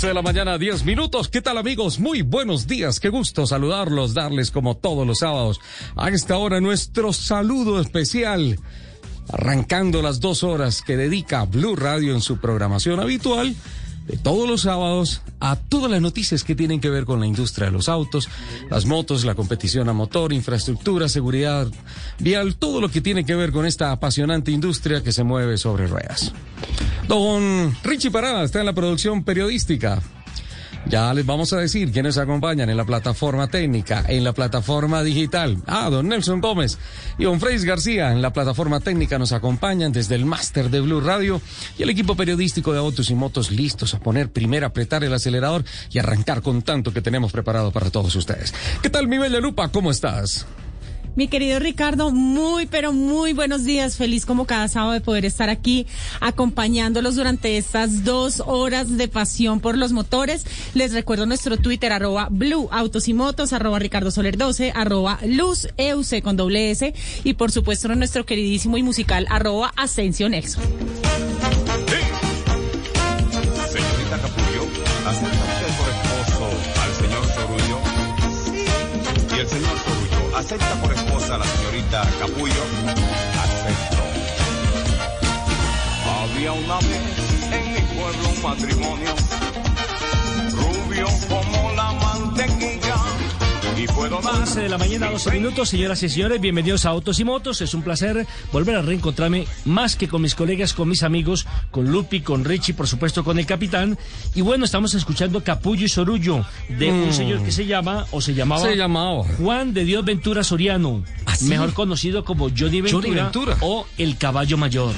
[0.00, 1.28] 11 de la mañana, 10 minutos.
[1.28, 2.00] ¿Qué tal amigos?
[2.00, 3.00] Muy buenos días.
[3.00, 5.60] Qué gusto saludarlos, darles como todos los sábados.
[5.94, 8.58] A esta hora nuestro saludo especial.
[9.30, 13.54] Arrancando las dos horas que dedica Blue Radio en su programación habitual
[14.10, 17.66] de todos los sábados a todas las noticias que tienen que ver con la industria
[17.66, 18.28] de los autos,
[18.68, 21.68] las motos, la competición a motor, infraestructura, seguridad
[22.18, 25.86] vial, todo lo que tiene que ver con esta apasionante industria que se mueve sobre
[25.86, 26.32] ruedas.
[27.06, 30.02] Don Richie Parada está en la producción periodística.
[30.86, 35.58] Ya les vamos a decir quiénes acompañan en la plataforma técnica, en la plataforma digital.
[35.66, 36.78] Ah, don Nelson Gómez
[37.18, 41.00] y don Freis García en la plataforma técnica nos acompañan desde el máster de Blue
[41.00, 41.40] Radio
[41.78, 45.64] y el equipo periodístico de autos y motos listos a poner primero, apretar el acelerador
[45.90, 48.54] y arrancar con tanto que tenemos preparado para todos ustedes.
[48.82, 49.68] ¿Qué tal, mi bella Lupa?
[49.68, 50.46] ¿Cómo estás?
[51.16, 53.96] Mi querido Ricardo, muy, pero muy buenos días.
[53.96, 55.86] Feliz como cada sábado de poder estar aquí
[56.20, 60.46] acompañándolos durante estas dos horas de pasión por los motores.
[60.74, 65.68] Les recuerdo nuestro Twitter, arroba Blue Autos y Motos, arroba Ricardo Soler 12, arroba Luz
[65.76, 69.72] EUC con doble S y por supuesto nuestro queridísimo y musical, arroba.
[73.70, 74.66] Señorita Capullo,
[80.36, 80.99] ¿acepta por
[81.30, 82.62] casa, la señorita Capullo,
[83.42, 84.02] aceptó.
[86.22, 89.14] Había una vez en mi pueblo un matrimonio,
[90.52, 93.19] rubio como la mantequilla
[93.80, 95.70] y puedo dar 11 de la mañana, 12 minutos.
[95.70, 97.62] Señoras y señores, bienvenidos a Autos y Motos.
[97.62, 101.90] Es un placer volver a reencontrarme más que con mis colegas, con mis amigos, con
[101.90, 103.96] Lupi, con Richie, por supuesto con el capitán.
[104.34, 108.34] Y bueno, estamos escuchando Capullo y Sorullo de un señor que se llama, o se
[108.34, 109.24] llamaba, Se llamaba.
[109.38, 111.02] Juan de Dios Ventura Soriano,
[111.38, 111.46] sí?
[111.46, 113.56] mejor conocido como Johnny Ventura, Johnny Ventura.
[113.62, 114.94] o El Caballo Mayor.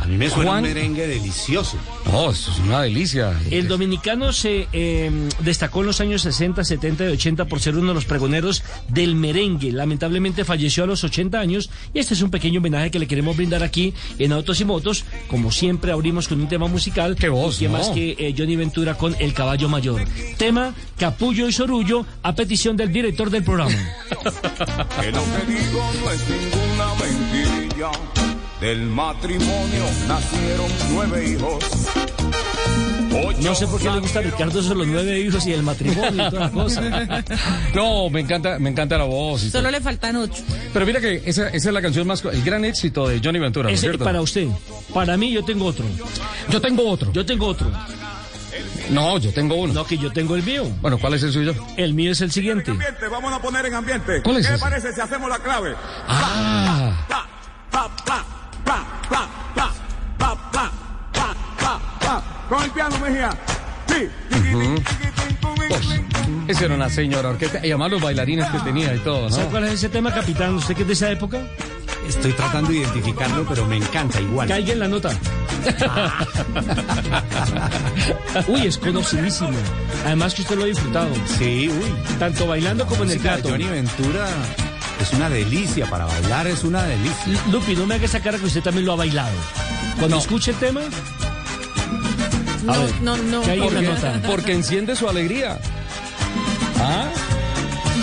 [0.00, 1.76] A mí me suena Juan- un merengue delicioso.
[2.12, 3.38] Oh, eso es una delicia.
[3.50, 5.10] El dominicano se eh,
[5.40, 9.14] destacó en los años 60, 70 y 80 por ser uno de los pregoneros del
[9.16, 9.72] merengue.
[9.72, 13.36] Lamentablemente falleció a los 80 años y este es un pequeño homenaje que le queremos
[13.36, 15.04] brindar aquí en Autos y Motos.
[15.28, 17.16] Como siempre abrimos con un tema musical.
[17.16, 17.78] Qué voz, y qué ¿no?
[17.78, 20.04] más que eh, Johnny Ventura con El Caballo Mayor.
[20.36, 23.74] Tema Capullo y Sorullo a petición del director del programa.
[25.00, 27.90] Que lo que digo no es ninguna mentirilla.
[28.60, 31.64] Del matrimonio nacieron nueve hijos.
[33.40, 35.62] No sé por qué le gusta a Ricardo eso de los nueve hijos y el
[35.62, 36.82] matrimonio y toda la cosa.
[37.74, 39.44] No, me encanta, me encanta la voz.
[39.44, 39.72] y Solo todo.
[39.72, 40.42] le faltan ocho.
[40.72, 43.64] Pero mira que esa, esa es la canción más, el gran éxito de Johnny Ventura,
[43.64, 44.04] ¿no es Ese cierto?
[44.04, 44.48] para usted.
[44.92, 45.84] Para mí yo tengo otro.
[46.48, 47.12] Yo tengo otro.
[47.12, 47.70] Yo tengo otro.
[48.90, 49.72] No, yo tengo uno.
[49.72, 50.64] No, que yo tengo el mío.
[50.80, 51.54] Bueno, ¿cuál es el suyo?
[51.76, 52.70] El mío es el siguiente.
[52.72, 54.20] Ambiente, vamos a poner en ambiente.
[54.22, 54.62] ¿Cuál es ¿Qué ese?
[54.62, 55.74] parece si hacemos la clave?
[56.08, 57.26] Ah, Pa,
[57.70, 58.26] pa, pa,
[58.68, 59.72] pa, pa, pa,
[60.18, 60.70] pa, pa,
[61.12, 62.22] pa, pa, pa.
[62.48, 63.30] Con el piano, Mejía.
[63.88, 64.08] Sí.
[65.56, 66.00] pues,
[66.48, 67.58] esa era una señora orquesta.
[67.64, 69.50] Y además los bailarines que tenía y todo, ¿Sabe ¿no?
[69.50, 70.54] cuál es ese tema, capitán?
[70.54, 71.38] ¿Usted que es de esa época?
[72.06, 74.48] Estoy tratando de identificarlo, pero me encanta igual.
[74.48, 75.10] Caiga en la nota.
[78.48, 79.50] Uy, es conocidísimo.
[80.06, 81.08] Además que usted lo ha disfrutado.
[81.38, 81.94] Sí, uy.
[82.18, 83.50] Tanto bailando como en el plato.
[83.50, 84.26] Johnny Ventura
[85.00, 85.86] es una delicia.
[85.88, 87.40] Para bailar es una delicia.
[87.50, 89.36] Lupi, no me haga esa cara que usted también lo ha bailado.
[89.98, 90.22] Cuando No.
[90.22, 90.80] escuche el tema,
[92.62, 93.42] No, ver, no, no.
[93.42, 94.20] ¿qué hay porque- nota?
[94.26, 95.58] Porque enciende su alegría.
[96.80, 97.06] Ah,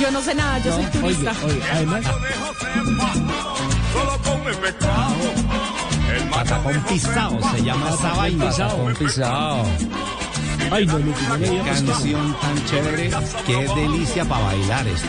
[0.02, 1.32] Yo no sé nada, yo soy turista.
[1.32, 2.04] oiga, oiga, además,
[3.94, 5.16] Solo come pescado.
[6.14, 8.50] El Patacón pisado se llama esa vaina.
[8.76, 9.66] con pisado.
[10.72, 13.12] Ay, no, Lupi, no me Qué canción tan chévere.
[13.46, 15.08] Qué delicia para bailar esto.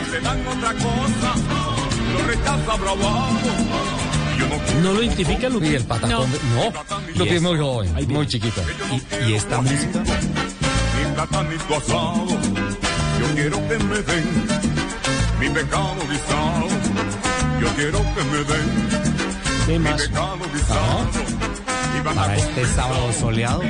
[4.47, 5.67] No ¿No lo identifica, Y Lupi?
[5.75, 6.31] el patacón.
[6.31, 6.71] de- No,
[7.15, 8.13] lo que es muy joven, viene.
[8.13, 8.61] muy chiquito.
[8.91, 12.25] Y, y esta música, mi platanito asado.
[13.19, 14.47] Yo quiero que me den
[15.39, 16.67] mi pecado guisado.
[17.61, 18.69] Yo quiero que me den
[19.65, 20.01] ¿Qué mi más?
[20.03, 21.09] pecado guisado.
[21.95, 23.63] Mi para este sábado soleado.
[23.63, 23.69] mi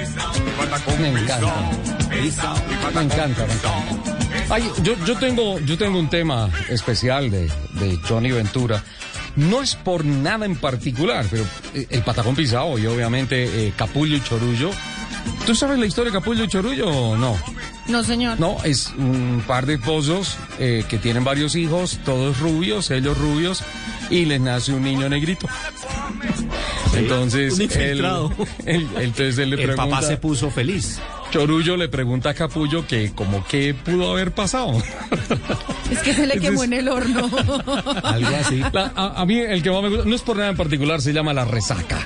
[1.01, 1.53] Me encanta.
[2.09, 4.16] Mi Me encanta, me guisado.
[4.49, 8.81] Ay, yo, yo tengo, yo tengo un tema especial de, de Johnny Ventura.
[9.35, 14.15] No es por nada en particular, pero eh, el patacón pisado y obviamente eh, Capullo
[14.15, 14.71] y Chorullo.
[15.45, 17.37] ¿Tú sabes la historia de Capullo y Chorullo o no?
[17.87, 18.39] No, señor.
[18.39, 23.63] No, es un par de esposos eh, que tienen varios hijos, todos rubios, ellos rubios,
[24.09, 25.47] y les nace un niño negrito.
[26.99, 27.61] Entonces, un
[28.65, 30.99] él, entonces él le El pregunta, papá se puso feliz.
[31.31, 34.71] Chorullo le pregunta a Capullo que como qué pudo haber pasado.
[35.91, 37.29] Es que se le quemó en el horno.
[38.03, 38.61] Algo así.
[38.73, 41.01] La- a, a mí el que más me gusta, no es por nada en particular,
[41.01, 42.05] se llama La Resaca.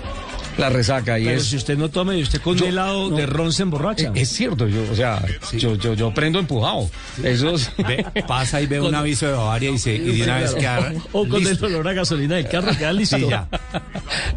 [0.62, 1.46] La resaca y Pero es...
[1.48, 3.16] si usted no tome y usted con Yo- un helado no.
[3.18, 4.08] de ron se emborracha.
[4.08, 5.22] Eh, Es cierto, yo, o sea,
[5.58, 6.90] yo, yo, yo prendo empujado.
[7.24, 10.38] Eso es- Ve, pasa y ve un aviso de Bavaria y, se, y de una
[10.40, 11.68] vez queda o con listo.
[11.68, 13.18] el olor a gasolina del carro queda listo.
[13.18, 13.48] Sí, ya.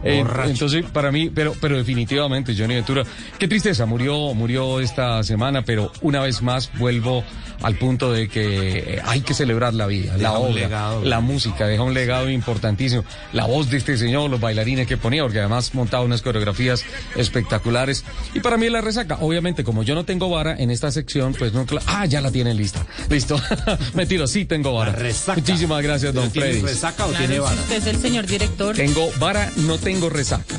[0.02, 3.02] Eh, entonces, para mí, pero, pero definitivamente, Johnny Ventura,
[3.38, 7.24] qué tristeza, murió, murió esta semana, pero una vez más vuelvo
[7.62, 11.04] al punto de que eh, hay que celebrar la vida, la Deja obra, legado.
[11.04, 13.04] la música, deja un legado importantísimo.
[13.32, 16.84] La voz de este señor, los bailarines que ponía, porque además montaba unas coreografías
[17.16, 18.04] espectaculares.
[18.34, 21.52] Y para mí la resaca, obviamente, como yo no tengo vara en esta sección, pues
[21.52, 22.86] no, ah, ya la tienen lista.
[23.10, 23.40] Listo.
[23.94, 24.92] Mentira, sí tengo vara.
[24.92, 25.40] La resaca.
[25.40, 26.62] Muchísimas gracias, ¿Pero don ¿Tiene Freddy.
[26.62, 27.60] resaca o Claro, tiene si vara?
[27.60, 28.76] usted es el señor director.
[28.76, 30.54] Tengo vara, no tengo resaca.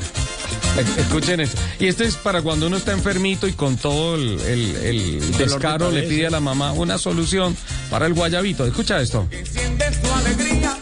[0.76, 1.58] E- Escuchen esto.
[1.80, 5.44] Y esto es para cuando uno está enfermito y con todo el, el- el de
[5.44, 7.56] descaro le pide a la mamá una solución
[7.90, 8.66] para el guayabito.
[8.66, 9.26] Escucha esto.
[9.30, 10.76] Enciende su alegría,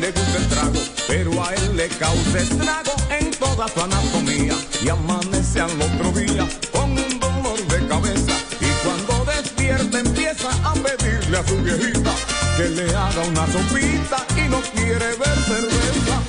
[0.00, 4.54] le gusta el trago, pero a él le causa estrago en toda su anatomía.
[4.82, 8.32] Y amanece al otro día con un dolor de cabeza.
[8.60, 12.12] Y cuando despierta empieza a pedirle a su viejita
[12.56, 16.22] que le haga una sopita y no quiere ver cerveza.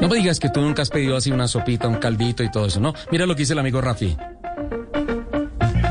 [0.00, 2.66] No me digas que tú nunca has pedido así una sopita, un caldito y todo
[2.66, 2.92] eso, ¿no?
[3.10, 4.16] Mira lo que dice el amigo Rafi.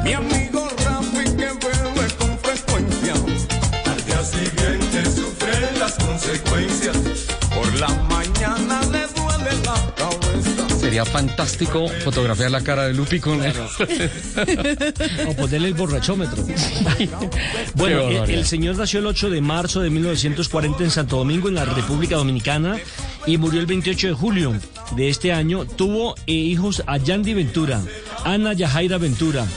[0.04, 0.43] Mi amigo
[10.94, 13.40] Sería fantástico fotografiar la cara de Lupi con
[15.28, 16.46] O ponerle el borrachómetro.
[17.74, 21.66] bueno, el señor nació el 8 de marzo de 1940 en Santo Domingo, en la
[21.66, 22.78] República Dominicana,
[23.26, 24.54] y murió el 28 de julio
[24.96, 25.66] de este año.
[25.66, 27.82] Tuvo eh, hijos a Yandy Ventura,
[28.24, 29.48] Ana Yajaira Ventura,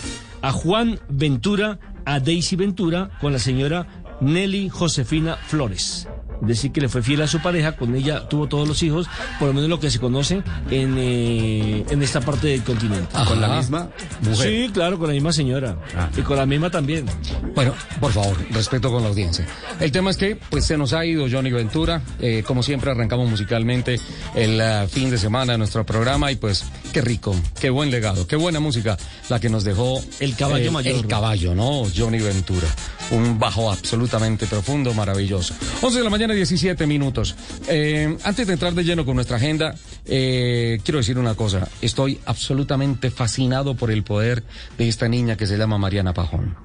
[0.40, 3.86] a Juan Ventura, a Daisy Ventura, con la señora
[4.22, 6.08] Nelly Josefina Flores.
[6.42, 9.06] Es decir, que le fue fiel a su pareja, con ella tuvo todos los hijos,
[9.38, 13.08] por lo menos lo que se conoce en, eh, en esta parte del continente.
[13.26, 13.56] Con la Ajá.
[13.56, 13.88] misma
[14.22, 14.48] mujer.
[14.48, 15.76] Sí, claro, con la misma señora.
[15.96, 16.08] Ah.
[16.16, 17.06] Y con la misma también.
[17.54, 19.46] Bueno, por favor, respeto con la audiencia.
[19.80, 22.02] El tema es que, pues, se nos ha ido Johnny Ventura.
[22.20, 24.00] Eh, como siempre, arrancamos musicalmente
[24.34, 28.26] el eh, fin de semana de nuestro programa y, pues, qué rico, qué buen legado,
[28.26, 28.96] qué buena música
[29.28, 30.94] la que nos dejó El caballo eh, mayor.
[30.94, 31.82] El caballo, ¿no?
[31.94, 32.68] Johnny Ventura.
[33.10, 35.54] Un bajo absolutamente profundo, maravilloso.
[35.82, 37.36] 11 de la mañana, 17 minutos.
[37.68, 39.74] Eh, antes de entrar de lleno con nuestra agenda,
[40.04, 41.68] eh, quiero decir una cosa.
[41.80, 44.42] Estoy absolutamente fascinado por el poder
[44.78, 46.56] de esta niña que se llama Mariana Pajón.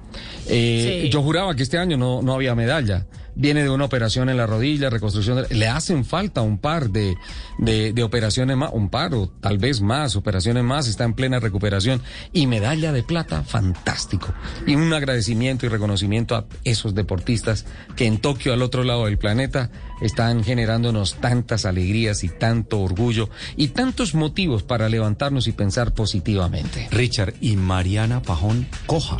[0.48, 1.08] Eh, Sí.
[1.10, 3.06] Yo juraba que este año no, no había medalla.
[3.34, 5.46] Viene de una operación en la rodilla, reconstrucción.
[5.48, 7.14] de- le hacen falta un par de,
[7.58, 10.86] de, de operaciones más, un par o tal vez más operaciones más.
[10.86, 12.02] Está en plena recuperación.
[12.34, 14.34] Y medalla de plata, fantástico.
[14.66, 17.64] Y un agradecimiento y reconocimiento a esos deportistas
[17.96, 19.70] que en Tokio, al otro lado del planeta,
[20.02, 26.88] están generándonos tantas alegrías y tanto orgullo y tantos motivos para levantarnos y pensar positivamente.
[26.90, 29.16] Richard y Mariana Pajón coja.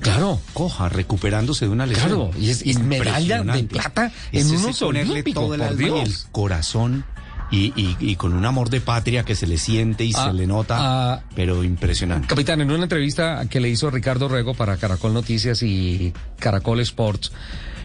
[0.00, 0.40] Claro.
[0.52, 2.06] Coja, recuperándose de una lesión.
[2.08, 6.00] Claro, y es- medalla de plata en Es unos ponerle todo el por alma y
[6.00, 7.04] el corazón
[7.50, 10.32] y, y- y con un amor de patria que se le siente y Ah, se
[10.32, 11.22] le nota, ah.
[11.36, 12.26] pero impresionante.
[12.26, 17.30] Capitán, en una entrevista que le hizo Ricardo Rego para Caracol Noticias y Caracol Sports,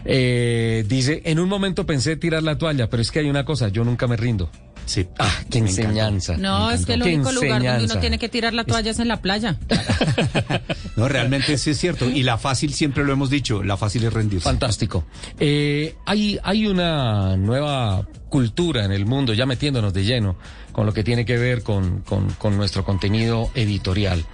[0.04, 3.68] eh, dice, en un momento pensé tirar la toalla, pero es que hay una cosa,
[3.68, 4.50] yo nunca me rindo.
[4.86, 5.06] Sí.
[5.18, 5.82] Ah, qué Me encantó.
[5.88, 6.36] enseñanza.
[6.36, 8.98] No, es que el Qué único lugar donde uno tiene que tirar la toalla es
[8.98, 9.56] en la playa.
[10.96, 12.08] No, realmente sí es cierto.
[12.10, 14.44] Y la fácil, siempre lo hemos dicho, la fácil es rendirse.
[14.44, 15.04] Fantástico.
[15.40, 20.36] Eh, hay, hay una nueva cultura en el mundo, ya metiéndonos de lleno
[20.72, 24.24] con lo que tiene que ver con, con- con nuestro contenido editorial,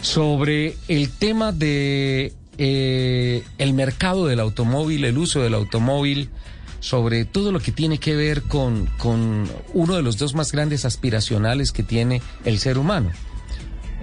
[0.00, 6.30] sobre el tema de eh, el mercado del automóvil, el uso del automóvil,
[6.80, 10.84] sobre todo lo que tiene que ver con, con uno de los dos más grandes
[10.84, 13.10] aspiracionales que tiene el ser humano,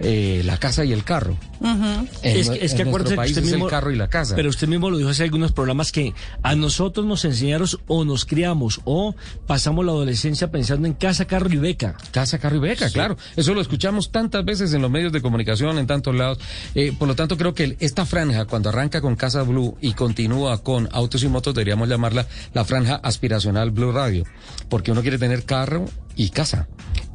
[0.02, 1.38] eh, la casa y el carro.
[1.62, 2.08] En
[2.38, 4.08] es, que- es que nuestro acuérdese que país usted es mismo, el carro y la
[4.08, 4.36] casa.
[4.36, 8.26] Pero usted mismo lo dijo hace algunos programas que a nosotros nos enseñaron o nos
[8.26, 9.16] criamos o
[9.48, 11.96] pasamos la adolescencia pensando en casa, carro y beca.
[12.12, 13.18] Casa, carro y beca, claro.
[13.36, 16.40] Eso lo escuchamos tantas veces en los medios de comunicación, en tantos lados.
[16.76, 20.62] Eh, por lo tanto, creo que esta franja, cuando arranca con Casa Blue y continúa
[20.64, 24.26] con Autos y Motos, deberíamos llamarla la franja aspiracional Blue Radio.
[24.70, 25.86] Porque uno quiere tener carro
[26.16, 26.68] y casa.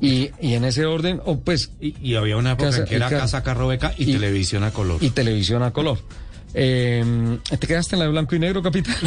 [0.02, 2.96] Y, y en ese orden, o pues, Y, y había una época Casa- en que
[2.96, 4.29] era ca- casa, carro, beca y, y- televisión
[4.64, 5.02] a color.
[5.02, 5.98] y televisión a color.
[6.52, 8.96] Eh, ¿Te quedaste en la de blanco y negro, capitán?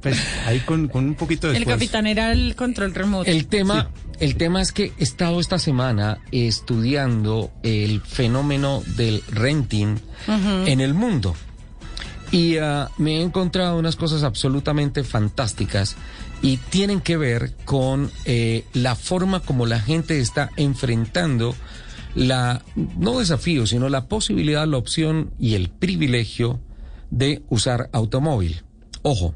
[0.00, 1.78] Pues, ahí con, con un poquito de El esfuerzo.
[1.80, 3.30] capitán era el control remoto.
[3.30, 3.88] El tema,
[4.20, 9.96] el tema es que he estado esta semana estudiando el fenómeno del renting
[10.66, 11.34] en el mundo.
[12.30, 15.96] Y ah, me he encontrado unas cosas absolutamente fantásticas
[16.42, 21.54] y tienen que ver con eh, la forma como la gente está enfrentando
[22.14, 26.60] la, no desafío, sino la posibilidad, la opción y el privilegio
[27.10, 28.62] de usar automóvil.
[29.02, 29.34] Ojo,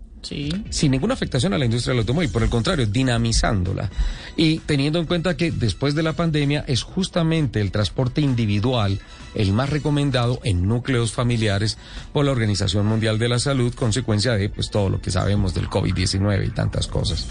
[0.70, 3.90] Sin ninguna afectación a la industria del automóvil, por el contrario, dinamizándola.
[4.36, 8.98] Y teniendo en cuenta que después de la pandemia es justamente el transporte individual
[9.34, 11.76] el más recomendado en núcleos familiares
[12.12, 15.68] por la Organización Mundial de la Salud, consecuencia de pues todo lo que sabemos del
[15.68, 17.28] COVID-19 y tantas cosas.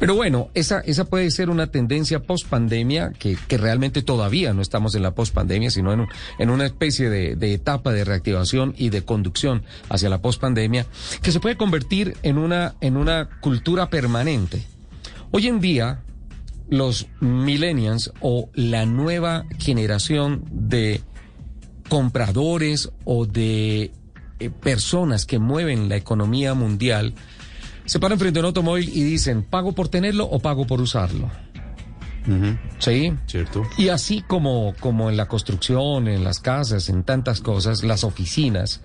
[0.00, 4.62] Pero bueno, esa, esa puede ser una tendencia post pandemia que, que realmente todavía no
[4.62, 8.04] estamos en la post pandemia, sino en, un- en una especie de, de etapa de
[8.04, 10.86] reactivación y de conducción hacia la post pandemia,
[11.22, 14.64] que se puede convertir en una, en una cultura permanente.
[15.30, 16.00] Hoy en día,
[16.70, 21.02] los millennials o la nueva generación de
[21.90, 23.92] compradores o de
[24.40, 27.14] eh, personas que mueven la economía mundial
[27.84, 31.30] se paran frente a un automóvil y dicen, ¿pago por tenerlo o pago por usarlo?
[32.78, 33.12] ¿Sí?
[33.26, 33.64] ¿Cierto?
[33.76, 38.80] Y así como, como en la construcción, en las casas, en tantas cosas, las oficinas,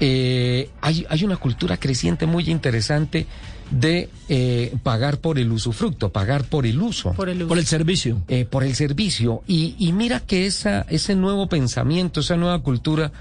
[0.00, 3.26] eh, hay, hay una cultura creciente muy interesante
[3.70, 8.20] de eh, pagar por el usufructo, pagar por el uso Por el Por el servicio.
[8.28, 9.42] eh, por el servicio.
[9.46, 13.12] Y, y mira que esa, ese nuevo pensamiento, esa nueva cultura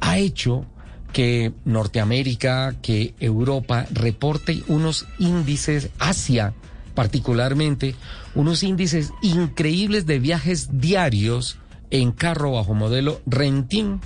[0.00, 0.66] ha hecho
[1.14, 6.52] que Norteamérica, que Europa reporte unos índices, Asia
[6.94, 7.94] particularmente,
[8.34, 11.58] unos índices increíbles de viajes diarios
[11.90, 14.00] en carro bajo modelo renting,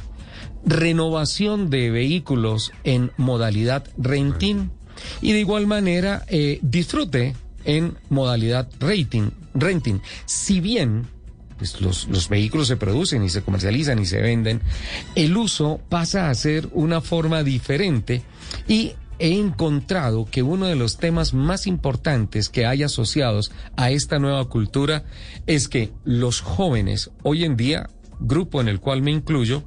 [0.69, 4.71] renovación de vehículos en modalidad renting
[5.21, 7.35] y de igual manera eh, disfrute
[7.65, 10.01] en modalidad renting.
[10.27, 11.07] Si bien
[11.57, 14.61] pues, los, los vehículos se producen y se comercializan y se venden,
[15.15, 18.23] el uso pasa a ser una forma diferente
[18.67, 24.19] y he encontrado que uno de los temas más importantes que hay asociados a esta
[24.19, 25.05] nueva cultura
[25.47, 29.65] es que los jóvenes hoy en día, grupo en el cual me incluyo,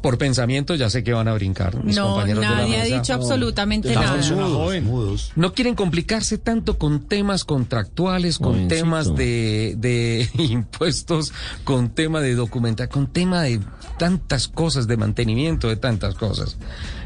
[0.00, 2.84] por pensamiento ya sé que van a brincar mis No, compañeros de la nadie ha
[2.84, 4.46] dicho absolutamente Estamos nada.
[4.48, 5.32] Mudos, mudos.
[5.36, 8.74] No quieren complicarse tanto con temas contractuales, con Jovencito.
[8.74, 11.32] temas de, de impuestos,
[11.64, 13.60] con tema de documentación, con tema de
[13.98, 16.56] tantas cosas, de mantenimiento de tantas cosas.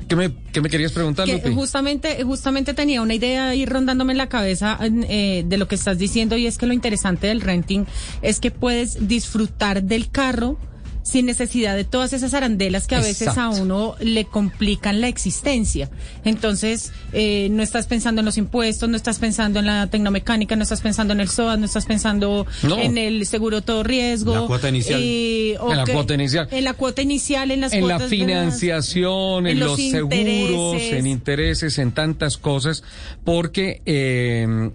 [0.09, 1.55] ¿Qué me, qué me querías preguntar, Que Lupi?
[1.55, 5.97] justamente, justamente tenía una idea ahí rondándome en la cabeza eh, de lo que estás
[5.97, 7.85] diciendo y es que lo interesante del renting
[8.21, 10.59] es que puedes disfrutar del carro
[11.03, 15.91] sin necesidad de todas esas arandelas que a veces a uno le complican la existencia.
[16.25, 20.63] Entonces, eh, no estás pensando en los impuestos, no estás pensando en la tecnomecánica, no
[20.63, 22.79] estás pensando en el SOAT, no estás pensando No.
[22.79, 24.35] en el seguro todo riesgo.
[24.35, 25.01] La cuota inicial.
[25.03, 26.49] eh, En la cuota inicial.
[26.51, 31.07] En la cuota inicial, en las en la las- financiación, en, en los seguros, en
[31.07, 32.83] intereses, en tantas cosas,
[33.25, 34.71] porque eh,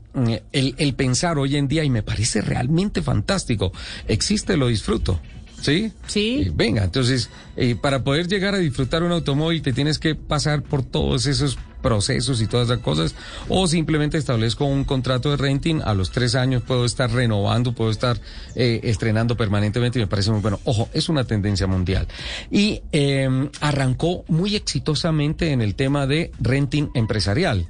[0.52, 3.72] el, el pensar hoy en día, y me parece realmente fantástico,
[4.08, 5.20] existe, lo disfruto.
[5.62, 5.92] ¿Sí?
[6.06, 6.52] Sí.
[6.54, 10.84] Venga, entonces, eh, para poder llegar a disfrutar un automóvil te tienes que pasar por
[10.84, 13.16] todos esos procesos y todas esas cosas,
[13.50, 17.92] o simplemente establezco un contrato de renting, a los tres años puedo estar renovando, puedo
[17.92, 18.20] estar
[18.56, 20.60] eh, estrenando permanentemente y me parece muy bueno.
[20.64, 22.08] Ojo, es una tendencia mundial.
[22.52, 27.68] Y eh, arrancó muy exitosamente en el tema de renting empresarial.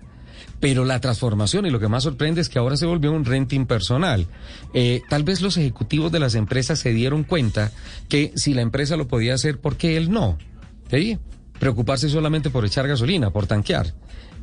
[0.59, 3.65] Pero la transformación y lo que más sorprende es que ahora se volvió un renting
[3.65, 4.27] personal.
[4.73, 7.71] Eh, tal vez los ejecutivos de las empresas se dieron cuenta
[8.09, 10.37] que si la empresa lo podía hacer, ¿por qué él no?
[10.89, 11.19] ¿Sí?
[11.59, 13.93] Preocuparse solamente por echar gasolina, por tanquear.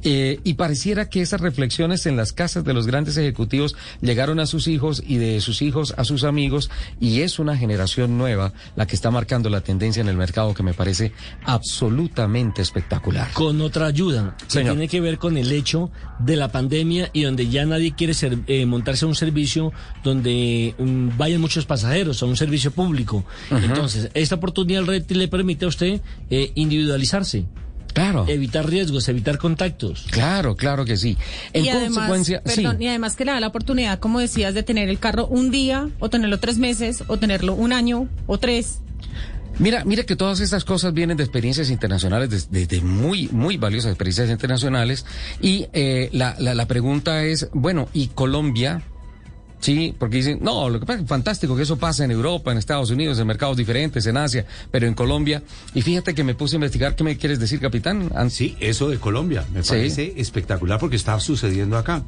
[0.04, 4.46] Eh, y pareciera que esas reflexiones en las casas de los grandes ejecutivos llegaron a
[4.46, 6.70] sus hijos y de sus hijos a sus amigos
[7.00, 10.62] y es una generación nueva la que está marcando la tendencia en el mercado que
[10.62, 11.12] me parece
[11.44, 13.30] absolutamente espectacular.
[13.32, 14.73] Con otra ayuda, que Señor.
[14.75, 18.38] tiene que ver con el hecho de la pandemia y donde ya nadie quiere ser-
[18.46, 23.25] eh, montarse a un servicio donde mm, vayan muchos pasajeros, a un servicio público.
[23.50, 27.46] Entonces, esta oportunidad del Red le permite a usted eh, individualizarse,
[27.92, 28.24] Claro.
[28.28, 30.06] evitar riesgos, evitar contactos.
[30.10, 31.16] Claro, claro que sí.
[31.52, 32.84] En y además, consecuencia, perdón, sí.
[32.84, 35.88] y además que le da la oportunidad, como decías, de tener el carro un día,
[36.00, 38.78] o tenerlo tres meses, o tenerlo un año, o tres.
[39.60, 43.56] Mira, mira que todas estas cosas vienen de experiencias internacionales, de, de- de muy, muy
[43.56, 45.06] valiosas experiencias internacionales.
[45.40, 48.82] Y eh, la, la, la pregunta es, bueno, ¿y Colombia?
[49.64, 52.59] Sí, porque dicen, no, lo que pasa es fantástico que eso pasa en Europa, en
[52.59, 55.42] Estados Unidos, en mercados diferentes, en Asia, pero en Colombia.
[55.73, 58.11] Y fíjate que me puse a investigar, ¿qué me quieres decir, capitán?
[58.28, 59.71] Sí, eso de Colombia me Sí.
[59.71, 62.02] parece espectacular porque está sucediendo acá.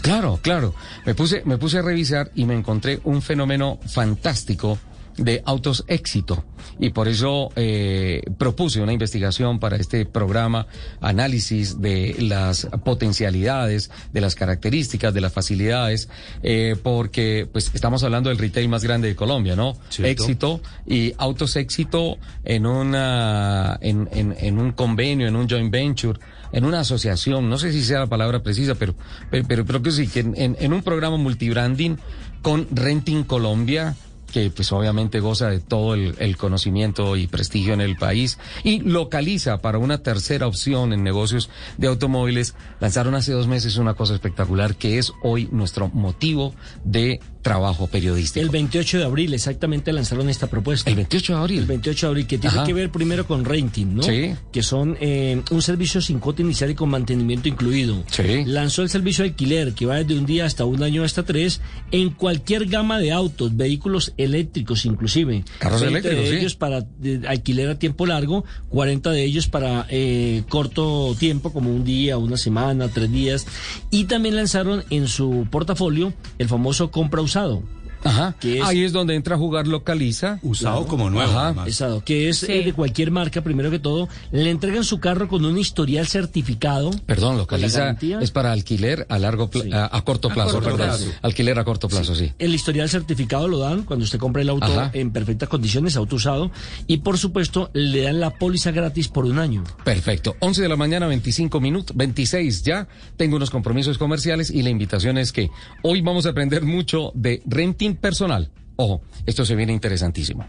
[0.00, 0.74] Claro, claro.
[1.04, 4.78] Me puse, me puse a revisar y me encontré un fenómeno fantástico
[5.16, 6.44] de autos éxito
[6.78, 10.66] y por eso eh, propuse una investigación para este programa,
[11.00, 16.08] análisis de las potencialidades, de las características, de las facilidades,
[16.42, 19.76] eh, porque pues estamos hablando del retail más grande de Colombia, ¿no?
[19.90, 20.10] Cierto.
[20.10, 26.18] Éxito y autos éxito en una en, en, en un convenio, en un joint venture
[26.52, 28.94] en una asociación, no sé si sea la palabra precisa, pero,
[29.30, 31.98] pero, pero creo que sí, que en, en, en un programa multibranding
[32.42, 33.96] con Renting Colombia,
[34.32, 38.80] que pues obviamente goza de todo el, el, conocimiento y prestigio en el país y
[38.80, 44.14] localiza para una tercera opción en negocios de automóviles, lanzaron hace dos meses una cosa
[44.14, 48.42] espectacular que es hoy nuestro motivo de trabajo periodístico.
[48.42, 50.88] El 28 de abril exactamente lanzaron esta propuesta.
[50.88, 51.58] El 28 de abril.
[51.60, 52.64] El 28 de abril, que tiene Ajá.
[52.64, 54.02] que ver primero con renting, ¿no?
[54.02, 54.34] Sí.
[54.52, 58.04] Que son eh, un servicio sin cuota inicial y con mantenimiento incluido.
[58.10, 58.44] Sí.
[58.46, 61.60] Lanzó el servicio de alquiler, que va desde un día hasta un año hasta tres,
[61.90, 65.44] en cualquier gama de autos, vehículos eléctricos inclusive.
[65.58, 66.40] Carros 20 eléctricos, de sí.
[66.40, 71.74] ellos para de, alquiler a tiempo largo, 40 de ellos para eh, corto tiempo, como
[71.74, 73.46] un día, una semana, tres días.
[73.90, 77.62] Y también lanzaron en su portafolio el famoso compra usado usado.
[78.04, 78.34] Ajá.
[78.40, 80.38] que es- Ahí es donde entra a jugar Localiza.
[80.42, 81.30] Usado como nuevo.
[81.30, 81.64] Ajá.
[81.66, 82.46] Exacto, que es Sí.
[82.52, 86.90] eh, de cualquier marca, primero que todo, le entregan su carro con un historial certificado.
[87.06, 89.70] Perdón, ¿Con la localiza es para alquiler a largo Sí.
[89.72, 90.86] a, a corto plazo, corto perdón.
[90.88, 91.06] plazo.
[91.22, 92.32] Alquiler a corto plazo, sí.
[92.38, 94.90] El historial certificado lo dan cuando usted compra el auto Ajá.
[94.94, 96.50] en perfectas condiciones, auto usado,
[96.86, 99.64] y por supuesto le dan la póliza gratis por un año.
[99.84, 100.36] Perfecto.
[100.40, 102.88] 11 de la mañana, 25 minutos, 26 ya.
[103.16, 105.50] Tengo unos compromisos comerciales y la invitación es que
[105.82, 108.50] hoy vamos a aprender mucho de renting personal.
[108.76, 110.46] Ojo, esto se viene interesantísimo.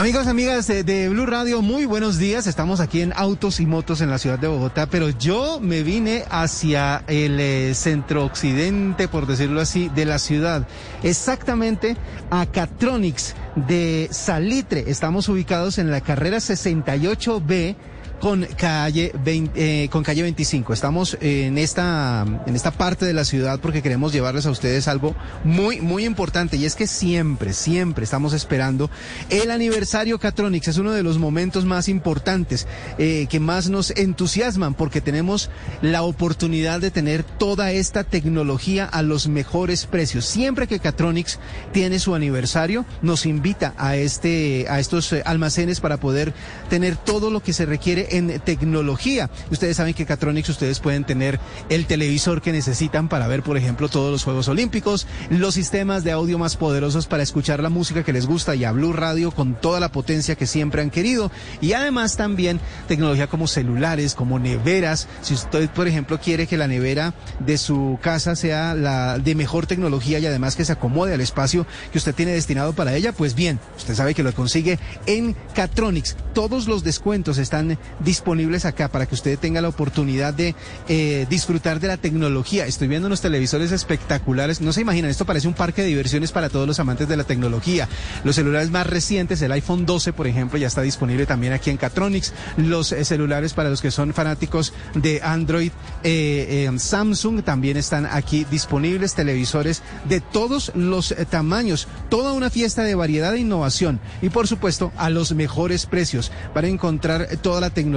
[0.00, 2.46] Amigos, amigas de, de Blue Radio, muy buenos días.
[2.46, 6.24] Estamos aquí en Autos y Motos en la ciudad de Bogotá, pero yo me vine
[6.30, 10.66] hacia el eh, centro occidente, por decirlo así, de la ciudad.
[11.02, 11.98] Exactamente
[12.30, 14.84] a Catronics de Salitre.
[14.86, 17.76] Estamos ubicados en la carrera 68B
[18.20, 20.72] con calle 20, eh, con calle 25.
[20.72, 25.16] Estamos en esta en esta parte de la ciudad porque queremos llevarles a ustedes algo
[25.42, 28.90] muy muy importante y es que siempre siempre estamos esperando
[29.30, 32.66] el aniversario Catronics es uno de los momentos más importantes
[32.98, 39.02] eh, que más nos entusiasman porque tenemos la oportunidad de tener toda esta tecnología a
[39.02, 40.26] los mejores precios.
[40.26, 41.38] Siempre que Catronics
[41.72, 46.34] tiene su aniversario nos invita a este a estos eh, almacenes para poder
[46.68, 49.30] tener todo lo que se requiere en tecnología.
[49.50, 53.88] Ustedes saben que Catronics ustedes pueden tener el televisor que necesitan para ver, por ejemplo,
[53.88, 58.12] todos los Juegos Olímpicos, los sistemas de audio más poderosos para escuchar la música que
[58.12, 61.30] les gusta y a Blue Radio con toda la potencia que siempre han querido.
[61.60, 65.08] Y además también tecnología como celulares, como neveras.
[65.22, 69.66] Si usted, por ejemplo, quiere que la nevera de su casa sea la de mejor
[69.66, 73.34] tecnología y además que se acomode al espacio que usted tiene destinado para ella, pues
[73.34, 76.16] bien, usted sabe que lo consigue en Catronics.
[76.34, 80.54] Todos los descuentos están disponibles acá para que usted tenga la oportunidad de
[80.88, 82.66] eh, disfrutar de la tecnología.
[82.66, 84.60] Estoy viendo unos televisores espectaculares.
[84.60, 87.24] No se imaginan, esto parece un parque de diversiones para todos los amantes de la
[87.24, 87.88] tecnología.
[88.24, 91.76] Los celulares más recientes, el iPhone 12, por ejemplo, ya está disponible también aquí en
[91.76, 92.32] Catronics.
[92.56, 98.46] Los eh, celulares para los que son fanáticos de Android, eh, Samsung también están aquí
[98.50, 99.14] disponibles.
[99.14, 101.88] Televisores de todos los tamaños.
[102.08, 104.00] Toda una fiesta de variedad e innovación.
[104.22, 107.89] Y por supuesto, a los mejores precios para encontrar eh, toda la tecnología.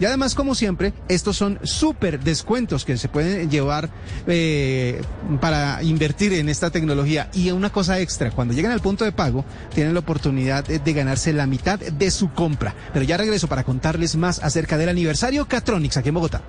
[0.00, 3.90] Y además, como siempre, estos son súper descuentos que se pueden llevar
[4.26, 5.00] eh,
[5.40, 7.30] para invertir en esta tecnología.
[7.32, 11.32] Y una cosa extra, cuando lleguen al punto de pago, tienen la oportunidad de ganarse
[11.32, 12.74] la mitad de su compra.
[12.92, 16.42] Pero ya regreso para contarles más acerca del aniversario Catronics aquí en Bogotá.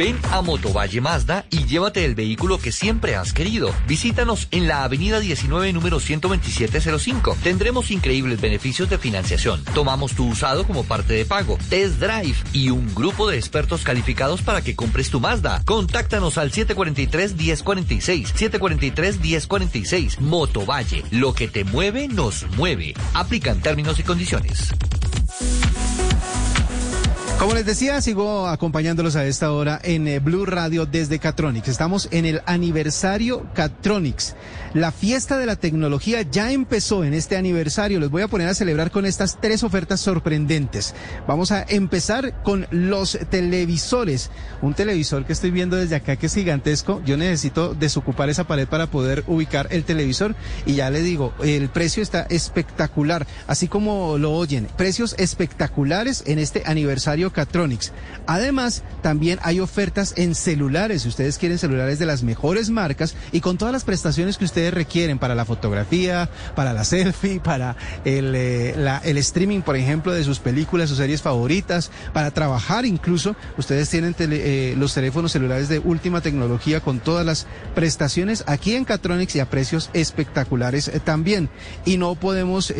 [0.00, 3.70] Ven a Motovalle Mazda y llévate el vehículo que siempre has querido.
[3.86, 7.36] Visítanos en la avenida 19, número 12705.
[7.42, 9.62] Tendremos increíbles beneficios de financiación.
[9.74, 14.40] Tomamos tu usado como parte de pago, test drive y un grupo de expertos calificados
[14.40, 15.62] para que compres tu Mazda.
[15.66, 18.32] Contáctanos al 743-1046.
[18.32, 20.18] 743-1046.
[20.20, 21.04] Motovalle.
[21.10, 22.94] Lo que te mueve, nos mueve.
[23.12, 24.72] Aplican términos y condiciones.
[27.40, 31.68] Como les decía, sigo acompañándolos a esta hora en eh, Blue Radio desde Catronics.
[31.68, 34.36] Estamos en el aniversario Catronics.
[34.74, 38.00] La fiesta de la tecnología ya empezó en este aniversario.
[38.00, 40.94] Les voy a poner a celebrar con estas tres ofertas sorprendentes.
[41.26, 44.30] Vamos a empezar con los televisores.
[44.62, 47.02] Un televisor que estoy viendo desde acá que es gigantesco.
[47.04, 50.34] Yo necesito desocupar esa pared para poder ubicar el televisor.
[50.66, 53.26] Y ya le digo, el precio está espectacular.
[53.46, 57.92] Así como lo oyen, precios espectaculares en este aniversario aniversario Catronics.
[58.26, 61.02] Además, también hay ofertas en celulares.
[61.02, 64.59] Si ustedes quieren celulares de las mejores marcas y con todas las prestaciones que ustedes
[64.70, 68.74] requieren para la fotografía, para la selfie, para el, eh,
[69.20, 74.40] streaming, por ejemplo, de sus películas o series favoritas, para trabajar incluso, ustedes tienen tele-
[74.42, 79.40] eh, los teléfonos celulares de última tecnología con todas las prestaciones aquí en Catronics y
[79.40, 81.48] a precios espectaculares eh, también.
[81.84, 82.72] Y no podemos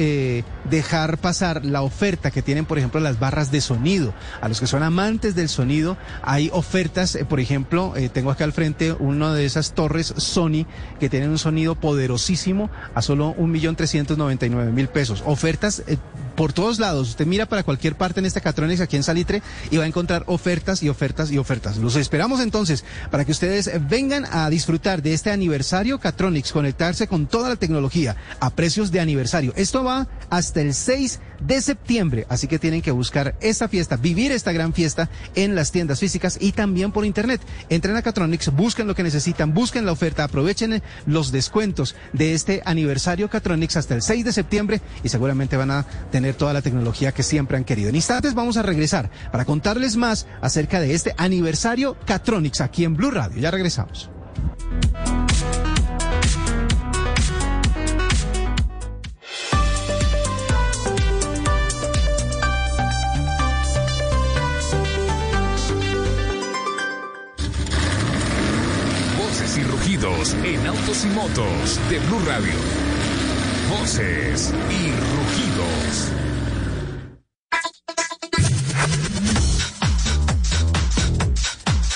[0.68, 4.12] dejar pasar la oferta que tienen, por ejemplo, las barras de sonido.
[4.40, 8.92] A los que son amantes del sonido, hay ofertas, por ejemplo, tengo acá al frente
[8.92, 10.66] una de esas torres Sony
[10.98, 15.22] que tienen un sonido poderosísimo a solo un millón trescientos noventa y nueve mil pesos.
[15.26, 15.96] Ofertas eh,
[16.40, 17.10] por todos lados.
[17.10, 20.24] Usted mira para cualquier parte en esta Catronics aquí en Salitre y va a encontrar
[20.26, 21.76] ofertas y ofertas y ofertas.
[21.76, 27.26] Los esperamos entonces para que ustedes vengan a disfrutar de este aniversario Catronics, conectarse con
[27.26, 29.52] toda la tecnología a precios de aniversario.
[29.54, 34.32] Esto va hasta el 6 de septiembre, así que tienen que buscar esta fiesta, vivir
[34.32, 37.40] esta gran fiesta en las tiendas físicas y también por internet.
[37.68, 42.62] Entren a Catronics, busquen lo que necesitan, busquen la oferta, aprovechen los descuentos de este
[42.64, 47.12] aniversario Catronics hasta el 6 de septiembre y seguramente van a tener toda la tecnología
[47.12, 47.88] que siempre han querido.
[47.88, 52.96] En instantes vamos a regresar para contarles más acerca de este aniversario Catronics aquí en
[52.96, 53.40] Blue Radio.
[53.40, 54.10] Ya regresamos.
[69.18, 72.54] Voces y rugidos en autos y motos de Blue Radio.
[73.70, 76.19] Voces y rugidos.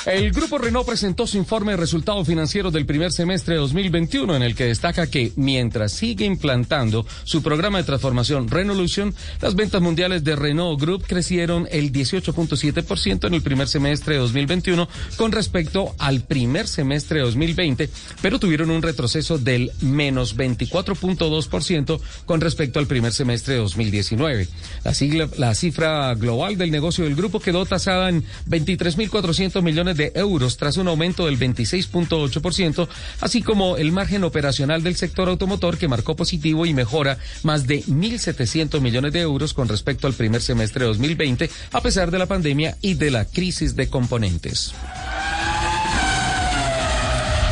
[0.07, 4.43] El Grupo Renault presentó su informe de resultado financiero del primer semestre de 2021, en
[4.43, 10.23] el que destaca que mientras sigue implantando su programa de transformación Renolution, las ventas mundiales
[10.23, 14.87] de Renault Group crecieron el 18.7% en el primer semestre de 2021
[15.17, 17.89] con respecto al primer semestre de 2020,
[18.21, 24.49] pero tuvieron un retroceso del menos 24.2% con respecto al primer semestre de 2019.
[24.85, 30.13] La, sigla- la cifra global del negocio del grupo quedó tasada en 23.400 millones de
[30.15, 32.89] euros tras un aumento del 26.8%,
[33.21, 37.83] así como el margen operacional del sector automotor que marcó positivo y mejora más de
[37.85, 42.27] 1.700 millones de euros con respecto al primer semestre de 2020, a pesar de la
[42.27, 44.75] pandemia y de la crisis de componentes.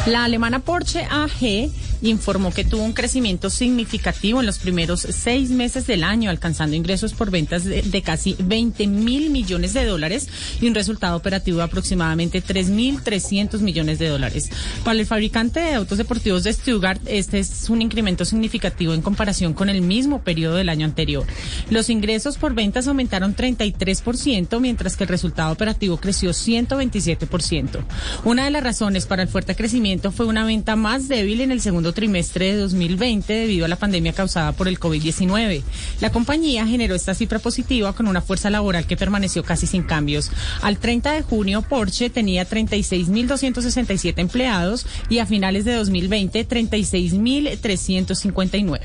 [0.07, 1.71] La alemana Porsche AG
[2.03, 7.15] informó que tuvo un crecimiento significativo en los primeros seis meses del año, alcanzando ingresos
[7.15, 10.29] por ventas de, de casi 20 mil millones de dólares
[10.61, 14.51] y un resultado operativo de aproximadamente 3.300 millones de dólares.
[14.85, 19.55] Para el fabricante de autos deportivos de Stuttgart, este es un incremento significativo en comparación
[19.55, 21.27] con el mismo periodo del año anterior.
[21.71, 27.85] Los ingresos por ventas aumentaron 33%, mientras que el resultado operativo creció 127%.
[28.25, 31.61] Una de las razones para el fuerte crecimiento fue una venta más débil en el
[31.61, 35.63] segundo trimestre de 2020 debido a la pandemia causada por el COVID-19.
[36.01, 40.31] La compañía generó esta cifra positiva con una fuerza laboral que permaneció casi sin cambios.
[40.61, 48.81] Al 30 de junio, Porsche tenía 36.267 empleados y a finales de 2020, 36.359.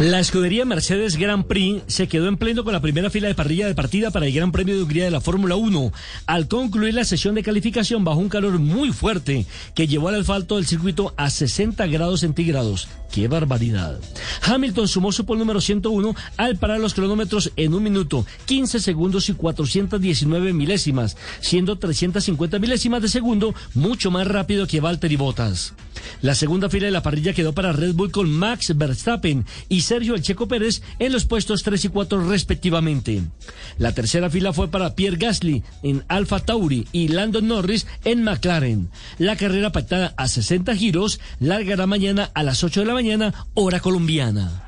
[0.00, 3.68] La escudería Mercedes Grand Prix se quedó en pleno con la primera fila de parrilla
[3.68, 5.92] de partida para el Gran Premio de Hungría de la Fórmula 1,
[6.26, 10.56] al concluir la sesión de calificación bajo un calor muy fuerte que llevó al asfalto
[10.56, 12.88] del circuito a 60 grados centígrados.
[13.12, 14.00] ¡Qué barbaridad!
[14.42, 19.28] Hamilton sumó su pole número 101 al parar los cronómetros en un minuto, 15 segundos
[19.28, 25.72] y 419 milésimas, siendo 350 milésimas de segundo mucho más rápido que Valtteri Bottas.
[26.22, 30.14] La segunda fila de la parrilla quedó para Red Bull con Max Verstappen y Sergio
[30.14, 33.22] El Checo Pérez en los puestos 3 y 4 respectivamente.
[33.78, 38.90] La tercera fila fue para Pierre Gasly en Alfa Tauri y Landon Norris en McLaren.
[39.18, 43.80] La carrera pactada a 60 giros largará mañana a las 8 de la mañana, hora
[43.80, 44.64] colombiana.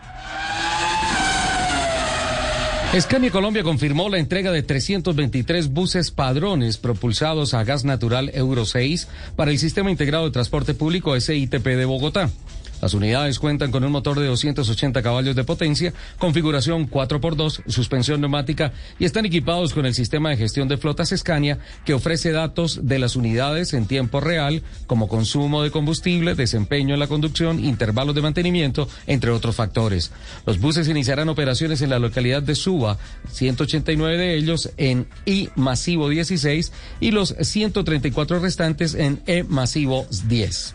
[2.99, 9.09] Scania Colombia confirmó la entrega de 323 buses padrones propulsados a gas natural Euro 6
[9.35, 12.31] para el Sistema Integrado de Transporte Público SITP de Bogotá.
[12.81, 18.73] Las unidades cuentan con un motor de 280 caballos de potencia, configuración 4x2, suspensión neumática
[18.99, 22.99] y están equipados con el sistema de gestión de flotas Scania que ofrece datos de
[22.99, 28.23] las unidades en tiempo real como consumo de combustible, desempeño en la conducción, intervalos de
[28.23, 30.13] mantenimiento, entre otros factores.
[30.45, 32.99] Los buses iniciarán operaciones en la localidad de Suba,
[33.31, 40.75] 189 de ellos en I masivo 16 y los 134 restantes en E masivo 10.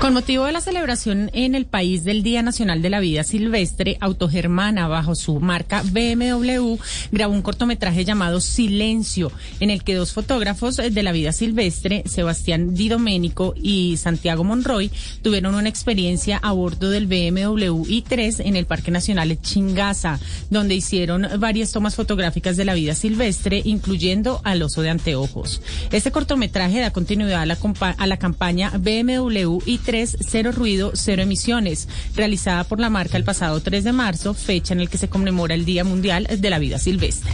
[0.00, 3.96] Con motivo de la celebración en el país del Día Nacional de la Vida Silvestre,
[4.00, 6.76] Autogermana, bajo su marca BMW,
[7.10, 12.74] grabó un cortometraje llamado Silencio, en el que dos fotógrafos de la vida silvestre, Sebastián
[12.74, 14.90] Di Domenico y Santiago Monroy,
[15.22, 21.26] tuvieron una experiencia a bordo del BMW i3 en el Parque Nacional Chingaza, donde hicieron
[21.38, 25.62] varias tomas fotográficas de la vida silvestre, incluyendo al oso de anteojos.
[25.92, 32.64] Este cortometraje da continuidad a a la campaña BMW i3 Cero Ruido, Cero Emisiones, realizada
[32.64, 35.64] por la marca el pasado 3 de marzo, fecha en el que se conmemora el
[35.64, 37.32] Día Mundial de la Vida Silvestre.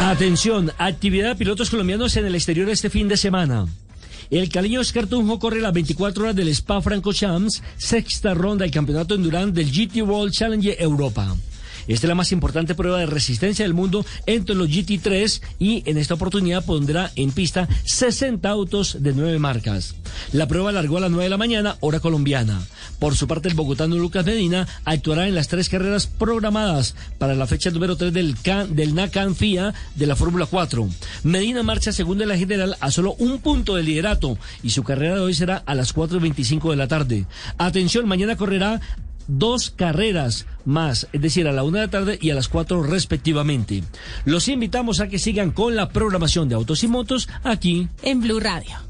[0.00, 3.66] Atención, actividad de pilotos colombianos en el exterior este fin de semana.
[4.30, 9.14] El caleño Oscar Tunjo corre las 24 horas del Spa Francorchamps, sexta ronda del campeonato
[9.14, 11.36] endurance del GT World Challenge Europa.
[11.88, 15.98] Esta es la más importante prueba de resistencia del mundo entre los GT3 y en
[15.98, 19.94] esta oportunidad pondrá en pista 60 autos de nueve marcas.
[20.32, 22.60] La prueba largó a las 9 de la mañana, hora colombiana.
[22.98, 27.46] Por su parte, el bogotano Lucas Medina actuará en las tres carreras programadas para la
[27.46, 30.88] fecha número 3 del, CAN, del NACAN FIA de la Fórmula 4.
[31.24, 35.14] Medina marcha segundo en la general a solo un punto del liderato y su carrera
[35.14, 37.26] de hoy será a las 4.25 de la tarde.
[37.58, 38.80] Atención, mañana correrá
[39.38, 42.82] dos carreras más, es decir, a la una de la tarde y a las cuatro
[42.82, 43.82] respectivamente.
[44.24, 48.40] Los invitamos a que sigan con la programación de Autos y Motos aquí en Blue
[48.40, 48.89] Radio.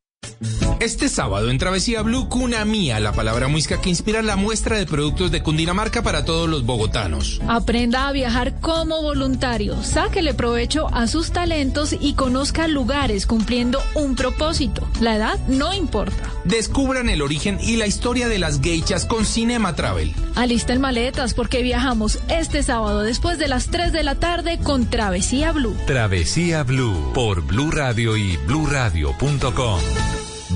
[0.79, 4.85] Este sábado en Travesía Blue, Cuna Mía, la palabra muisca que inspira la muestra de
[4.85, 7.41] productos de Cundinamarca para todos los bogotanos.
[7.47, 14.15] Aprenda a viajar como voluntario, sáquele provecho a sus talentos y conozca lugares cumpliendo un
[14.15, 14.87] propósito.
[15.01, 16.31] La edad no importa.
[16.43, 20.13] Descubran el origen y la historia de las geichas con Cinema Travel.
[20.35, 25.51] Alisten maletas porque viajamos este sábado después de las 3 de la tarde con Travesía
[25.51, 25.75] Blue.
[25.87, 29.81] Travesía Blue por Blue Radio y bluradio.com.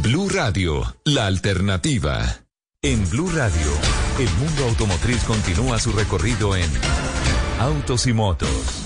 [0.01, 2.23] Blue Radio, la alternativa.
[2.81, 3.71] En Blue Radio,
[4.17, 6.67] el mundo automotriz continúa su recorrido en
[7.59, 8.80] Autos y Motos.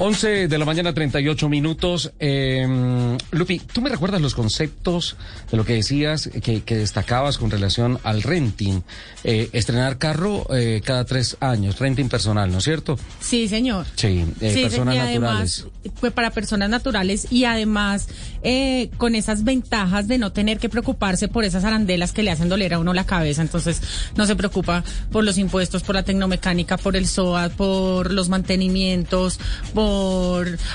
[0.00, 2.12] 11 de la mañana, 38 minutos.
[2.20, 5.16] Eh, Lupi, ¿tú me recuerdas los conceptos
[5.50, 8.82] de lo que decías, que, que destacabas con relación al renting?
[9.24, 12.96] Eh, estrenar carro eh, cada tres años, renting personal, ¿no es cierto?
[13.18, 13.86] Sí, señor.
[13.96, 15.32] Sí, eh, Sí, personas y además,
[15.64, 15.66] naturales.
[15.98, 18.06] pues para personas naturales y además
[18.44, 22.48] eh, con esas ventajas de no tener que preocuparse por esas arandelas que le hacen
[22.48, 23.42] doler a uno la cabeza.
[23.42, 23.82] Entonces
[24.16, 29.40] no se preocupa por los impuestos, por la tecnomecánica, por el SOAT, por los mantenimientos,
[29.74, 29.87] por...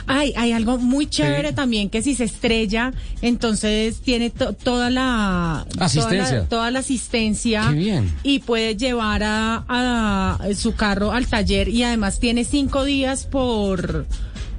[0.07, 5.65] Ay, hay algo muy chévere también que si se estrella, entonces tiene to- toda la...
[5.79, 6.25] Asistencia.
[6.27, 7.67] Toda la, toda la asistencia.
[7.69, 8.13] Qué bien.
[8.23, 14.05] Y puede llevar a, a su carro al taller y además tiene cinco días por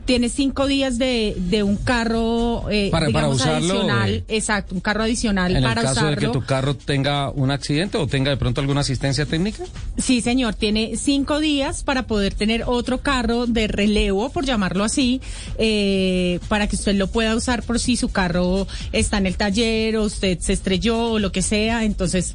[0.05, 4.75] tiene cinco días de, de un carro eh, Para- para digamos usarlo, adicional eh, exacto
[4.75, 8.07] un carro adicional En el para caso de que tu carro tenga un accidente o
[8.07, 9.64] tenga de pronto alguna asistencia técnica.
[9.97, 15.21] Sí, señor, tiene cinco días para poder tener otro carro de relevo, por llamarlo así,
[15.59, 19.97] eh, para que usted lo pueda usar por si su carro está en el taller
[19.97, 22.35] o usted se estrelló o lo que sea, entonces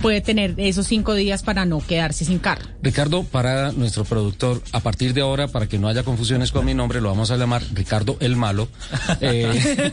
[0.00, 2.64] puede tener esos cinco días para no quedarse sin carro.
[2.82, 6.74] Ricardo, para nuestro productor, a partir de ahora, para que no haya confusiones con mi
[6.74, 8.68] nombre, lo vamos a llamar Ricardo el Malo.
[9.20, 9.82] Eh,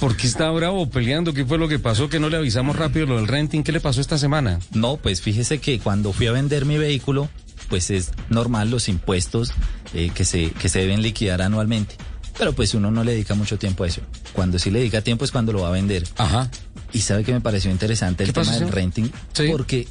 [0.00, 1.32] ¿Por qué está bravo peleando?
[1.32, 2.08] ¿Qué fue lo que pasó?
[2.08, 3.62] Que no le avisamos rápido lo del renting.
[3.62, 4.58] ¿Qué le pasó esta semana?
[4.72, 7.28] No, pues fíjese que cuando fui a vender mi vehículo,
[7.68, 9.52] pues es normal los impuestos
[9.94, 11.96] eh, que, se, que se deben liquidar anualmente.
[12.38, 14.02] Pero pues uno no le dedica mucho tiempo a eso.
[14.32, 16.04] Cuando sí le dedica tiempo es cuando lo va a vender.
[16.16, 16.50] Ajá.
[16.92, 19.48] Y sabe que me pareció interesante el ¿Qué pasó, tema del renting, Sí.
[19.50, 19.88] porque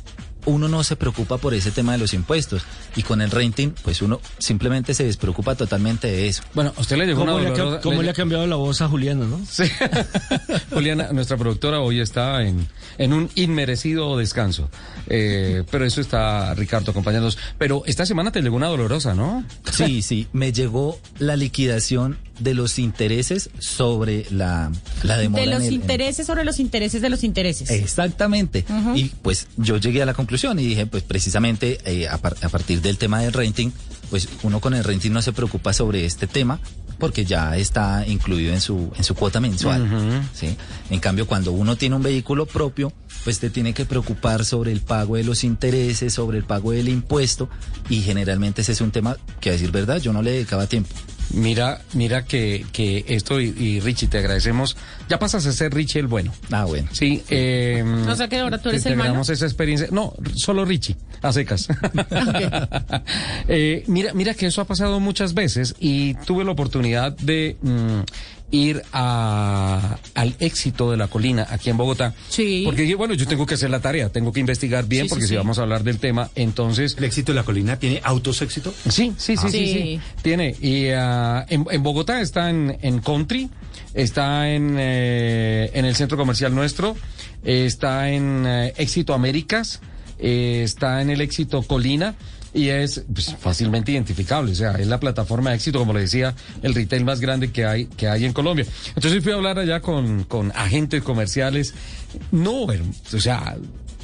[0.48, 2.64] uno no se preocupa por ese tema de los impuestos.
[2.96, 6.44] Y con el renting, pues uno simplemente se despreocupa totalmente de eso.
[6.54, 8.56] Bueno, a usted le llegó ¿Cómo, una le, ha, cómo le- le ha cambiado la
[8.56, 9.42] voz a Juliana, no?
[9.50, 9.64] Sí.
[10.72, 14.70] Juliana, nuestra productora hoy está en, en un inmerecido descanso.
[15.08, 17.38] Eh, pero eso está Ricardo acompañándonos.
[17.58, 19.44] Pero esta semana te llegó una dolorosa, ¿no?
[19.72, 24.72] Sí, sí, me llegó la liquidación de los intereses sobre la,
[25.04, 25.44] la demora.
[25.44, 27.70] De en los el- en- intereses sobre los intereses de los intereses.
[27.72, 28.66] Exactamente.
[28.96, 32.50] Y pues yo llegué a la conclusión y dije, pues precisamente eh, a, par- a
[32.50, 33.72] partir del tema del renting,
[34.10, 36.60] pues uno con el renting no se preocupa sobre este tema
[36.98, 40.24] porque ya está incluido en su en su cuota mensual.
[40.34, 40.56] ¿sí?
[40.90, 42.92] En cambio, cuando uno tiene un vehículo propio,
[43.24, 46.90] pues te tiene que preocupar sobre el pago de los intereses, sobre el pago del
[46.90, 47.50] impuesto
[47.90, 50.96] y generalmente ese es un tema que a decir verdad yo no le dedicaba tiempo.
[51.32, 54.78] Mira, mira que, que esto y, y Richie, te agradecemos.
[55.10, 56.34] Ya pasas a ser Richie el bueno.
[56.52, 56.88] Ah, bueno.
[56.92, 57.22] Sí.
[57.30, 59.22] Eh, O sea que ahora tú eres te el malo.
[59.22, 59.88] esa experiencia.
[59.92, 61.68] No, solo Richie, a secas.
[63.48, 68.00] Eh, mira, mira que eso ha pasado muchas veces y tuve la oportunidad de mm,
[68.52, 72.14] ir a, al éxito de la colina aquí en Bogotá.
[72.30, 72.64] Sí.
[72.66, 75.10] Porque dije, bueno, yo tengo que hacer la tarea, tengo que investigar bien Sí, sí,
[75.10, 75.36] porque si sí.
[75.36, 76.96] vamos a hablar del tema, entonces...
[76.98, 78.74] ¿El éxito de la colina tiene autos éxito?
[78.90, 79.50] Sí, sí, sí, Ah.
[79.50, 80.00] sí, sí.
[80.22, 80.56] Tiene.
[80.62, 83.50] Y ah, en, en Bogotá está en, en Country,
[83.96, 86.96] está en, eh, en el centro comercial nuestro,
[87.44, 89.80] está en eh, Éxito Américas,
[90.20, 92.14] eh, está en el Éxito Colina.
[92.54, 96.34] Y es pues, fácilmente identificable, o sea, es la plataforma de éxito, como le decía,
[96.64, 98.66] el retail más grande que hay, que hay en Colombia.
[98.96, 101.74] Entonces fui a hablar allá con, con agentes comerciales.
[102.32, 103.58] No, o sea,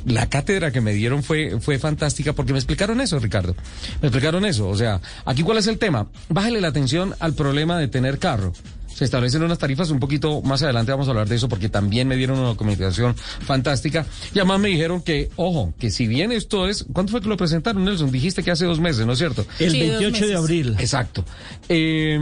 [0.05, 3.55] la cátedra que me dieron fue, fue fantástica porque me explicaron eso, Ricardo.
[4.01, 4.67] Me explicaron eso.
[4.67, 6.07] O sea, aquí cuál es el tema.
[6.27, 8.51] Bájale la atención al problema de tener carro.
[8.95, 12.07] Se establecen unas tarifas un poquito más adelante, vamos a hablar de eso porque también
[12.07, 14.05] me dieron una documentación fantástica.
[14.33, 17.37] Y además me dijeron que, ojo, que si bien esto es, ¿cuándo fue que lo
[17.37, 18.11] presentaron, Nelson?
[18.11, 19.45] Dijiste que hace dos meses, ¿no es cierto?
[19.59, 20.75] El Sí, dos 28 de abril.
[20.79, 21.25] Exacto.
[21.69, 22.15] Eh,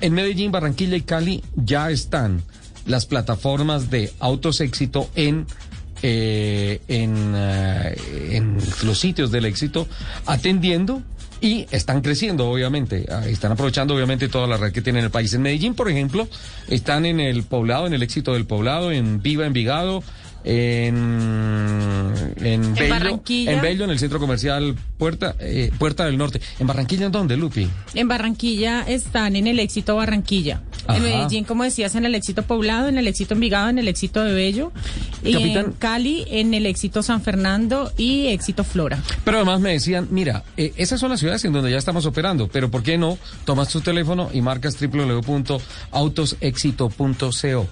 [0.00, 2.42] en Medellín, Barranquilla y Cali ya están
[2.86, 5.46] las plataformas de autos éxito en
[6.02, 7.96] eh, en, eh,
[8.30, 9.88] en los sitios del éxito
[10.26, 11.02] atendiendo
[11.40, 13.06] y están creciendo, obviamente.
[13.10, 15.32] Ah, Están aprovechando, obviamente, toda la red que tiene el país.
[15.34, 16.28] En Medellín, por ejemplo,
[16.68, 20.02] están en el poblado, en el éxito del poblado, en Viva Envigado,
[20.44, 23.52] en, en, Bello, Barranquilla.
[23.52, 26.40] en Bello, en el centro comercial Puerta, eh, Puerta del Norte.
[26.58, 27.68] ¿En Barranquilla en dónde, Lupi?
[27.94, 30.62] En Barranquilla están en el éxito Barranquilla.
[30.86, 30.96] Ajá.
[30.96, 34.24] En Medellín, como decías, en el éxito Poblado, en el éxito Envigado, en el éxito
[34.24, 34.72] de Bello.
[35.22, 35.64] Y Capitán.
[35.66, 39.02] en Cali, en el éxito San Fernando y éxito Flora.
[39.24, 42.48] Pero además me decían, mira, eh, esas son las ciudades en donde ya estamos operando,
[42.48, 47.68] pero ¿por qué no tomas tu teléfono y marcas www.autosexito.co?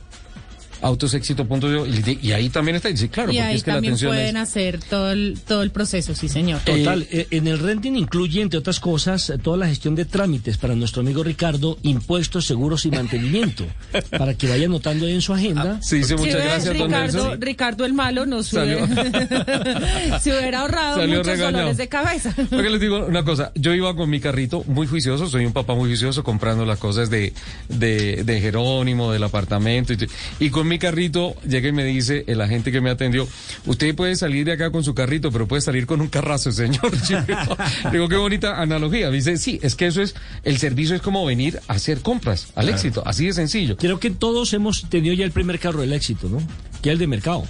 [0.82, 2.88] Autosexito.co y, y ahí también está.
[2.88, 4.42] Dice, claro, y porque ahí es que la también atención pueden es...
[4.42, 6.60] hacer todo el, todo el proceso, sí, señor.
[6.60, 10.56] Total, eh, en el renting incluye, entre otras cosas, eh, toda la gestión de trámites
[10.58, 13.64] para nuestro amigo Ricardo, impuestos, seguros y mantenimiento,
[14.18, 15.80] para que vaya anotando ahí en su agenda.
[15.82, 17.40] Sí, sí, muchas Sí, gracias, don Ricardo, Nelson.
[17.40, 18.78] Ricardo el malo no sube.
[18.78, 18.86] Salió-
[20.20, 21.52] se hubiera ahorrado Salió muchos regañado.
[21.58, 22.34] dolores de cabeza.
[22.50, 25.74] Porque les digo una cosa, yo iba con mi carrito muy juicioso, soy un papá
[25.74, 27.32] muy juicioso comprando las cosas de,
[27.68, 29.98] de, de Jerónimo, del apartamento, y,
[30.40, 33.26] y con mi carrito llega y me dice el agente que me atendió,
[33.66, 36.90] usted puede salir de acá con su carrito, pero puede salir con un carrazo, señor.
[37.26, 37.56] Digo,
[37.92, 39.08] digo, qué bonita analogía.
[39.10, 42.48] Me dice, sí, es que eso es, el servicio es como venir a hacer compras
[42.54, 42.76] al Claro.
[42.76, 43.76] éxito, así de sencillo.
[43.76, 46.38] Creo que todos hemos tenido ya el primer carro del éxito, ¿no?
[46.82, 47.44] Que es el de mercado.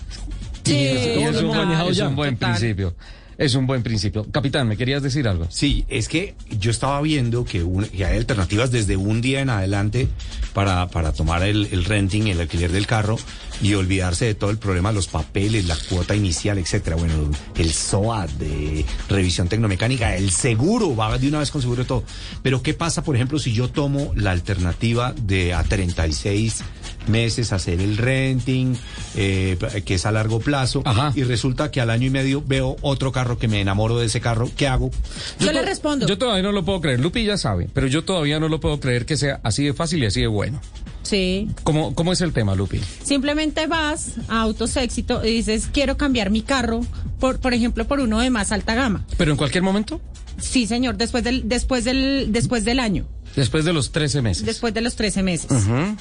[0.64, 2.08] Y es, y un, hemos manejado es ya.
[2.08, 2.50] un buen Total.
[2.56, 2.94] principio.
[3.38, 4.26] Es un buen principio.
[4.30, 5.46] Capitán, ¿me querías decir algo?
[5.50, 7.64] Sí, es que yo estaba viendo que,
[7.96, 10.08] hay alternativas desde un día en adelante
[10.54, 13.18] para, para tomar el, renting, el alquiler del carro
[13.60, 16.96] y olvidarse de todo el problema, los papeles, la cuota inicial, etcétera.
[16.96, 22.04] Bueno, el SOAT de revisión tecnomecánica, el seguro, va de una vez con seguro todo.
[22.42, 26.62] Pero ¿qué pasa, por ejemplo, si yo tomo la alternativa de a 36
[27.08, 28.74] meses hacer el renting,
[29.16, 30.82] eh, que es a largo plazo,
[31.14, 34.20] y resulta que al año y medio veo otro carro que me enamoro de ese
[34.20, 34.90] carro, ¿qué hago?
[35.40, 36.06] Yo le respondo.
[36.06, 37.00] Yo todavía no lo puedo creer.
[37.00, 40.02] Lupi ya sabe, pero yo todavía no lo puedo creer que sea así de fácil
[40.02, 40.60] y así de bueno.
[41.02, 41.48] Sí.
[41.62, 42.80] ¿Cómo, cómo es el tema, Lupi?
[43.04, 46.80] Simplemente vas a Autos Éxito y dices, quiero cambiar mi carro,
[47.20, 49.06] por, por ejemplo, por uno de más alta gama.
[49.16, 50.00] ¿Pero en cualquier momento?
[50.38, 53.06] Sí, señor, después del, después del, después del año,
[53.36, 54.46] Después de los 13 meses.
[54.46, 55.50] después de los 13 meses.
[55.50, 55.96] Ujú.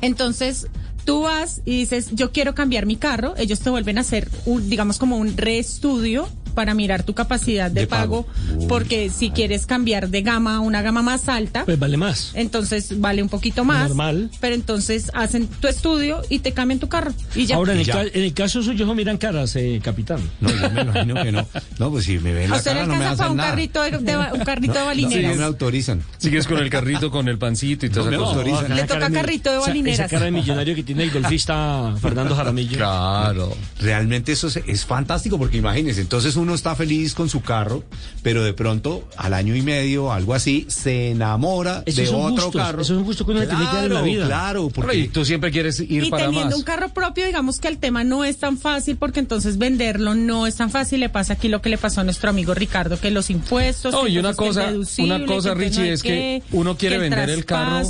[0.00, 0.66] Entonces,
[1.04, 4.68] tú vas y dices, yo quiero cambiar mi carro, ellos te vuelven a hacer, un,
[4.68, 6.28] digamos, como un reestudio
[6.58, 8.58] para mirar tu capacidad de, De pago, pago.
[8.58, 8.66] Uy.
[8.66, 12.32] porque si quieres cambiar de gama a una gama más alta, Pues vale más.
[12.34, 13.86] entonces vale un poquito más.
[13.86, 14.28] Normal.
[14.40, 17.12] Pero entonces hacen tu estudio y te cambian tu carro.
[17.36, 17.54] Y ya.
[17.54, 17.92] Ahora, en el, Ya.
[17.92, 20.18] ca- en el caso suyo, no miran caras, eh, capitán.
[20.40, 21.46] No, yo me imagino que no.
[21.78, 23.50] No, pues si me ven ¿A la cara no me hacen un nada.
[23.50, 25.30] carrito de, de un carrito de No, balineras?
[25.30, 26.02] no me autorizan.
[26.16, 28.74] Sigues con el carrito, con el pancito y todo No, me autorizan.
[28.74, 30.00] Le toca carrito de balineras.
[30.00, 32.76] Esa cara de millonario que tiene el golfista Fernando Jaramillo.
[32.78, 33.56] Claro.
[33.80, 37.84] Realmente eso es, es fantástico porque imagínense, entonces uno está feliz con su carro,
[38.22, 42.44] pero de pronto al año y medio, algo así, se enamora Esos de son otro
[42.46, 42.80] gustos, carro.
[42.82, 44.26] esos son gustos que uno le tiene que dar en la vida.
[44.26, 46.56] Claro, Pero, porque y tú siempre quieres ir y para teniendo más.
[46.58, 50.46] un carro propio, digamos que el tema no es tan fácil porque entonces venderlo no
[50.46, 51.00] es tan fácil.
[51.00, 53.92] Le pasa aquí lo que le pasó a nuestro amigo Ricardo, que los impuestos.
[53.92, 57.44] No, y una cosa, una cosa, no Richie, es que uno quiere que vender el
[57.44, 57.82] carro,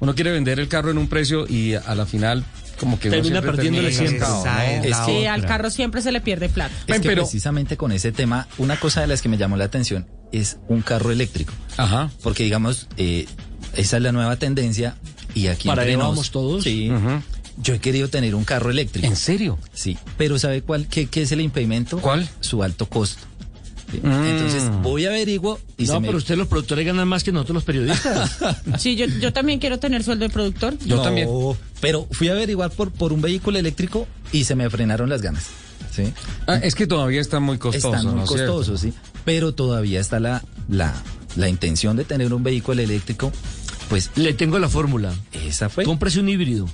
[0.00, 2.44] uno quiere vender el carro en un precio y a la final
[2.78, 4.18] como que Termina perdiéndole siempre.
[4.18, 5.34] es otra.
[5.34, 6.74] al carro siempre se le pierde plata.
[6.80, 9.56] Es Ven, que pero- precisamente con ese tema, una cosa de las que me llamó
[9.56, 11.52] la atención es un carro eléctrico.
[11.76, 12.10] Ajá.
[12.22, 13.26] Porque digamos, eh,
[13.76, 14.96] esa es la nueva tendencia
[15.34, 16.64] y aquí Para entre allá nos- vamos todos.
[16.64, 16.90] Sí.
[17.60, 19.06] Yo he querido tener un carro eléctrico.
[19.06, 19.58] ¿En serio?
[19.72, 21.98] Sí, pero ¿sabe cuál qué, qué es el impedimento?
[21.98, 22.28] ¿Cuál?
[22.40, 23.26] Su alto costo.
[23.90, 24.00] Sí.
[24.02, 24.10] Mm.
[24.24, 26.06] Entonces voy a averiguo y no, se me...
[26.08, 28.38] pero ustedes los productores ganan más que nosotros los periodistas.
[28.78, 30.76] Sí, yo, yo también quiero tener sueldo de productor.
[30.84, 31.28] Yo No, también.
[31.80, 35.46] Pero fui a averiguar por, por un vehículo eléctrico y se me frenaron las ganas.
[35.90, 36.12] ¿sí?
[36.46, 38.56] Ah, es que todavía está muy costoso, Están muy ¿no cierto?
[38.56, 38.92] costosos, sí.
[39.24, 40.94] Pero todavía está la, la,
[41.36, 43.32] la intención de tener un vehículo eléctrico.
[43.88, 45.14] Pues Le tengo la fórmula.
[45.32, 45.84] esa fue.
[45.84, 46.68] Cómprese un híbrido.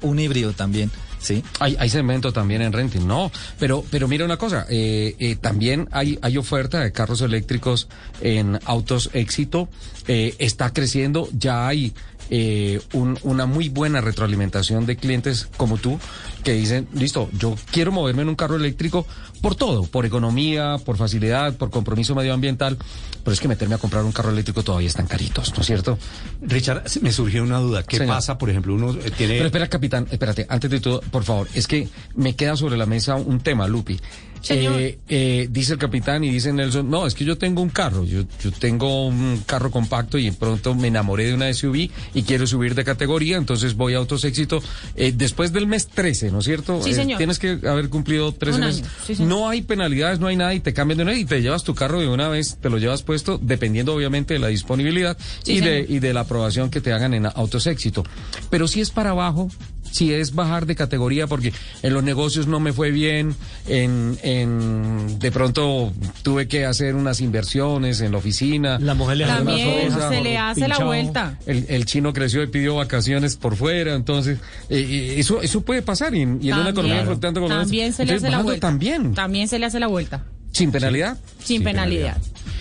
[0.00, 0.90] Un híbrido también,
[1.24, 1.42] ¿sí?
[1.58, 3.32] Hay, hay segmento también en renting, no.
[3.58, 7.88] Pero, pero mira una cosa, eh, eh, también hay, hay oferta de carros eléctricos
[8.20, 9.68] en autos éxito.
[10.06, 11.94] eh, está creciendo, ya hay
[12.30, 15.98] eh, un- una muy buena retroalimentación de clientes como tú
[16.42, 19.06] que dicen, listo, yo quiero moverme en un carro eléctrico
[19.40, 22.76] por todo, por economía, por facilidad, por compromiso medioambiental,
[23.22, 25.98] pero es que meterme a comprar un carro eléctrico todavía están caritos, ¿no es cierto?
[26.42, 27.82] Richard, me surgió una duda.
[27.82, 28.14] ¿Qué Señor.
[28.16, 29.34] pasa, por ejemplo, uno eh, tiene...
[29.34, 32.86] Pero espera, capitán, espérate, antes de todo, por favor, es que me queda sobre la
[32.86, 33.98] mesa un tema, Lupi.
[34.44, 34.78] Señor.
[34.80, 38.04] Eh, eh, dice el capitán y dice Nelson, no, es que yo tengo un carro,
[38.04, 42.46] yo, yo tengo un carro compacto y pronto me enamoré de una SUV y quiero
[42.46, 44.62] subir de categoría, entonces voy a Autos Éxito
[44.96, 46.82] eh, después del mes 13, ¿no es cierto?
[46.82, 47.16] Sí, Eh, señor.
[47.18, 48.82] tienes que haber cumplido 13 Un meses.
[48.82, 49.28] año, sí, señor.
[49.30, 51.74] no hay penalidades, no hay nada y te cambian de una y te llevas tu
[51.74, 55.60] carro de una vez, te lo llevas puesto, dependiendo obviamente de la disponibilidad Sí, y,
[55.60, 58.04] de, y de la aprobación que te hagan en Autos Éxito.
[58.50, 59.48] Pero si es para abajo,
[59.94, 63.34] si es bajar de categoría porque en los negocios no me fue bien,
[63.68, 65.92] en, en de pronto
[66.22, 68.78] tuve que hacer unas inversiones en la oficina.
[68.80, 71.38] La mujer le También soja, se le hace la vuelta.
[71.46, 74.38] El, el chino creció y pidió vacaciones por fuera, entonces
[74.68, 77.92] eh, eh, eso eso puede pasar y, en- y en una economía fluctuante la También
[77.92, 78.66] se le Entonces, hace la vuelta.
[78.66, 80.24] También, También se le hace la vuelta.
[80.54, 81.18] Sin penalidad.
[81.42, 82.16] Sin, penalidad.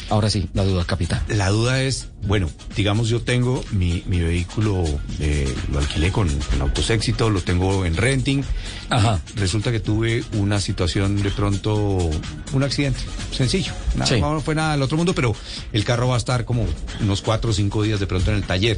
[0.10, 1.22] Ahora sí, la duda, capitán.
[1.28, 4.84] La duda es, bueno, digamos yo tengo mi, mi vehículo,
[5.20, 8.44] eh, lo alquilé con, con Autos Éxito, lo tengo en renting.
[8.90, 9.22] Ajá.
[9.36, 12.10] Resulta que tuve una situación de pronto,
[12.52, 13.00] un accidente,
[13.32, 13.72] sencillo.
[13.96, 14.20] Nada, Sí.
[14.20, 15.36] No fue nada del otro mundo, pero
[15.72, 16.66] el carro va a estar como
[17.00, 18.78] unos cuatro o cinco días de pronto en el taller.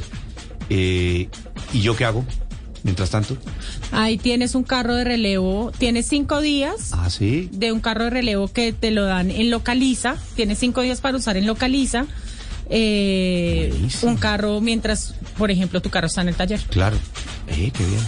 [0.68, 1.28] Eh,
[1.72, 2.24] ¿Y yo qué hago?
[2.86, 3.36] Mientras tanto.
[3.90, 7.48] Ahí tienes un carro de relevo, tienes cinco días Ah, sí.
[7.52, 11.16] de un carro de relevo que te lo dan en Localiza, tienes cinco días para
[11.18, 12.06] usar en Localiza.
[12.68, 13.72] eh,
[14.02, 16.60] un carro mientras, por ejemplo, tu carro está en el taller.
[16.70, 16.96] Claro.
[17.48, 18.00] Eh, qué bien.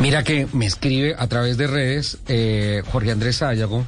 [0.00, 3.84] Mira que me escribe a través de redes eh, Jorge Andrés Sayago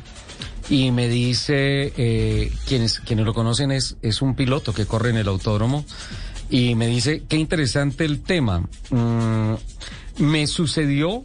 [0.70, 5.16] y me dice, eh, quienes, quienes lo conocen es, es un piloto que corre en
[5.18, 5.85] el autódromo
[6.51, 8.61] y me dice, qué interesante el tema.
[8.91, 9.55] Mm,
[10.18, 11.24] me sucedió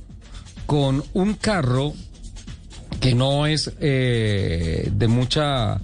[0.65, 1.93] con un carro
[2.99, 5.81] que no es eh, de mucha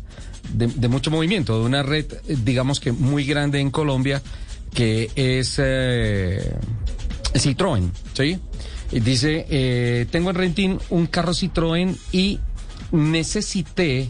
[0.54, 4.22] de, mucho movimiento, de una red, digamos que muy grande en Colombia,
[4.74, 6.56] que es eh,
[7.34, 8.40] Citroën, ¿sí?
[8.92, 12.40] Y dice, eh, tengo en renting un carro Citroën y
[12.92, 14.10] necesité,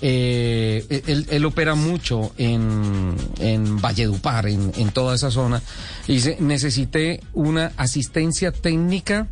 [0.00, 5.62] eh, él, opera mucho en, en Valledupar, en, en toda esa zona,
[6.06, 9.28] y dice, necesité una asistencia técnica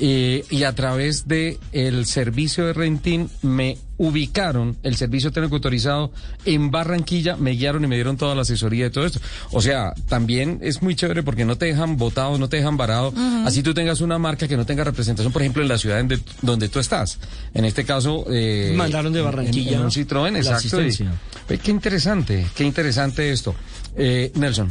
[0.00, 6.10] eh, y a través de el servicio de renting me ubicaron el servicio técnico autorizado
[6.44, 9.20] en Barranquilla, me guiaron y me dieron toda la asesoría de todo esto.
[9.52, 13.12] O sea, también es muy chévere porque no te dejan botado, no te dejan varado.
[13.44, 16.08] Así tú tengas una marca que no tenga representación, por ejemplo, en la ciudad en
[16.08, 17.18] de- donde tú estás.
[17.54, 20.80] En este caso, eh, Mandaron de en- Barranquilla en un Citroën, exacto.
[20.82, 23.54] y- qué interesante, qué interesante esto.
[23.98, 24.68] Eh, Nelson.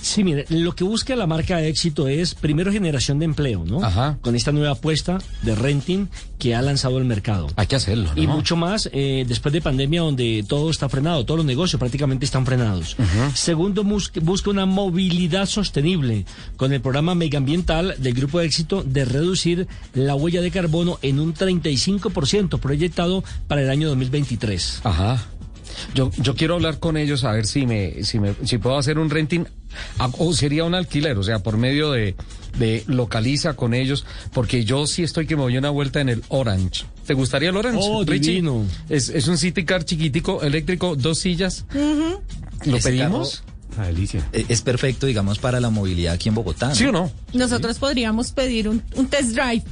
[0.00, 3.84] Sí, mire, lo que busca la marca éxito es primero generación de empleo, ¿no?
[3.84, 4.18] Ajá.
[4.22, 6.06] Con esta nueva apuesta de renting
[6.38, 7.48] que ha lanzado el mercado.
[7.56, 8.22] Hay que hacerlo, ¿no?
[8.22, 12.24] Y mucho más eh, después de pandemia donde todo está frenado, todos los negocios prácticamente
[12.24, 12.96] están frenados.
[13.34, 16.24] Segundo, bus- busca una movilidad sostenible
[16.56, 21.20] con el programa megaambiental del Grupo de Éxito de reducir la huella de carbono en
[21.20, 24.80] un 35% proyectado para el año 2023.
[24.84, 25.22] Ajá.
[25.94, 28.98] Yo, yo quiero hablar con ellos a ver si me, si me, si puedo hacer
[28.98, 29.44] un renting
[29.98, 32.14] a- o sería un alquiler, o sea, por medio de,
[32.58, 36.22] de localiza con ellos, porque yo sí estoy que me voy una vuelta en el
[36.28, 36.84] Orange.
[37.06, 37.78] ¿Te gustaría el Orange?
[37.82, 38.30] Oh, Richie?
[38.32, 38.64] divino.
[38.88, 41.64] Es, es un city car chiquitico, eléctrico, dos sillas.
[42.64, 43.42] ¿Lo pedimos?
[43.76, 44.26] Una delicia.
[44.32, 46.74] Eh, Es perfecto, digamos, para la movilidad aquí en Bogotá.
[46.74, 47.10] ¿Sí o no?
[47.32, 49.62] Nosotros podríamos pedir un, un test drive.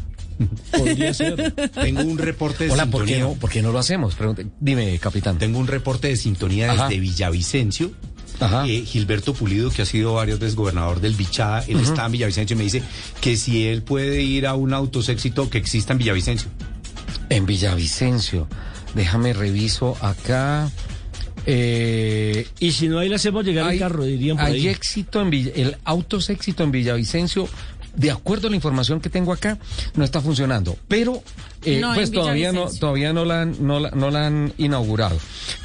[0.76, 1.53] Podría ser.
[1.70, 3.34] Tengo un reporte de Hola, ¿por qué, sintonía.
[3.34, 4.14] no, ¿por qué no lo hacemos?
[4.16, 5.39] Pregunte- dime, capitán.
[5.39, 6.89] Tengo un reporte de sintonía Ajá.
[6.89, 7.91] desde Villavicencio.
[8.41, 8.64] Ajá.
[8.68, 12.55] Eh, Gilberto Pulido, que ha sido varias veces gobernador del Bichada, él está en Villavicencio
[12.55, 12.82] y me dice
[13.20, 16.49] que si él puede ir a un autoséxito que exista en Villavicencio.
[17.30, 18.47] En Villavicencio.
[18.95, 20.70] Déjame reviso acá.
[21.47, 24.68] Eh, Y si no, ahí le hacemos llegar el carro, dirían por hay ahí.
[24.68, 27.49] éxito en Villa, el autos éxito en Villavicencio.
[27.97, 29.59] De acuerdo a la información que tengo acá,
[29.95, 30.76] no está funcionando.
[30.89, 31.22] Pero,
[31.64, 35.18] eh, No, pues todavía no, todavía no la, han, no, la, no la han inaugurado.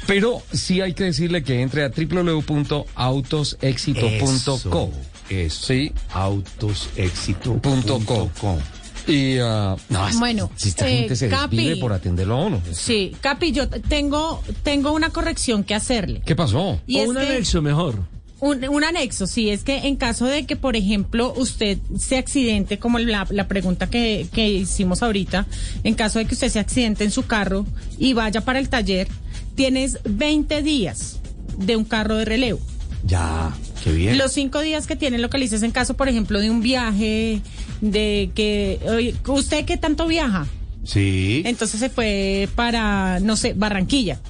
[0.06, 4.90] Pero sí hay que decirle que entre a www.autosexito.co.
[5.30, 5.66] Eso.
[5.66, 5.92] Sí.
[6.12, 8.58] Autosexito.com.
[9.06, 11.56] Y, ah, no, Bueno, si esta eh, gente se Capi.
[11.56, 12.62] desvive por atenderlo a uno.
[12.72, 16.22] Sí, Capi, yo tengo, tengo una corrección que hacerle.
[16.24, 16.80] ¿Qué pasó?
[16.86, 17.98] Y o un que- anexo mejor.
[18.44, 22.78] Un, un anexo, sí, es que en caso de que, por ejemplo, usted se accidente,
[22.78, 25.46] como la, la pregunta que, que hicimos ahorita,
[25.82, 27.64] en caso de que usted se accidente en su carro
[27.96, 29.08] y vaya para el taller,
[29.54, 31.20] tienes 20 días
[31.56, 32.60] de un carro de relevo.
[33.06, 33.50] Ya,
[33.82, 34.18] qué bien.
[34.18, 37.40] Los cinco días que tiene localices en caso, por ejemplo, de un viaje,
[37.80, 40.46] de que, oye, ¿usted qué tanto viaja?
[40.84, 41.40] Sí.
[41.46, 44.20] Entonces se fue para, no sé, Barranquilla.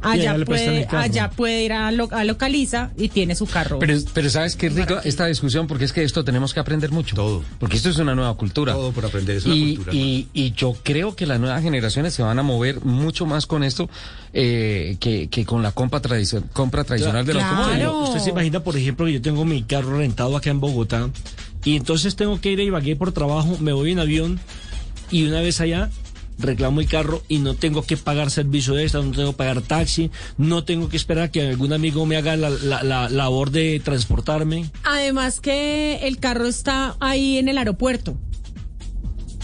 [0.00, 3.78] Allá puede, allá puede ir a, lo- a Localiza y tiene su carro.
[3.80, 7.16] Pero, pero sabes qué rico esta discusión porque es que esto tenemos que aprender mucho.
[7.16, 7.42] Todo.
[7.58, 8.74] Porque esto es una nueva cultura.
[8.74, 9.96] Todo por aprender, es una y, cultura.
[9.96, 13.64] Y, y yo creo que las nuevas generaciones se van a mover mucho más con
[13.64, 13.90] esto
[14.32, 17.50] eh, que, que con la compra, tradicio- compra tradicional del Claro.
[17.56, 17.78] automóvil.
[17.80, 18.02] Claro.
[18.04, 21.08] Usted se imagina, por ejemplo, que yo tengo mi carro rentado acá en Bogotá
[21.64, 24.38] y entonces tengo que ir a Ibagué por trabajo, me voy en avión
[25.10, 25.90] y una vez allá
[26.38, 29.60] reclamo el carro y no tengo que pagar servicio de esta, no tengo que pagar
[29.62, 33.50] taxi, no tengo que esperar a que algún amigo me haga la, la- la labor
[33.50, 34.70] de transportarme.
[34.84, 38.16] Además que el carro está ahí en el aeropuerto.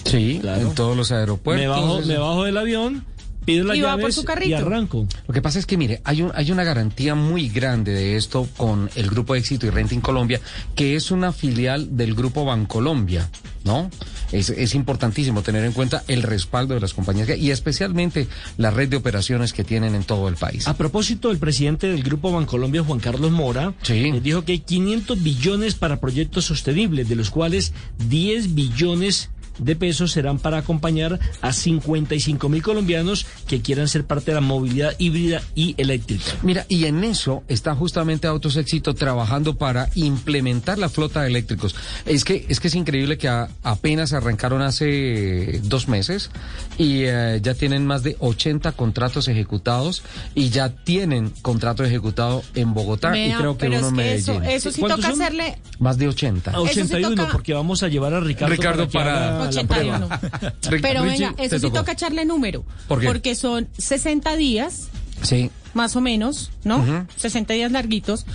[0.05, 0.69] Sí, Claro.
[0.69, 1.61] en todos los aeropuertos.
[1.63, 2.07] me, bajo, eso.
[2.09, 3.05] me bajo del avión,
[3.45, 4.57] pido las Y va por su y carrito.
[4.57, 5.07] arranco.
[5.27, 8.49] Lo que pasa es que, mire, hay, un, hay una garantía muy grande de esto
[8.57, 10.41] con el Grupo Éxito y Renting Colombia,
[10.75, 13.29] que es una filial del Grupo Bancolombia,
[13.65, 13.91] ¿no?
[14.33, 18.27] Es, es importantísimo tener en cuenta el respaldo de las compañías y especialmente
[18.57, 20.67] la red de operaciones que tienen en todo el país.
[20.67, 23.95] A propósito, el presidente del Grupo Bancolombia, Juan Carlos Mora, Sí.
[24.09, 27.73] eh, dijo que hay 500 billones para proyectos sostenibles, de los cuales
[28.09, 34.31] 10 billones de pesos serán para acompañar a 55 mil colombianos que quieran ser parte
[34.31, 36.25] de la movilidad híbrida y eléctrica.
[36.43, 41.75] Mira, y en eso está justamente Autos Éxito trabajando para implementar la flota de eléctricos.
[42.07, 46.31] Es que es que es increíble que a- apenas arrancaron hace dos meses
[46.79, 50.03] y eh, ya tienen más de 80 contratos ejecutados
[50.35, 54.03] y ya tienen contrato ejecutado en Bogotá y creo que pero uno es en que
[54.03, 54.43] Medellín.
[54.45, 55.23] eso, eso sí ¿Cuántos toca son?
[55.23, 56.51] hacerle Más de 80.
[56.51, 60.07] A Eso sí 81, toca- porque vamos a llevar a Ricardo, Ricardo para, 81.
[60.09, 60.21] prueba.
[60.71, 62.65] Rick- Pero venga, eso sí toca echarle número.
[62.89, 63.07] ¿Por qué?
[63.07, 64.89] Porque son 60 días,
[65.23, 65.51] Sí.
[65.75, 66.79] más o menos, ¿no?
[66.79, 67.07] Ujú.
[67.17, 68.27] 60 días larguitos,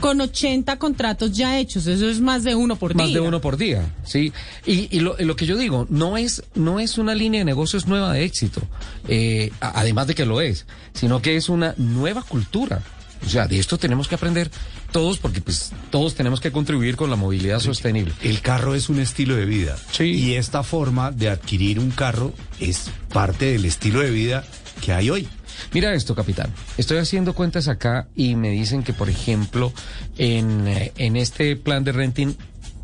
[0.00, 1.86] con 80 contratos ya hechos.
[1.88, 3.16] Eso es más de uno por Más día.
[3.20, 4.32] de uno por día, sí.
[4.64, 7.86] Y, y lo, lo que yo digo, no es, no es una línea de negocios
[7.88, 8.62] nueva de éxito,
[9.08, 12.80] eh, además de que lo es, sino que es una nueva cultura.
[13.26, 14.48] O sea, de esto tenemos que aprender
[14.92, 18.12] todos porque pues todos tenemos que contribuir con la movilidad sostenible.
[18.22, 19.76] El carro es un estilo de vida.
[19.92, 20.04] Sí.
[20.04, 24.44] Y esta forma de adquirir un carro es parte del estilo de vida
[24.80, 25.28] que hay hoy.
[25.72, 26.52] Mira esto, capitán.
[26.76, 29.72] Estoy haciendo cuentas acá y me dicen que, por ejemplo,
[30.16, 32.34] en, eh, en este plan de renting,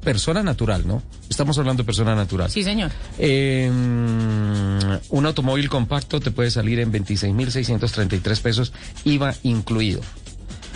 [0.05, 1.03] persona natural, ¿no?
[1.29, 2.51] Estamos hablando de persona natural.
[2.51, 2.93] Sí, señor.
[3.19, 8.73] Eh, un automóvil compacto te puede salir en 26.633 pesos,
[9.05, 10.01] IVA incluido.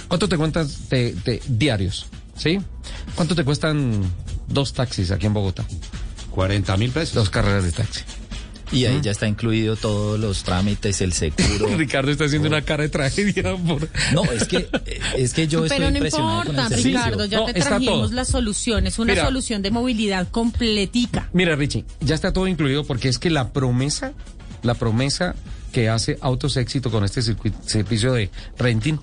[0.09, 0.79] ¿Cuánto te cuentas
[1.49, 2.07] diarios?
[2.37, 2.59] ¿Sí?
[3.15, 4.01] ¿Cuánto te cuestan
[4.49, 5.65] dos taxis aquí en Bogotá?
[6.31, 7.15] 40 mil pesos.
[7.15, 8.03] Dos carreras de taxi.
[8.71, 11.77] y ahí ya está incluido todos los trámites, el seguro.
[11.77, 13.57] Ricardo está haciendo una cara de tragedia.
[13.57, 13.89] Por...
[14.15, 14.69] No, es que,
[15.17, 16.77] es que yo estoy Pero no impresionado con el importa.
[16.77, 18.13] Ricardo, ya No, te trajimos todo.
[18.13, 18.87] la solución.
[18.87, 19.25] Es una Mira.
[19.25, 21.29] solución de movilidad completica.
[21.33, 24.13] Mira, Richie, ya está todo incluido porque es que la promesa,
[24.63, 25.35] la promesa
[25.79, 28.99] que hace Autos Éxito con este servicio de renting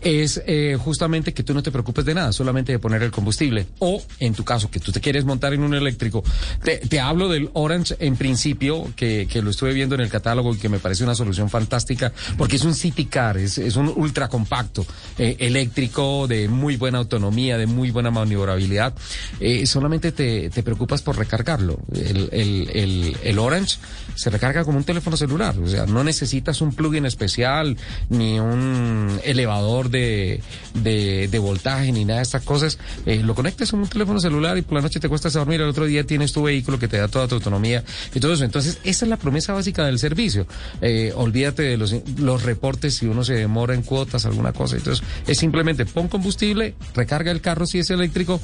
[0.00, 3.66] es eh, justamente que tú no te preocupes de nada, solamente de poner el combustible.
[3.80, 6.22] O, en tu caso, que tú te quieres montar en un eléctrico.
[6.62, 10.54] Te, te hablo del Orange en principio, que, que lo estuve viendo en el catálogo
[10.54, 13.88] y que me parece una solución fantástica, porque es un city car, es, es un
[13.88, 14.86] ultra compacto,
[15.18, 18.94] eh, eléctrico, de muy buena autonomía, de muy buena maniobrabilidad.
[19.40, 21.80] Eh, solamente te, te preocupas por recargarlo.
[21.92, 23.78] El, el, el, el Orange
[24.14, 26.19] se recarga como un teléfono celular, o sea, no necesitas
[26.60, 27.76] un plugin especial,
[28.08, 30.42] ni un elevador de,
[30.74, 32.78] de, voltaje, ni nada de estas cosas.
[33.06, 35.60] Eh, lo conectas en un teléfono celular y por la noche te cuestas a dormir,
[35.60, 38.44] el otro día tienes tu vehículo que te da toda tu autonomía y todo eso.
[38.44, 40.46] Entonces, esa es la promesa básica del servicio.
[40.80, 44.76] Eh, olvídate de los, los reportes si uno se demora en cuotas, alguna cosa.
[44.76, 48.40] Entonces, es simplemente pon combustible, recarga el carro si es eléctrico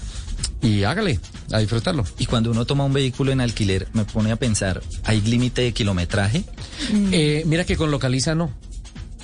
[0.67, 1.21] y hágale
[1.53, 2.05] a disfrutarlo.
[2.19, 5.73] Y cuando uno toma un vehículo en alquiler, me pone a pensar, ¿hay límite de
[5.73, 6.45] kilometraje?
[7.13, 8.51] Eh, mira que con Localiza no.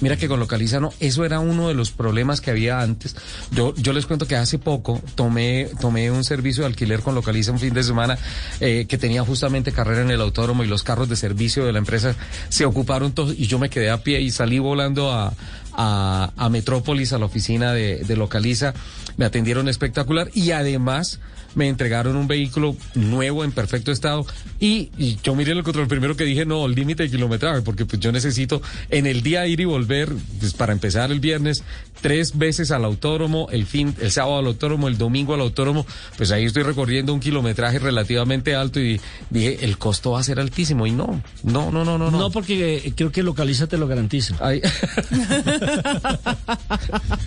[0.01, 3.15] Mira que con Localiza no, eso era uno de los problemas que había antes.
[3.53, 7.53] Yo, yo les cuento que hace poco tomé, tomé un servicio de alquiler con Localiza
[7.53, 8.19] un fin de semana
[8.59, 11.79] eh, que tenía justamente carrera en el autódromo y los carros de servicio de la
[11.79, 12.17] empresa
[12.49, 15.35] se ocuparon todos y yo me quedé a pie y salí volando a,
[15.75, 18.75] a, a Metrópolis, a la oficina de, de Localiza.
[19.17, 21.21] Me atendieron espectacular y además
[21.55, 24.27] me entregaron un vehículo nuevo en perfecto estado
[24.59, 27.87] y, y yo miré el control primero que dije no, el límite de kilometraje, porque
[27.87, 31.63] pues yo necesito en el día ir y volver, pues para empezar el viernes,
[32.01, 35.87] tres veces al autódromo, el fin, el sábado al autódromo, el domingo al autódromo,
[36.17, 39.01] pues ahí estoy recorriendo un kilometraje relativamente alto y
[39.31, 42.11] dije, el costo va a ser altísimo y no, no, no, no, no.
[42.11, 44.37] No, No, porque eh, creo que Localiza te lo garantiza.
[44.41, 44.61] Ay.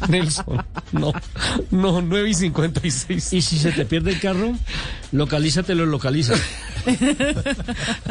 [0.10, 1.14] Nelson, no,
[1.72, 3.34] no, 9 y 56.
[3.34, 4.56] Y si se te pierde el carro,
[5.12, 6.34] Localiza te lo localiza.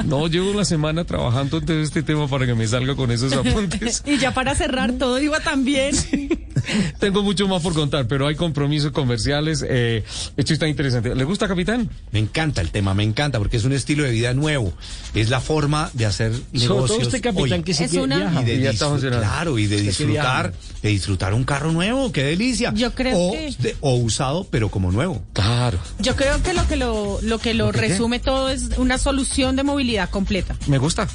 [0.04, 3.32] No, llevo una semana trabajando en todo este tema para que me salga con esos
[3.36, 4.02] apuntes.
[4.04, 5.94] Y ya para cerrar, todo iba tan bien.
[7.00, 9.64] Tengo mucho más por contar, pero hay compromisos comerciales.
[9.68, 10.04] Eh,
[10.36, 11.14] esto está interesante.
[11.14, 11.90] ¿Le gusta, capitán?
[12.12, 14.72] Me encanta el tema, me encanta porque es un estilo de vida nuevo.
[15.14, 16.88] Es la forma de hacer Sobre negocios.
[16.98, 17.62] todo este capitán hoy.
[17.64, 18.42] que sí Es que una- viaja.
[18.42, 20.52] y de Y ya está claro y de disfrutar
[20.82, 24.68] de disfrutar un carro nuevo qué delicia Yo creo o, que- de- o usado pero
[24.70, 25.78] como nuevo Claro.
[25.98, 27.88] Yo creo que lo que lo, lo que lo ¿Lo que qué?
[27.88, 30.56] resume todo es una solución de movilidad completa.
[30.66, 31.08] Me gusta.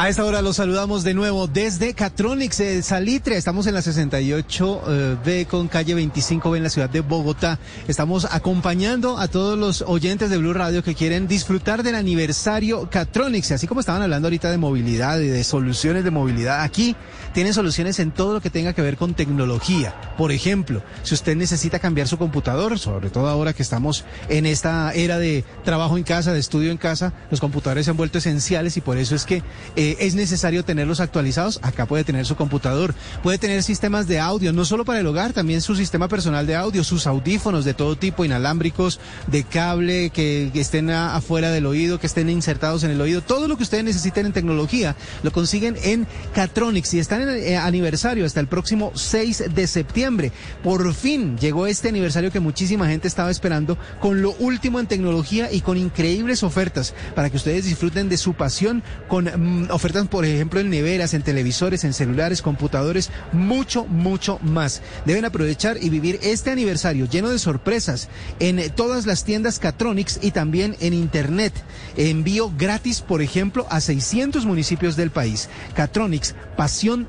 [0.00, 3.36] A esta hora los saludamos de nuevo desde Catronics de Salitre.
[3.36, 7.58] Estamos en la 68B con calle 25B en la ciudad de Bogotá.
[7.86, 13.52] Estamos acompañando a todos los oyentes de Blue Radio que quieren disfrutar del aniversario Catronics.
[13.52, 16.96] Así como estaban hablando ahorita de movilidad y de soluciones de movilidad, aquí
[17.32, 19.94] tienen soluciones en todo lo que tenga que ver con tecnología.
[20.16, 24.92] Por ejemplo, si usted necesita cambiar su computador, sobre todo ahora que estamos en esta
[24.92, 28.76] era de trabajo en casa, de estudio en casa, los computadores se han vuelto esenciales
[28.76, 29.42] y por eso es que
[29.76, 31.60] eh, es necesario tenerlos actualizados.
[31.62, 35.32] Acá puede tener su computador, puede tener sistemas de audio, no solo para el hogar,
[35.32, 40.50] también su sistema personal de audio, sus audífonos de todo tipo, inalámbricos, de cable, que,
[40.54, 44.26] estén afuera del oído, que estén insertados en el oído, todo lo que ustedes necesiten
[44.26, 49.66] en tecnología lo consiguen en Catronics y están eh, aniversario hasta el próximo 6 de
[49.66, 50.32] septiembre.
[50.62, 55.52] Por fin llegó este aniversario que muchísima gente estaba esperando con lo último en tecnología
[55.52, 60.24] y con increíbles ofertas para que ustedes disfruten de su pasión con mm, ofertas, por
[60.24, 64.82] ejemplo, en neveras, en televisores, en celulares, computadores, mucho, mucho más.
[65.04, 68.08] Deben aprovechar y vivir este aniversario lleno de sorpresas
[68.38, 71.52] en todas las tiendas Catronics y también en Internet.
[71.96, 75.48] Envío gratis, por ejemplo, a 600 municipios del país.
[75.74, 77.08] Catronics, pasión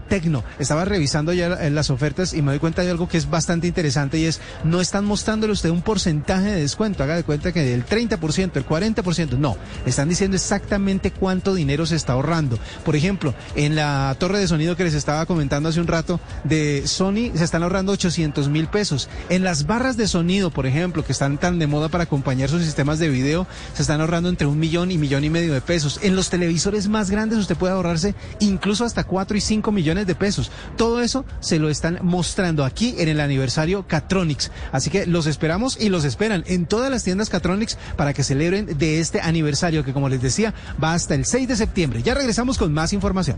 [0.11, 0.43] tecno.
[0.59, 3.65] Estaba revisando ya eh, las ofertas y me doy cuenta de algo que es bastante
[3.65, 7.01] interesante y es no están mostrándole usted un porcentaje de descuento.
[7.01, 9.55] Haga de cuenta que del 30%, el 40%, no.
[9.85, 12.59] Están diciendo exactamente cuánto dinero se está ahorrando.
[12.83, 16.83] Por ejemplo, en la torre de sonido que les estaba comentando hace un rato de
[16.87, 19.07] Sony se están ahorrando 800 mil pesos.
[19.29, 22.65] En las barras de sonido, por ejemplo, que están tan de moda para acompañar sus
[22.65, 26.01] sistemas de video, se están ahorrando entre un millón y millón y medio de pesos.
[26.03, 30.15] En los televisores más grandes usted puede ahorrarse incluso hasta 4 y 5 millones de
[30.15, 30.51] pesos.
[30.77, 34.51] Todo eso se lo están mostrando aquí en el aniversario Catronics.
[34.71, 38.77] Así que los esperamos y los esperan en todas las tiendas Catronics para que celebren
[38.77, 42.03] de este aniversario que como les decía va hasta el 6 de septiembre.
[42.03, 43.37] Ya regresamos con más información.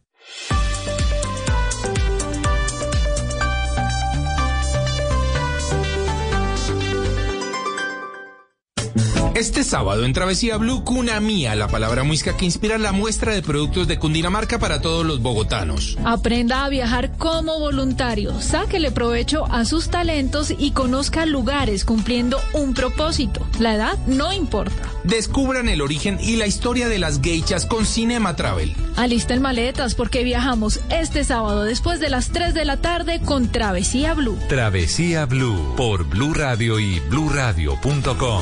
[9.33, 13.41] Este sábado en Travesía Blue, Cuna Mía, la palabra muisca que inspira la muestra de
[13.41, 15.97] productos de Cundinamarca para todos los bogotanos.
[16.03, 22.73] Aprenda a viajar como voluntario, sáquele provecho a sus talentos y conozca lugares cumpliendo un
[22.73, 23.47] propósito.
[23.57, 24.89] La edad no importa.
[25.05, 28.75] Descubran el origen y la historia de las geichas con Cinema Travel.
[28.97, 34.13] Alisten maletas porque viajamos este sábado después de las 3 de la tarde con Travesía
[34.13, 34.37] Blue.
[34.49, 38.41] Travesía Blue por Blue Radio y bluradio.com.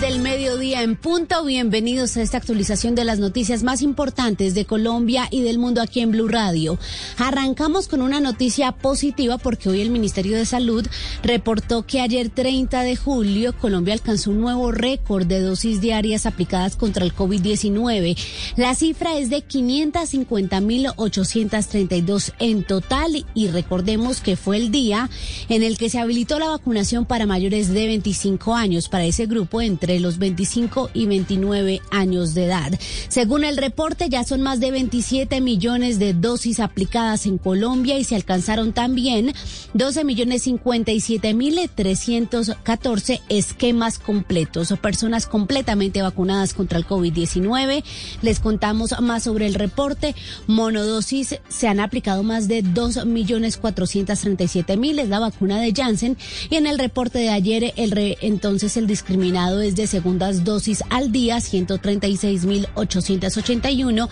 [0.00, 1.44] del mediodía en punto.
[1.44, 6.00] Bienvenidos a esta actualización de las noticias más importantes de Colombia y del mundo aquí
[6.00, 6.78] en Blue Radio.
[7.18, 10.86] Arrancamos con una noticia positiva porque hoy el Ministerio de Salud
[11.22, 16.76] reportó que ayer 30 de julio Colombia alcanzó un nuevo récord de dosis diarias aplicadas
[16.76, 18.16] contra el COVID-19.
[18.56, 25.10] La cifra es de 550.832 en total y recordemos que fue el día
[25.48, 29.60] en el que se habilitó la vacunación para mayores de 25 años para ese grupo
[29.60, 32.78] entre los 25 y 29 años de edad.
[33.08, 38.04] Según el reporte, ya son más de 27 millones de dosis aplicadas en Colombia y
[38.04, 39.32] se alcanzaron también
[39.74, 47.82] 12 millones 57 mil 314 esquemas completos o personas completamente vacunadas contra el COVID-19.
[48.22, 50.14] Les contamos más sobre el reporte.
[50.46, 54.98] Monodosis se han aplicado más de 2 millones 437 mil.
[54.98, 56.16] Es la vacuna de Janssen.
[56.50, 60.84] Y en el reporte de ayer, el re- entonces el discriminado es de segundas dosis
[60.90, 64.08] al día, 136.881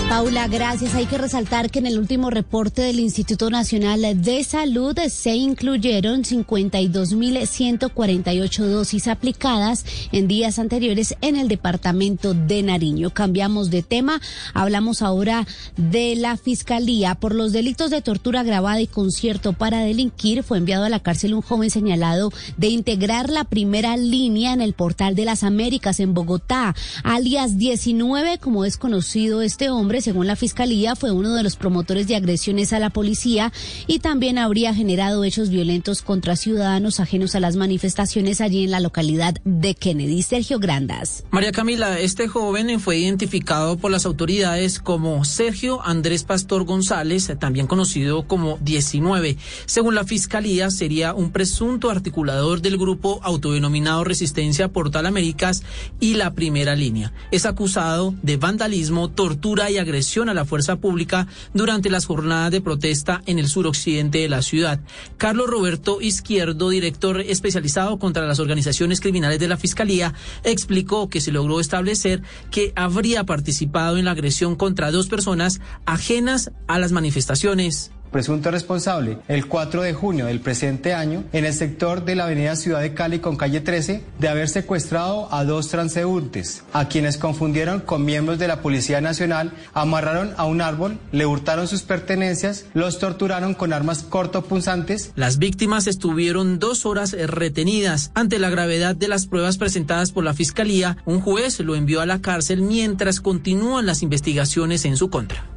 [0.08, 0.94] Paula, gracias.
[0.94, 6.22] Hay que resaltar que en el último reporte del Instituto Nacional de Salud se incluyeron
[6.22, 13.10] 52.148 dosis aplicadas en días anteriores en el departamento de Nariño.
[13.10, 14.20] Cambiamos de tema.
[14.54, 15.44] Hablamos ahora
[15.76, 17.16] de la Fiscalía.
[17.16, 21.34] Por los delitos de tortura agravada y concierto para delinquir, fue enviado a la cárcel
[21.34, 26.14] un joven señalado de integrar la primera línea en el portal de las Américas en
[26.14, 31.56] Bogotá, alias 19, como es conocido este hombre, según la Fiscalía, fue uno de los
[31.56, 33.52] promotores de agresiones a la policía
[33.86, 38.80] y también habría generado hechos violentos contra ciudadanos ajenos a las manifestaciones allí en la
[38.80, 40.22] localidad de Kennedy.
[40.22, 41.24] Sergio Grandas.
[41.30, 47.66] María Camila, este joven fue identificado por las autoridades como Sergio Andrés Pastor González, también
[47.66, 49.36] conocido como 19.
[49.66, 55.62] Según la Fiscalía, sería un presunto articulador del grupo autodenominado Resistencia Portal Américas
[56.00, 57.12] y la Primera Línea.
[57.30, 59.35] Es acusado de vandalismo, tortura
[59.70, 64.28] y agresión a la fuerza pública durante las jornadas de protesta en el suroccidente de
[64.28, 64.80] la ciudad.
[65.16, 70.14] Carlos Roberto Izquierdo, director especializado contra las organizaciones criminales de la Fiscalía,
[70.44, 76.50] explicó que se logró establecer que habría participado en la agresión contra dos personas ajenas
[76.66, 82.04] a las manifestaciones presunto responsable el 4 de junio del presente año en el sector
[82.04, 86.62] de la avenida Ciudad de Cali con calle 13 de haber secuestrado a dos transeúntes,
[86.72, 91.68] a quienes confundieron con miembros de la Policía Nacional, amarraron a un árbol, le hurtaron
[91.68, 95.12] sus pertenencias, los torturaron con armas cortopunzantes.
[95.16, 98.10] Las víctimas estuvieron dos horas retenidas.
[98.14, 102.06] Ante la gravedad de las pruebas presentadas por la Fiscalía, un juez lo envió a
[102.06, 105.55] la cárcel mientras continúan las investigaciones en su contra.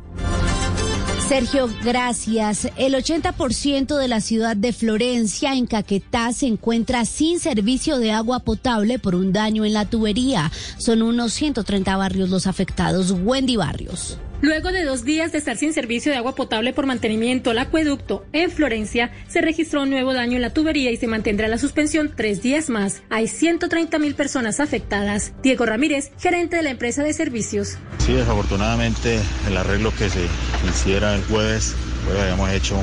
[1.30, 2.68] Sergio, gracias.
[2.76, 8.40] El 80% de la ciudad de Florencia, en Caquetá, se encuentra sin servicio de agua
[8.40, 10.52] potable por un daño en la tubería.
[10.80, 13.12] Son unos 130 barrios los afectados.
[13.12, 14.18] Wendy Barrios.
[14.42, 18.26] Luego de dos días de estar sin servicio de agua potable por mantenimiento al acueducto
[18.32, 22.14] en Florencia, se registró un nuevo daño en la tubería y se mantendrá la suspensión
[22.16, 23.02] tres días más.
[23.10, 25.34] Hay 130 mil personas afectadas.
[25.44, 27.78] Diego Ramírez, gerente de la empresa de servicios.
[27.98, 30.22] Sí, desafortunadamente el arreglo que se
[30.70, 31.76] hiciera el jueves,
[32.06, 32.82] pues habíamos hecho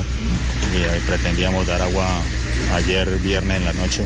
[0.75, 2.07] y pretendíamos dar agua
[2.73, 4.03] ayer viernes en la noche.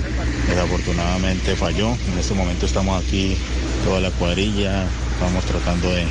[0.47, 1.95] Desafortunadamente falló.
[2.11, 3.37] En este momento estamos aquí
[3.85, 6.05] toda la cuadrilla, estamos tratando de,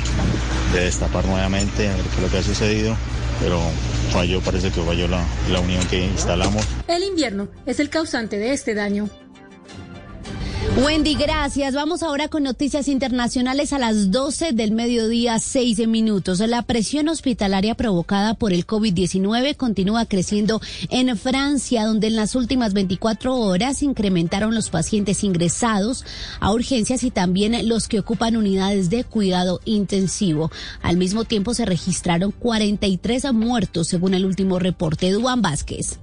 [0.73, 2.95] destapar nuevamente a ver qué es lo que ha sucedido,
[3.41, 3.59] pero
[4.11, 6.65] falló, parece que falló la, la unión que instalamos.
[6.87, 9.09] El invierno es el causante de este daño.
[10.77, 11.73] Wendy, gracias.
[11.73, 16.39] Vamos ahora con noticias internacionales a las 12 del mediodía, 6 minutos.
[16.39, 22.73] La presión hospitalaria provocada por el COVID-19 continúa creciendo en Francia, donde en las últimas
[22.73, 26.05] 24 horas incrementaron los pacientes ingresados
[26.39, 30.51] a urgencias y también los que ocupan unidades de cuidado intensivo.
[30.81, 35.11] Al mismo tiempo se registraron 43 muertos, según el último reporte.
[35.11, 35.99] Duan Vázquez.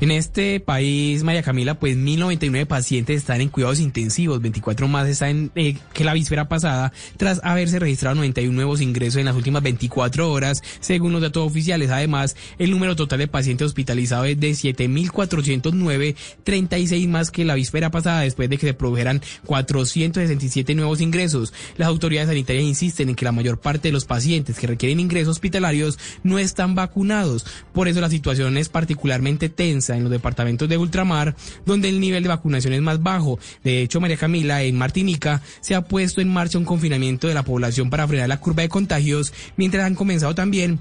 [0.00, 5.50] En este país, María Camila, pues 1099 pacientes están en cuidados intensivos, 24 más están
[5.54, 10.30] eh, que la víspera pasada, tras haberse registrado 91 nuevos ingresos en las últimas 24
[10.30, 11.90] horas, según los datos oficiales.
[11.90, 17.90] Además, el número total de pacientes hospitalizados es de 7.409, 36 más que la víspera
[17.90, 21.52] pasada, después de que se produjeran 467 nuevos ingresos.
[21.76, 25.32] Las autoridades sanitarias insisten en que la mayor parte de los pacientes que requieren ingresos
[25.32, 27.46] hospitalarios no están vacunados.
[27.72, 31.34] Por eso la situación es particularmente en los departamentos de ultramar,
[31.64, 33.38] donde el nivel de vacunación es más bajo.
[33.64, 37.44] De hecho, María Camila, en Martinica, se ha puesto en marcha un confinamiento de la
[37.44, 40.80] población para frenar la curva de contagios, mientras han comenzado también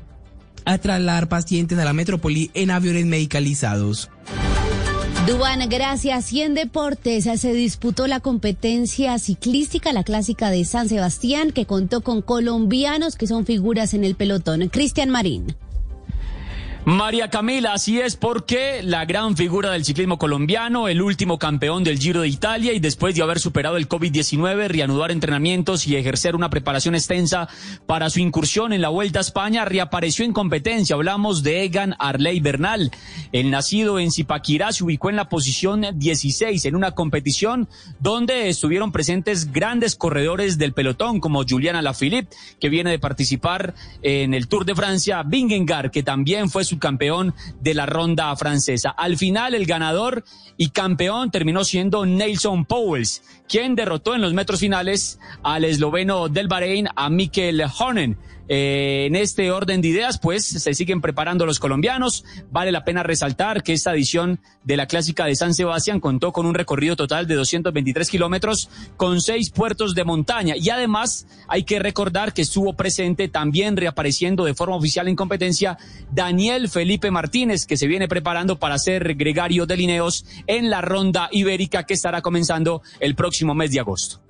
[0.65, 4.09] a trasladar pacientes a la metrópoli en aviones medicalizados.
[5.27, 6.34] Duan, gracias.
[6.34, 12.01] Y en deportes se disputó la competencia ciclística, la clásica de San Sebastián, que contó
[12.01, 14.67] con colombianos que son figuras en el pelotón.
[14.69, 15.55] Cristian Marín.
[16.84, 21.99] María Camila, así es porque la gran figura del ciclismo colombiano, el último campeón del
[21.99, 26.49] Giro de Italia y después de haber superado el COVID-19, reanudar entrenamientos y ejercer una
[26.49, 27.47] preparación extensa
[27.86, 30.95] para su incursión en la Vuelta a España, reapareció en competencia.
[30.95, 32.89] Hablamos de Egan Arley Bernal.
[33.32, 37.69] El nacido en Zipaquirá se ubicó en la posición 16 en una competición
[37.99, 44.34] donde estuvieron presentes grandes corredores del pelotón como Juliana Alaphilippe, que viene de participar en
[44.34, 48.89] el Tour de Francia, Vingegaard, que también fue campeón de la ronda francesa.
[48.89, 50.24] Al final, el ganador
[50.57, 56.47] y campeón terminó siendo Nelson Powells, quien derrotó en los metros finales al esloveno del
[56.47, 58.18] Bahrein, a Mikel Hornen.
[58.54, 62.26] Eh, en este orden de ideas, pues se siguen preparando los colombianos.
[62.52, 66.45] Vale la pena resaltar que esta edición de la clásica de San Sebastián contó con
[66.45, 70.56] un recorrido total de 223 kilómetros con seis puertos de montaña.
[70.58, 75.78] Y además hay que recordar que estuvo presente también reapareciendo de forma oficial en competencia
[76.12, 81.30] Daniel Felipe Martínez, que se viene preparando para ser gregario de Lineos en la ronda
[81.32, 84.21] ibérica que estará comenzando el próximo mes de agosto.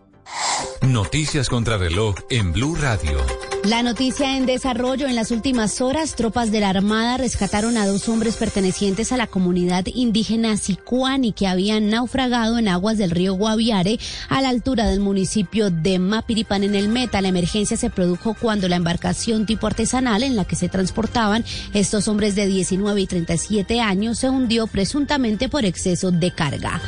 [0.81, 3.50] Noticias contra reloj en Blue Radio.
[3.63, 8.09] La noticia en desarrollo en las últimas horas, tropas de la Armada rescataron a dos
[8.09, 13.99] hombres pertenecientes a la comunidad indígena Sicuani que habían naufragado en aguas del río Guaviare
[14.29, 17.21] a la altura del municipio de Mapiripán en el Meta.
[17.21, 21.45] La emergencia se produjo cuando la embarcación tipo artesanal en la que se transportaban
[21.75, 26.81] estos hombres de 19 y 37 años se hundió presuntamente por exceso de carga.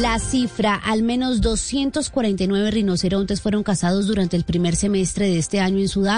[0.00, 5.80] La cifra, al menos 249 rinocerontes fueron cazados durante el primer semestre de este año
[5.80, 6.11] en Sudáfrica,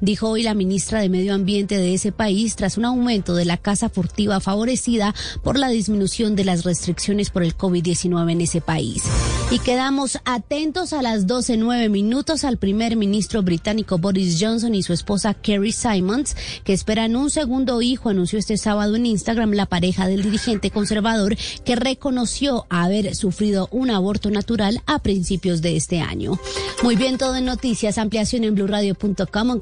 [0.00, 3.58] dijo hoy la ministra de Medio Ambiente de ese país tras un aumento de la
[3.58, 9.02] caza furtiva favorecida por la disminución de las restricciones por el COVID-19 en ese país.
[9.50, 14.92] Y quedamos atentos a las 12.09 minutos al primer ministro británico Boris Johnson y su
[14.92, 20.06] esposa Kerry Simons, que esperan un segundo hijo, anunció este sábado en Instagram la pareja
[20.06, 26.38] del dirigente conservador que reconoció haber sufrido un aborto natural a principios de este año.
[26.82, 28.54] Muy bien, todo en noticias, ampliación en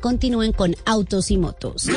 [0.00, 1.88] Continúen con Autos y Motos.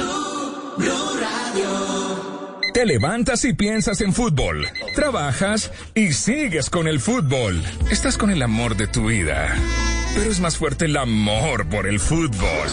[2.73, 4.67] Te levantas y piensas en fútbol.
[4.95, 7.61] Trabajas y sigues con el fútbol.
[7.89, 9.55] Estás con el amor de tu vida.
[10.15, 12.69] Pero es más fuerte el amor por el fútbol.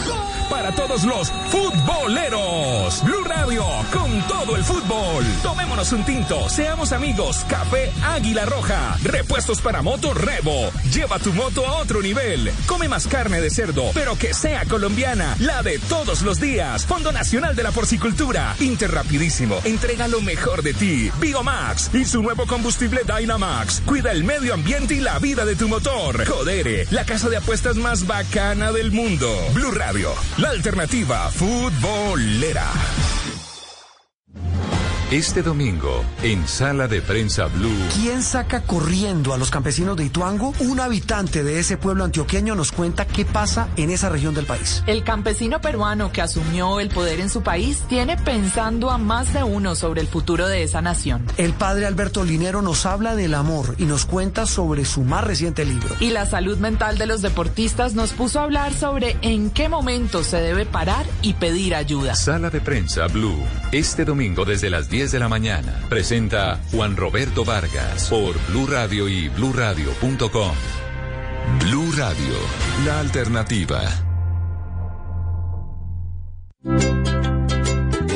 [0.69, 3.03] Para todos los futboleros.
[3.03, 5.25] Blue Radio con todo el fútbol.
[5.41, 7.43] Tomémonos un tinto, seamos amigos.
[7.49, 8.95] Café Águila Roja.
[9.01, 10.69] Repuestos para moto Revo.
[10.93, 12.51] Lleva tu moto a otro nivel.
[12.67, 15.35] Come más carne de cerdo, pero que sea colombiana.
[15.39, 16.85] La de todos los días.
[16.85, 18.55] Fondo Nacional de la Porcicultura.
[18.59, 19.59] Interrapidísimo.
[19.63, 21.09] Entrega lo mejor de ti.
[21.19, 23.81] Biomax y su nuevo combustible Dynamax.
[23.87, 26.23] Cuida el medio ambiente y la vida de tu motor.
[26.25, 29.35] Codere, la casa de apuestas más bacana del mundo.
[29.55, 32.67] Blue Radio, la alternativa futbolera.
[35.11, 37.73] Este domingo, en Sala de Prensa Blue.
[37.95, 40.53] ¿Quién saca corriendo a los campesinos de Ituango?
[40.59, 44.83] Un habitante de ese pueblo antioqueño nos cuenta qué pasa en esa región del país.
[44.85, 49.41] El campesino peruano que asumió el poder en su país tiene pensando a más de
[49.41, 51.25] uno sobre el futuro de esa nación.
[51.37, 55.65] El padre Alberto Linero nos habla del amor y nos cuenta sobre su más reciente
[55.65, 55.95] libro.
[55.99, 60.23] Y la salud mental de los deportistas nos puso a hablar sobre en qué momento
[60.23, 62.13] se debe parar y pedir ayuda.
[62.13, 63.43] Sala de Prensa Blue.
[63.71, 65.79] Este domingo desde las 10 de la mañana.
[65.87, 70.51] Presenta Juan Roberto Vargas por Blue Radio y bluradio.com.
[71.61, 72.33] Blue Radio,
[72.85, 73.81] la alternativa.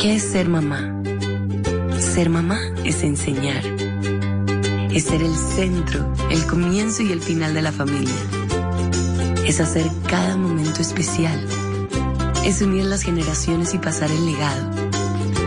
[0.02, 1.02] ¿Qué es ser mamá?
[1.98, 3.64] Ser mamá es enseñar.
[4.92, 8.14] Es ser el centro, el comienzo y el final de la familia.
[9.48, 11.48] Es hacer cada momento especial.
[12.44, 14.83] Es unir las generaciones y pasar el legado.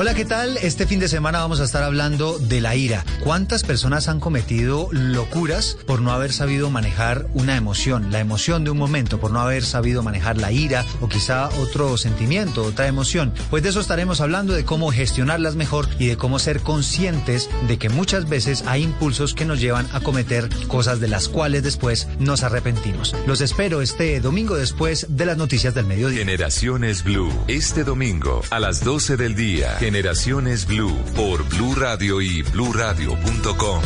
[0.00, 0.58] Hola, ¿qué tal?
[0.58, 3.04] Este fin de semana vamos a estar hablando de la ira.
[3.24, 8.70] ¿Cuántas personas han cometido locuras por no haber sabido manejar una emoción, la emoción de
[8.70, 13.34] un momento, por no haber sabido manejar la ira o quizá otro sentimiento, otra emoción?
[13.50, 17.76] Pues de eso estaremos hablando, de cómo gestionarlas mejor y de cómo ser conscientes de
[17.78, 22.06] que muchas veces hay impulsos que nos llevan a cometer cosas de las cuales después
[22.20, 23.16] nos arrepentimos.
[23.26, 26.20] Los espero este domingo después de las noticias del mediodía.
[26.20, 27.32] Generaciones Blue.
[27.48, 29.76] Este domingo a las 12 del día.
[29.90, 33.80] Generaciones Blue por Blue Radio y bluradio.com.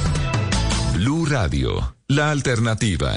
[0.95, 3.13] Blue Radio, la alternativa.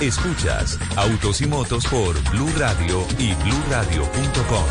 [0.00, 4.64] Escuchas Autos y Motos por Blue Radio y bluradio.com.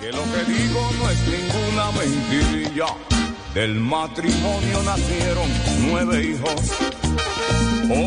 [0.00, 2.86] Que lo que digo no es ninguna mentirilla.
[3.54, 5.48] Del matrimonio nacieron
[5.86, 6.72] nueve hijos.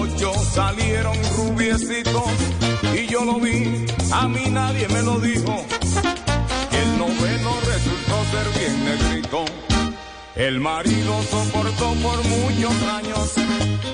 [0.01, 2.30] Ocho salieron rubiecitos
[2.93, 5.66] y yo lo vi, a mí nadie me lo dijo.
[10.42, 13.32] El marido soportó por muchos años,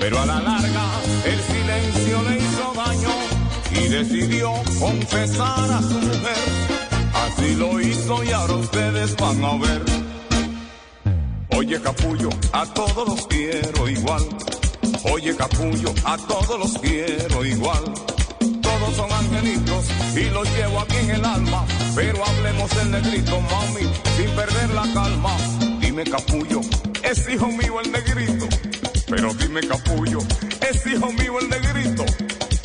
[0.00, 0.84] pero a la larga
[1.26, 3.10] el silencio le hizo daño
[3.72, 6.38] y decidió confesar a su mujer.
[7.12, 9.82] Así lo hizo y ahora ustedes van a ver.
[11.50, 14.22] Oye capullo, a todos los quiero igual.
[15.12, 17.84] Oye capullo, a todos los quiero igual
[18.78, 21.64] todos son angelitos y los llevo aquí en el alma.
[21.94, 25.36] Pero hablemos del negrito, mami, sin perder la calma.
[25.98, 26.60] Dime capullo,
[27.02, 28.46] es hijo mío el negrito.
[29.08, 30.20] Pero dime capullo,
[30.70, 32.04] es hijo mío el negrito.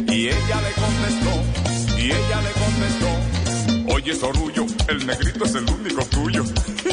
[0.08, 3.96] Y ella le contestó, y ella le contestó.
[3.96, 6.44] Oye Sorullo, el negrito es el único tuyo.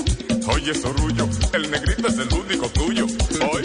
[0.54, 3.04] Oye Sorullo, el negrito es el único tuyo.
[3.52, 3.62] Hoy.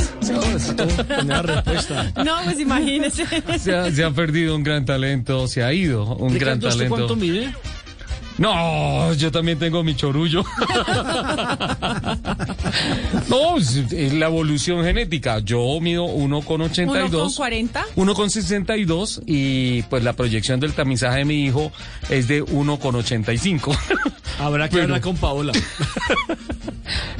[1.23, 2.11] Una respuesta.
[2.25, 3.25] No, pues imagínese.
[3.57, 6.93] Se ha, se ha perdido un gran talento, se ha ido un ¿Qué gran talento.
[6.93, 7.53] cuánto mide?
[8.37, 10.43] No, yo también tengo mi chorullo.
[13.29, 15.39] no, es, la evolución genética.
[15.39, 16.15] Yo mido 1,82.
[16.15, 16.41] ¿Uno
[17.11, 17.85] con 40?
[17.95, 21.71] 1,62 y pues la proyección del tamizaje de mi hijo
[22.09, 23.77] es de 1,85.
[24.39, 25.53] Habrá que Pero- hablar con Paola.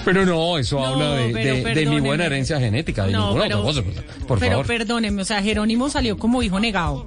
[0.06, 3.44] Pero no, eso habla de, pero de- de mi buena herencia genética, de No, ninguna
[3.46, 4.02] pero- otra cosa.
[4.28, 4.68] Por Pero favor.
[4.68, 7.04] perdóneme, o sea, Jerónimo salió como hijo negado.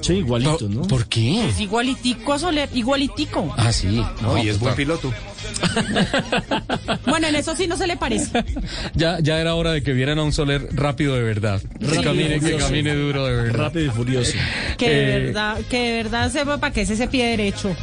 [0.00, 0.82] Sí, igualito, ¿no?
[0.82, 1.46] ¿Por qué?
[1.48, 3.52] Es igualitico a Soler, igualitico.
[3.56, 4.02] Ah, sí.
[4.22, 4.76] No, y es buen total.
[4.76, 5.12] piloto.
[7.06, 8.44] Bueno, en eso sí no se le parece.
[8.94, 11.60] Ya, ya era hora de que vieran a un Soler rápido de verdad.
[11.78, 13.58] Que Rápido y camine, que camine duro de verdad.
[13.58, 14.32] Rápido y furioso.
[14.76, 17.74] Que de Eh, verdad, que de verdad sepa para qué es ese pie derecho.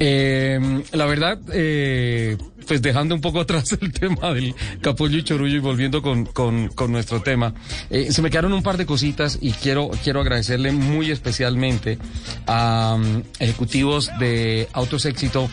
[0.00, 2.36] Eh, la verdad, eh,
[2.66, 6.68] pues dejando un poco atrás el tema del capullo y chorullo y volviendo con, con,
[6.68, 7.54] con nuestro tema,
[7.90, 11.98] eh, se me quedaron un par de cositas y quiero, quiero agradecerle muy especialmente
[12.46, 15.48] a um, ejecutivos de Autos Éxito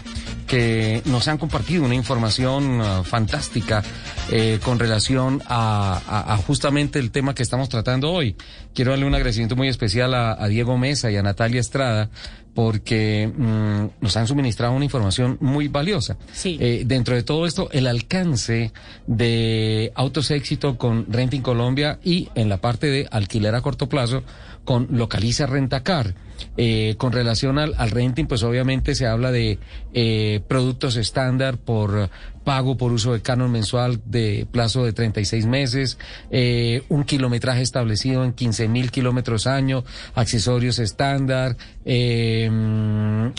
[0.48, 3.84] que nos han compartido una información ah, fantástica
[4.32, 6.02] eh, con relación a,
[6.34, 8.36] a- justamente el tema que estamos tratando hoy.
[8.74, 12.10] Quiero darle un agradecimiento muy especial a Diego Mesa y a Natalia Estrada
[12.54, 16.18] porque mm, nos han suministrado una información muy valiosa.
[16.34, 16.58] Sí.
[16.60, 18.72] Eh, dentro de todo esto, el alcance
[19.08, 24.24] de Autos Éxito con Renting Colombia y en la parte de alquiler a corto plazo
[24.66, 26.16] con Localiza Rentacar.
[26.56, 29.60] Eh, con relación al, al renting, pues obviamente se habla de
[29.94, 32.10] eh, productos estándar por
[32.50, 36.00] pago por uso de canon mensual de plazo de 36 meses,
[36.32, 39.84] eh, un kilometraje establecido en 15 mil kilómetros año,
[40.16, 42.50] accesorios estándar, eh,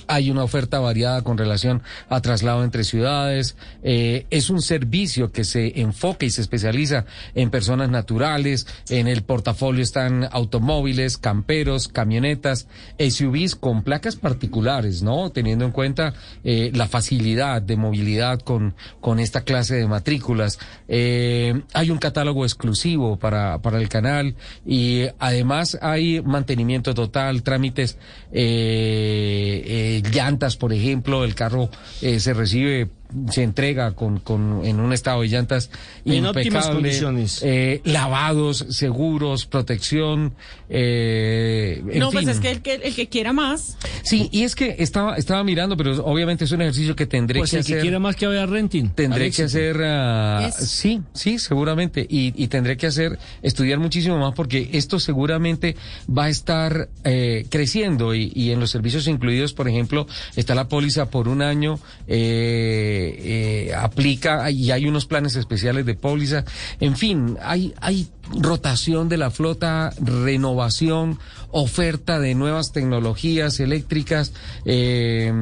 [0.07, 5.43] hay una oferta variada con relación a traslado entre ciudades, eh, es un servicio que
[5.43, 7.05] se enfoca y se especializa
[7.35, 15.31] en personas naturales, en el portafolio están automóviles, camperos, camionetas, SUVs con placas particulares, ¿no?
[15.31, 20.59] Teniendo en cuenta la facilidad de movilidad con, con esta clase de matrículas.
[20.89, 24.35] Eh, hay un catálogo exclusivo para, para el canal
[24.67, 27.99] y además hay mantenimiento total, trámites,
[28.33, 31.71] eh, eh, llantas, por ejemplo, el carro
[32.03, 32.89] eh, se recibe
[33.31, 35.71] se entrega con, con en un estado de llantas
[36.05, 37.41] En óptimas condiciones.
[37.43, 40.35] eh, lavados, seguros, protección,
[40.69, 43.77] eh, en no, pues es que el, que el que quiera más.
[44.03, 47.51] Sí, y es que estaba, estaba mirando, pero obviamente es un ejercicio que tendré Pues
[47.51, 48.91] que el que quiera más que vaya a renting.
[48.91, 50.65] Tendré que hacer, ah, Eso.
[50.67, 55.77] sí, sí, seguramente, y, y tendré que hacer, estudiar muchísimo más porque esto seguramente
[56.09, 60.07] va a estar eh, creciendo y, y en los servicios incluidos, por ejemplo,
[60.37, 65.95] está la póliza por un año, eh, eh, aplica y hay unos planes especiales de
[65.95, 66.45] póliza,
[66.81, 68.09] en fin, hay, hay
[68.39, 71.19] rotación de la flota, renovación,
[71.51, 74.33] oferta de nuevas tecnologías eléctricas,
[74.65, 75.33] eh,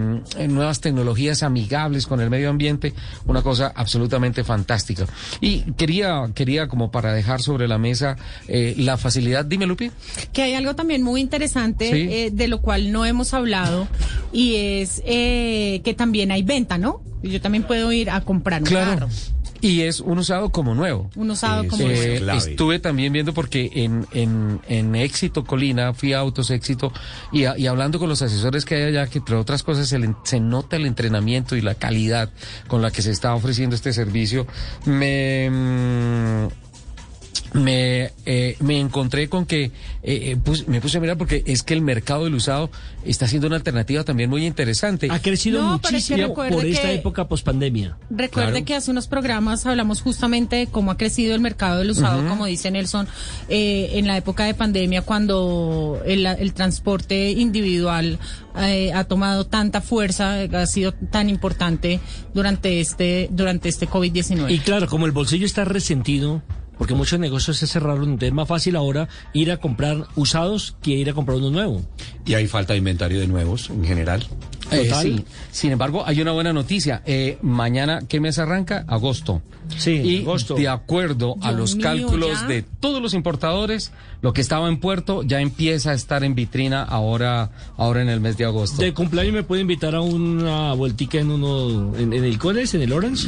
[0.49, 2.95] nuevas tecnologías amigables con el medio ambiente,
[3.27, 5.07] una cosa absolutamente fantástica.
[5.41, 8.17] Y quería, quería como para dejar sobre la mesa
[8.49, 9.91] eh, la facilidad, dime Lupi.
[10.33, 12.09] Que hay algo también muy interesante Sí.
[12.11, 13.87] eh, de lo cual no hemos hablado
[14.33, 17.03] y es eh, que también hay venta, ¿no?
[17.23, 19.09] Y Yo también puedo ir a comprar un carro.
[19.61, 21.11] Y es un usado como nuevo.
[21.17, 22.39] Un usado como Eh, nuevo.
[22.39, 26.93] estuve también viendo porque en, en, en Éxito Colina, fui a Autos Éxito
[27.33, 29.99] y, a- y hablando con los asesores que hay allá, que entre otras cosas se,
[29.99, 32.31] le- se nota el entrenamiento y la calidad
[32.69, 34.47] con la que se está ofreciendo este servicio,
[34.85, 35.49] me...
[35.51, 36.68] mm,
[37.53, 39.71] me, eh, me encontré con que eh,
[40.03, 42.71] eh, pus- me puse a mirar porque es que el mercado del usado
[43.05, 45.09] está siendo una alternativa también muy interesante.
[45.11, 47.97] Ha crecido No, pero es que muchísimo por esta que- época pospandemia.
[48.11, 48.65] Recuerde Claro.
[48.65, 52.47] que hace unos programas hablamos justamente de cómo ha crecido el mercado del usado, como
[52.47, 53.09] dice Nelson,
[53.49, 58.19] eh, en la época de pandemia cuando el, el transporte individual
[58.61, 62.01] eh, ha tomado tanta fuerza, ha sido tan importante
[62.35, 64.51] durante este durante este COVID-19.
[64.51, 66.43] Y claro, como el bolsillo está resentido,
[66.79, 70.93] porque muchos negocios se cerraron, entonces es más fácil ahora ir a comprar usados que
[70.93, 71.83] ir a comprar uno nuevo.
[72.25, 74.25] Y hay falta de inventario de nuevos en general.
[74.71, 75.25] Eh, sí.
[75.51, 77.03] Sin embargo, hay una buena noticia.
[77.07, 78.85] Eh, mañana, ¿qué mes arranca?
[78.87, 79.41] Agosto.
[79.79, 80.55] Sí, y agosto.
[80.57, 82.47] de acuerdo a Dios los mío, cálculos ya.
[82.49, 86.83] de todos los importadores, lo que estaba en puerto ya empieza a estar en vitrina
[86.83, 88.83] ahora, ahora en el mes de agosto.
[88.83, 92.83] De cumpleaños me puede invitar a una vueltica en uno, en, en el Cones, en
[92.83, 93.27] el Orange.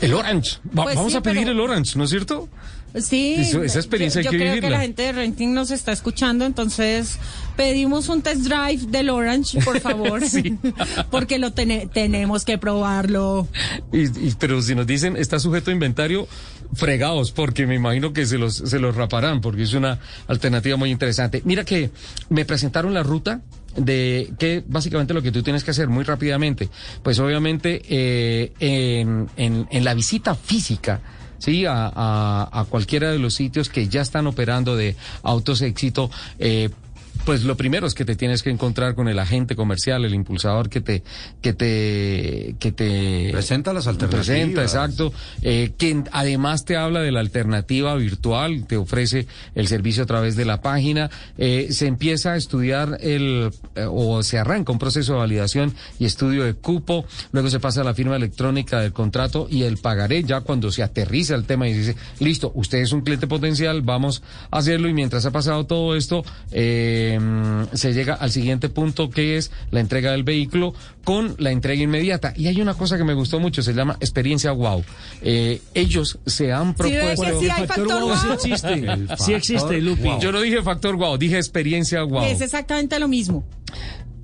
[0.00, 0.58] El Orange.
[0.76, 2.48] Va- Pues vamos sí, a pedir pero- el Orange, ¿no es cierto?
[3.00, 5.92] Sí, Eso- esa experiencia yo, hay que creo que la gente de Renting nos está
[5.92, 7.18] escuchando, entonces
[7.56, 10.58] pedimos un test drive del Orange, por favor, Sí.
[11.10, 13.48] porque lo tene- tenemos que probarlo.
[13.92, 16.28] Y, y- pero si nos dicen está sujeto a inventario,
[16.74, 20.90] fregados, porque me imagino que se los, se los raparán, porque es una alternativa muy
[20.90, 21.42] interesante.
[21.44, 21.90] Mira que
[22.30, 23.40] me presentaron la ruta
[23.76, 26.68] de que básicamente lo que tú tienes que hacer muy rápidamente,
[27.02, 31.00] pues obviamente eh, en, en, en la visita física,
[31.42, 34.94] sí, a, a, a cualquiera de los sitios que ya están operando de
[35.24, 36.08] autos éxito,
[36.38, 36.70] eh,
[37.24, 40.68] pues lo primero es que te tienes que encontrar con el agente comercial, el impulsador
[40.68, 41.02] que te,
[41.40, 44.26] que te, que te presenta las alternativas.
[44.26, 45.12] Presenta, exacto.
[45.42, 50.36] Eh, que además te habla de la alternativa virtual, te ofrece el servicio a través
[50.36, 51.10] de la página.
[51.38, 56.04] Eh, se empieza a estudiar el, eh, o se arranca un proceso de validación y
[56.04, 57.04] estudio de cupo.
[57.32, 60.82] Luego se pasa a la firma electrónica del contrato y el pagaré ya cuando se
[60.82, 64.94] aterriza el tema y dice, listo, usted es un cliente potencial, vamos a hacerlo y
[64.94, 67.11] mientras ha pasado todo esto, eh,
[67.72, 70.74] se llega al siguiente punto que es la entrega del vehículo
[71.04, 72.32] con la entrega inmediata.
[72.36, 74.84] Y hay una cosa que me gustó mucho, se llama experiencia wow.
[75.22, 77.40] Eh, ellos se han propuesto...
[77.40, 78.16] Sí, hay factor wow.
[78.38, 78.86] Sí existe,
[79.18, 80.02] sí existe, Lupi.
[80.02, 80.20] Wow.
[80.20, 82.24] Yo no dije factor wow, dije experiencia wow.
[82.24, 83.44] Es exactamente lo mismo.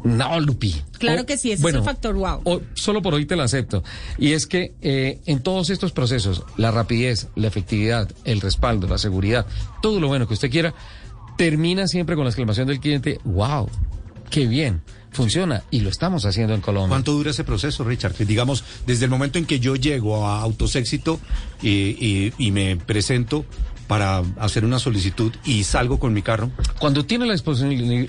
[0.05, 0.75] No, Lupi.
[0.99, 2.41] Claro o, que sí, ese bueno, es el factor wow.
[2.45, 3.83] O, solo por hoy te lo acepto.
[4.17, 8.99] Y es que eh, en todos estos procesos, la rapidez, la efectividad, el respaldo, la
[8.99, 9.47] seguridad,
[9.83, 10.75] todo lo bueno que usted quiera,
[11.39, 13.71] termina siempre con la exclamación del cliente, wow,
[14.29, 16.91] qué bien funciona y lo estamos haciendo en Colombia.
[16.91, 18.13] ¿Cuánto dura ese proceso, Richard?
[18.13, 21.19] Que digamos, desde el momento en que yo llego a Autos Éxito
[21.63, 23.47] y, y, y me presento
[23.87, 26.51] para hacer una solicitud y salgo con mi carro.
[26.79, 27.35] Cuando tiene la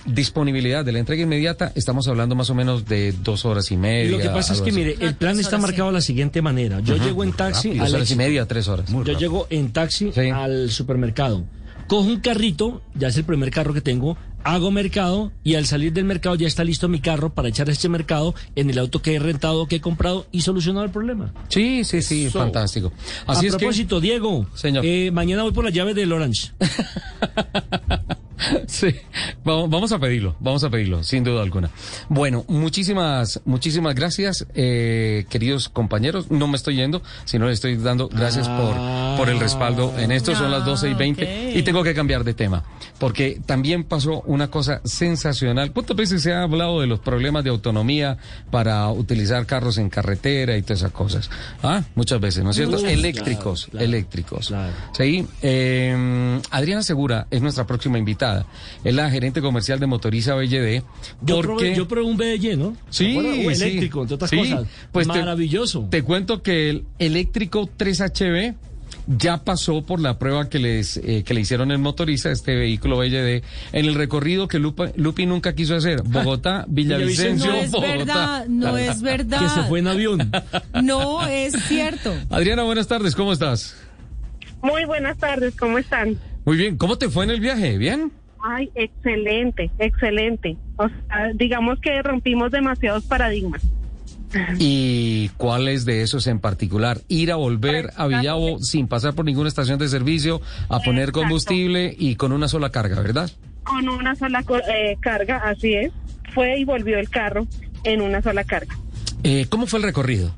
[0.05, 4.11] disponibilidad de la entrega inmediata, estamos hablando más o menos de dos horas y media.
[4.11, 6.81] Lo que pasa es que, mire, el plan está marcado de la siguiente manera.
[6.81, 7.03] Yo uh -huh.
[7.05, 7.69] llego en taxi.
[7.69, 8.89] Rápido, dos horas y media, tres horas.
[8.89, 9.19] Muy yo rápido.
[9.19, 10.29] llego en taxi sí.
[10.29, 11.45] al supermercado.
[11.89, 15.91] Cojo un carrito, ya es el primer carro que tengo, hago mercado y al salir
[15.91, 19.15] del mercado ya está listo mi carro para echar este mercado en el auto que
[19.15, 21.33] he rentado, que he comprado y solucionado el problema.
[21.47, 22.93] Sí, sí, sí, so, fantástico.
[23.25, 24.05] Así a es propósito, que...
[24.05, 26.51] Diego, señor, eh, mañana voy por la llave del Orange.
[28.67, 28.95] Sí,
[29.43, 31.69] vamos a pedirlo, vamos a pedirlo, sin duda alguna.
[32.07, 36.31] Bueno, muchísimas, muchísimas gracias, eh, queridos compañeros.
[36.31, 40.11] No me estoy yendo, sino le estoy dando gracias ah, por, por el respaldo en
[40.11, 40.35] esto.
[40.35, 41.57] Son las 12 y 20 okay.
[41.57, 42.63] y tengo que cambiar de tema,
[42.99, 45.71] porque también pasó una cosa sensacional.
[45.71, 48.17] ¿Cuántas veces se ha hablado de los problemas de autonomía
[48.51, 51.29] para utilizar carros en carretera y todas esas cosas?
[51.63, 52.77] Ah, muchas veces, ¿no es cierto?
[52.85, 54.47] Eléctricos, claro, claro, eléctricos.
[54.47, 54.73] claro.
[54.93, 58.45] Sí, eh, Adriana Segura es nuestra próxima invitada.
[58.83, 60.83] Es la gerente comercial de Motoriza BLD.
[61.21, 61.41] Yo, porque...
[61.41, 62.75] probé, yo probé un BL, ¿no?
[62.89, 64.37] Sí, o eléctrico, entre otras sí.
[64.37, 64.67] cosas.
[64.91, 65.87] Pues Maravilloso.
[65.89, 68.55] Te, te, cuento que el eléctrico 3HB
[69.07, 72.97] ya pasó por la prueba que les eh, que le hicieron en Motoriza, este vehículo
[72.97, 73.43] BLD,
[73.73, 76.01] en el recorrido que Lupa, Lupi nunca quiso hacer.
[76.05, 77.97] Bogotá, Villavicencio, no es Bogotá.
[77.97, 79.39] Verdad, no es verdad.
[79.49, 80.31] Que se fue en avión.
[80.83, 82.13] No es cierto.
[82.29, 83.75] Adriana, buenas tardes, ¿cómo estás?
[84.61, 86.17] Muy buenas tardes, ¿cómo están?
[86.45, 87.77] Muy bien, ¿cómo te fue en el viaje?
[87.77, 88.11] ¿Bien?
[88.41, 90.57] Ay, excelente, excelente.
[90.77, 93.61] O sea, digamos que rompimos demasiados paradigmas.
[94.59, 97.01] ¿Y cuáles de esos en particular?
[97.07, 101.21] Ir a volver a Villavo sin pasar por ninguna estación de servicio, a poner Exacto.
[101.21, 103.29] combustible y con una sola carga, ¿verdad?
[103.63, 104.43] Con una sola
[104.73, 105.91] eh, carga, así es.
[106.33, 107.47] Fue y volvió el carro
[107.83, 108.77] en una sola carga.
[109.23, 110.33] Eh, ¿Cómo fue el recorrido?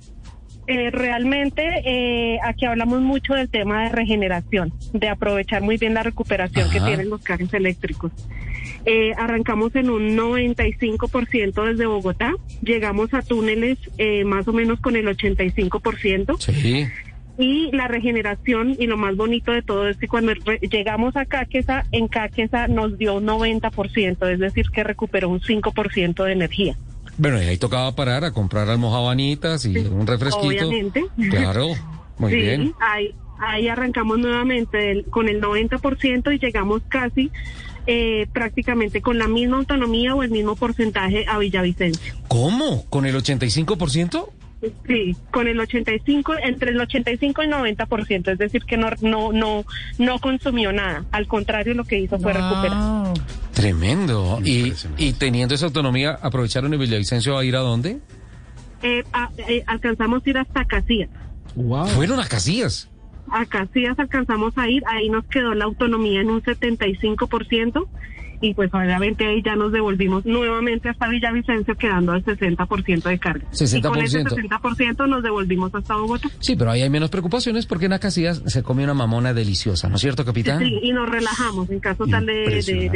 [0.67, 6.03] Eh, realmente eh, aquí hablamos mucho del tema de regeneración, de aprovechar muy bien la
[6.03, 6.73] recuperación Ajá.
[6.73, 8.11] que tienen los carros eléctricos.
[8.85, 12.33] Eh, arrancamos en un 95% desde Bogotá,
[12.63, 16.39] llegamos a túneles eh, más o menos con el 85%.
[16.39, 16.87] Sí.
[17.37, 21.85] Y la regeneración y lo más bonito de todo es que cuando llegamos a Caquesa,
[21.91, 26.75] en Caquesa nos dio un 90%, es decir, que recuperó un 5% de energía.
[27.17, 30.47] Bueno, y ahí tocaba parar a comprar almohabanitas y sí, un refresquito.
[30.47, 31.05] Obviamente.
[31.29, 31.69] Claro,
[32.17, 32.73] muy sí, bien.
[32.79, 37.31] Ahí, ahí arrancamos nuevamente el, con el 90% y llegamos casi
[37.93, 42.15] eh, prácticamente con la misma autonomía o el mismo porcentaje a Villavicencio.
[42.29, 42.85] ¿Cómo?
[42.85, 44.29] ¿Con el 85%?
[44.87, 49.33] Sí, con el 85, entre el 85 y el 90%, es decir, que no, no,
[49.33, 49.65] no,
[49.97, 51.03] no consumió nada.
[51.11, 52.41] Al contrario, lo que hizo fue wow.
[52.41, 53.13] recuperar.
[53.53, 54.39] Tremendo.
[54.41, 57.99] ¿Y, y teniendo esa autonomía, aprovecharon el Villavicencio a ir a dónde?
[58.83, 61.09] Eh, a, eh, alcanzamos a ir hasta Casillas.
[61.55, 61.87] Wow.
[61.87, 62.87] ¿Fueron a Casillas?
[63.31, 67.87] A Casillas alcanzamos a ir, ahí nos quedó la autonomía en un 75%
[68.41, 73.45] y pues obviamente ahí ya nos devolvimos nuevamente hasta Villavicencio quedando al 60% de carga.
[73.51, 73.77] 60%.
[73.77, 76.27] Y con ese 60% nos devolvimos hasta Bogotá.
[76.39, 79.95] Sí, pero ahí hay menos preocupaciones porque en Acacias se come una mamona deliciosa, ¿no
[79.95, 80.59] es cierto, capitán?
[80.59, 82.89] Sí, y nos relajamos en caso tal de, de,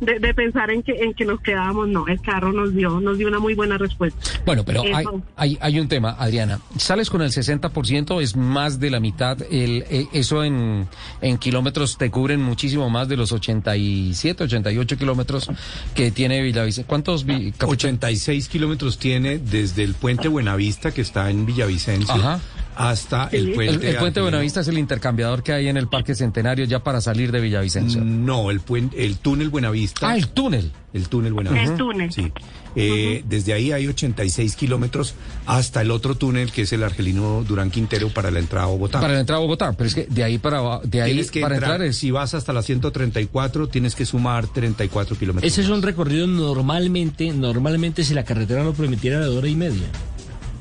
[0.00, 3.18] de, de, pensar en que, en que nos quedábamos, no, el carro nos dio, nos
[3.18, 4.18] dio una muy buena respuesta.
[4.44, 5.04] Bueno, pero hay,
[5.36, 9.84] hay, hay, un tema, Adriana, sales con el 60%, es más de la mitad, el,
[9.88, 10.88] eh, eso en,
[11.20, 15.50] en kilómetros te cubren muchísimo más de los 87, 88 88 kilómetros
[15.94, 16.86] que tiene Villavicencio.
[16.86, 17.24] ¿Cuántos?
[17.24, 22.40] Vi 86 kilómetros tiene desde el puente Buenavista, que está en Villavicencio, Ajá.
[22.76, 23.36] Hasta Sí.
[23.38, 23.72] el El, puente.
[23.72, 24.22] el puente Argelino.
[24.22, 28.04] Buenavista es el intercambiador que hay en el Parque Centenario ya para salir de Villavicencio.
[28.04, 30.10] No, el puente, el túnel Buenavista.
[30.10, 30.70] Ah, el túnel.
[30.92, 31.72] El túnel Buenavista.
[31.72, 32.12] El túnel.
[32.12, 32.32] Sí.
[32.78, 35.14] Eh, Desde ahí hay 86 kilómetros
[35.46, 39.00] hasta el otro túnel que es el Argelino Durán Quintero para la entrada a Bogotá.
[39.00, 41.54] Para la entrada a Bogotá, pero es que de ahí para de ahí que para
[41.54, 45.50] entrar, entrar es si vas hasta la 134, tienes que sumar 34 kilómetros.
[45.50, 49.86] Ese es un recorrido normalmente, normalmente si la carretera lo permitiera de hora y media.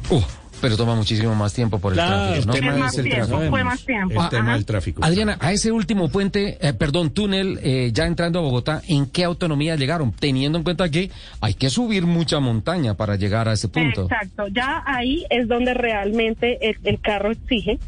[0.10, 0.22] Uh,
[0.62, 2.54] pero toma muchísimo más tiempo por el Claro, tráfico, ¿no?
[2.54, 3.50] el tema Es el tiempo, tráfico.
[3.50, 4.24] fue más tiempo.
[4.24, 5.04] El tema del tráfico.
[5.04, 9.24] Adriana, a ese último puente, eh, perdón, túnel, eh, ya entrando a Bogotá, ¿en qué
[9.24, 10.12] autonomía llegaron?
[10.12, 11.12] Teniendo en cuenta que
[11.42, 14.04] hay que subir mucha montaña para llegar a ese punto.
[14.04, 17.80] Exacto, ya ahí es donde realmente el, el carro exige.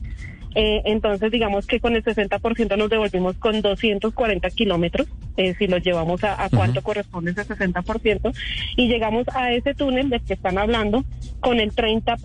[0.60, 5.08] Eh, entonces, digamos que con el 60% nos devolvimos con 240 kilómetros,
[5.38, 8.36] eh, si lo llevamos a, a cuánto corresponde ese 60%,
[8.76, 11.06] y llegamos a ese túnel del que están hablando
[11.42, 12.16] con el 30%,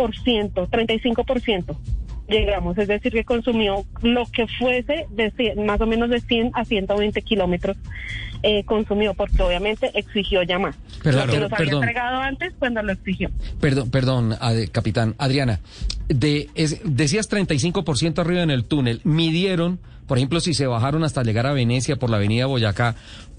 [0.66, 1.76] 35%.
[2.28, 6.64] Llegamos, es decir, que consumió lo que fuese de más o menos de 100 a
[6.64, 7.76] 120 kilómetros
[8.44, 10.76] eh, consumió, porque obviamente exigió ya más.
[11.02, 11.82] Perdón, lo que nos había perdón.
[11.82, 13.30] entregado antes, pues nos lo exigió.
[13.60, 15.14] Perdón, perdón, Ad- capitán.
[15.18, 15.60] Adriana,
[16.08, 19.00] de, es- decías 35% arriba en el túnel.
[19.04, 22.94] Midieron, por ejemplo, si se bajaron hasta llegar a Venecia por la avenida Boyacá,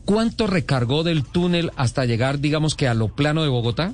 [0.05, 3.93] ¿cuánto recargó del túnel hasta llegar, digamos que a lo plano de Bogotá?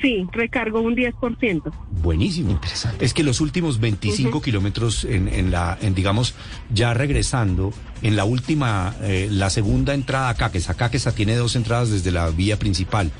[0.00, 1.72] Sí, recargó un 10%.
[2.02, 2.50] Buenísimo.
[2.50, 3.04] Interesante.
[3.04, 6.34] Es que los últimos 25 kilómetros en, en la, en digamos,
[6.72, 7.72] ya regresando,
[8.02, 10.74] en la última, eh, la segunda entrada a Caquesa.
[10.74, 13.10] Caquesa tiene dos entradas desde la vía principal.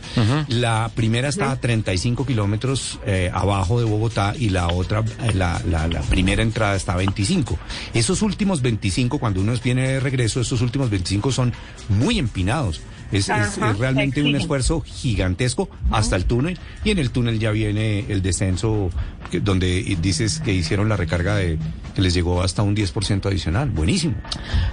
[0.49, 5.63] La primera está a 35 kilómetros eh, abajo de Bogotá y la otra, eh, la,
[5.67, 7.59] la, la primera entrada está a 25.
[7.95, 11.55] Esos últimos 25, cuando uno viene de regreso, esos últimos 25 son
[11.89, 12.83] muy empinados.
[13.13, 18.01] Es, es- realmente un esfuerzo gigantesco hasta el túnel y en el túnel ya viene
[18.09, 18.91] el descenso
[19.31, 21.59] que- donde dices que hicieron la recarga de
[21.95, 23.71] que les llegó hasta un 10% adicional.
[23.71, 24.15] Buenísimo.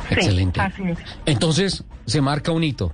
[0.10, 0.60] Excelente.
[0.60, 0.98] así es.
[1.26, 2.94] Entonces, se marca un hito.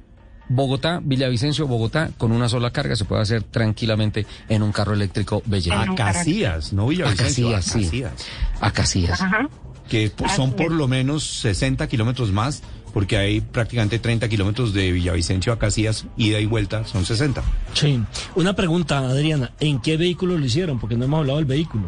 [0.50, 5.44] Bogotá, Villavicencio, Bogotá, con una sola carga se puede hacer tranquilamente en un carro eléctrico
[5.46, 5.82] Belleza.
[5.82, 7.50] A Casillas, no Villavicencio.
[7.50, 7.84] A Casillas, sí.
[7.84, 8.14] Casillas.
[8.62, 9.22] A Casillas.
[9.22, 9.50] Ajá.
[9.90, 12.62] Que son por lo menos 60 kilómetros más,
[12.98, 17.44] porque hay prácticamente 30 kilómetros de Villavicencio a Casillas, ida y vuelta, son 60.
[17.74, 18.02] Sí.
[18.34, 20.80] Una pregunta, Adriana, ¿en qué vehículo lo hicieron?
[20.80, 21.84] Porque no hemos hablado del vehículo.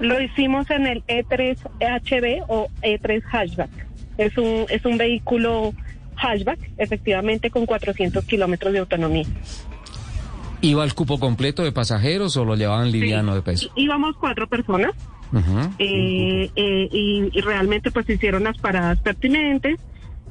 [0.00, 3.68] Lo hicimos en el E3 HB o E3 Hatchback.
[4.16, 5.74] Es un, es un vehículo
[6.16, 9.26] hatchback, efectivamente, con 400 kilómetros de autonomía.
[10.62, 13.70] ¿Iba el cupo completo de pasajeros o lo llevaban liviano de peso?
[13.76, 14.92] Íbamos cuatro personas
[15.78, 19.78] eh, eh, y, y realmente pues hicieron las paradas pertinentes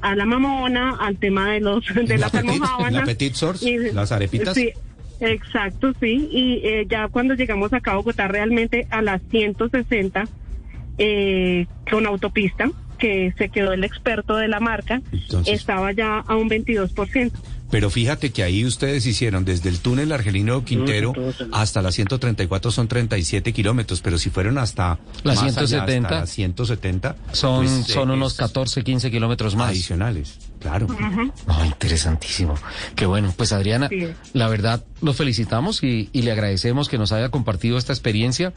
[0.04, 4.12] a la mamona, al tema de los de La petit- la petit source, Y- las
[4.12, 4.54] arepitas.
[4.54, 4.70] Sí,
[5.22, 6.28] exacto, sí.
[6.32, 10.26] Y eh, ya cuando llegamos acá a Bogotá realmente a las 160
[10.98, 16.36] eh, con autopista, que se quedó el experto de la marca, Entonces- estaba ya a
[16.36, 17.32] un 22%.
[17.74, 21.12] Pero fíjate que ahí ustedes hicieron desde el túnel Argelino Quintero
[21.52, 26.20] hasta la 134 son 37 kilómetros, pero si fueron hasta La más allá, 170, hasta
[26.20, 29.70] la 170 Son, pues, son eh, unos es 14, 15 kilómetros más.
[29.70, 30.88] adicionales, claro.
[31.48, 32.56] No, interesantísimo.
[32.96, 33.32] Qué bueno.
[33.38, 34.08] Pues Adriana, Sí.
[34.34, 38.54] la verdad, lo felicitamos y, y le agradecemos que nos haya compartido esta experiencia.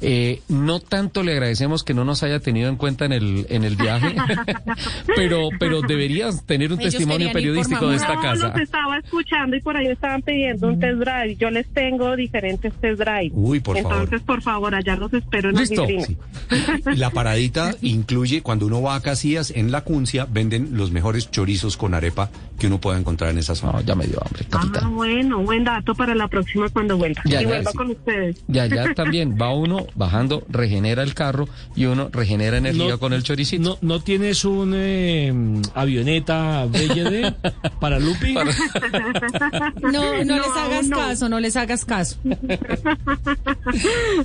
[0.00, 3.62] Eh, no tanto le agradecemos que no nos haya tenido en cuenta en el, en
[3.64, 4.16] el viaje,
[5.16, 8.48] pero, pero deberías tener un Ellos testimonio periodístico de esta No, casa.
[8.48, 11.36] los estaba escuchando y por ahí estaban pidiendo un test drive.
[11.36, 13.30] Yo les tengo diferentes test drive.
[13.32, 13.92] Uy, por favor.
[14.04, 15.86] Entonces, por favor, allá los espero en Listo.
[15.86, 16.04] la.
[16.04, 16.16] Sí.
[16.96, 21.49] La paradita incluye, cuando uno va a Casillas, en la Cuncia, venden los mejores chorizos
[21.76, 22.30] con arepa
[22.60, 23.72] que uno pueda encontrar en esa zona.
[23.72, 27.22] No, ya me dio hambre, Ah, bueno, buen dato para la próxima cuando vuelva.
[27.24, 27.76] Ya, y ya, vuelva sí.
[27.76, 28.44] con ustedes.
[28.52, 33.12] Y allá también va uno bajando, regenera el carro y uno regenera energía No- con
[33.14, 33.62] el choricito.
[33.62, 35.32] ¿No, no tienes un eh,
[35.74, 37.34] avioneta BLD
[37.80, 38.34] para Lupi?
[38.34, 38.44] No,
[39.92, 40.96] no, No, les hagas no.
[40.98, 42.18] caso, no les hagas caso.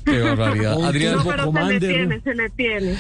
[0.05, 0.77] Qué barbaridad.
[0.77, 2.95] No, turbo pero se tiene, se le tiene.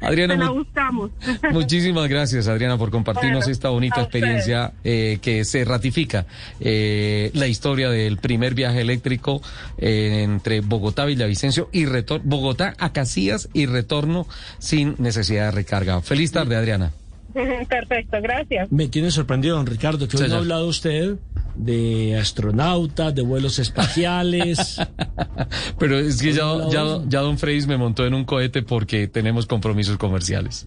[0.00, 1.10] Adriana, se la buscamos.
[1.52, 6.26] Muchísimas gracias, Adriana, por compartirnos Bueno, esta bonita a experiencia eh, que se ratifica
[6.60, 9.42] eh, la historia del primer viaje eléctrico
[9.78, 14.26] eh, entre Bogotá, Villavicencio y retorno, Bogotá a Casillas y retorno
[14.58, 16.00] sin necesidad de recarga.
[16.02, 16.92] Feliz tarde, Adriana.
[17.68, 18.70] Perfecto, gracias.
[18.72, 21.16] Me tiene sorprendido, don Ricardo, que hoy no ha hablado usted
[21.54, 24.80] de astronautas, de vuelos espaciales.
[25.78, 29.46] Pero es que ya, ya, ya don Freis me montó en un cohete porque tenemos
[29.46, 30.66] compromisos comerciales.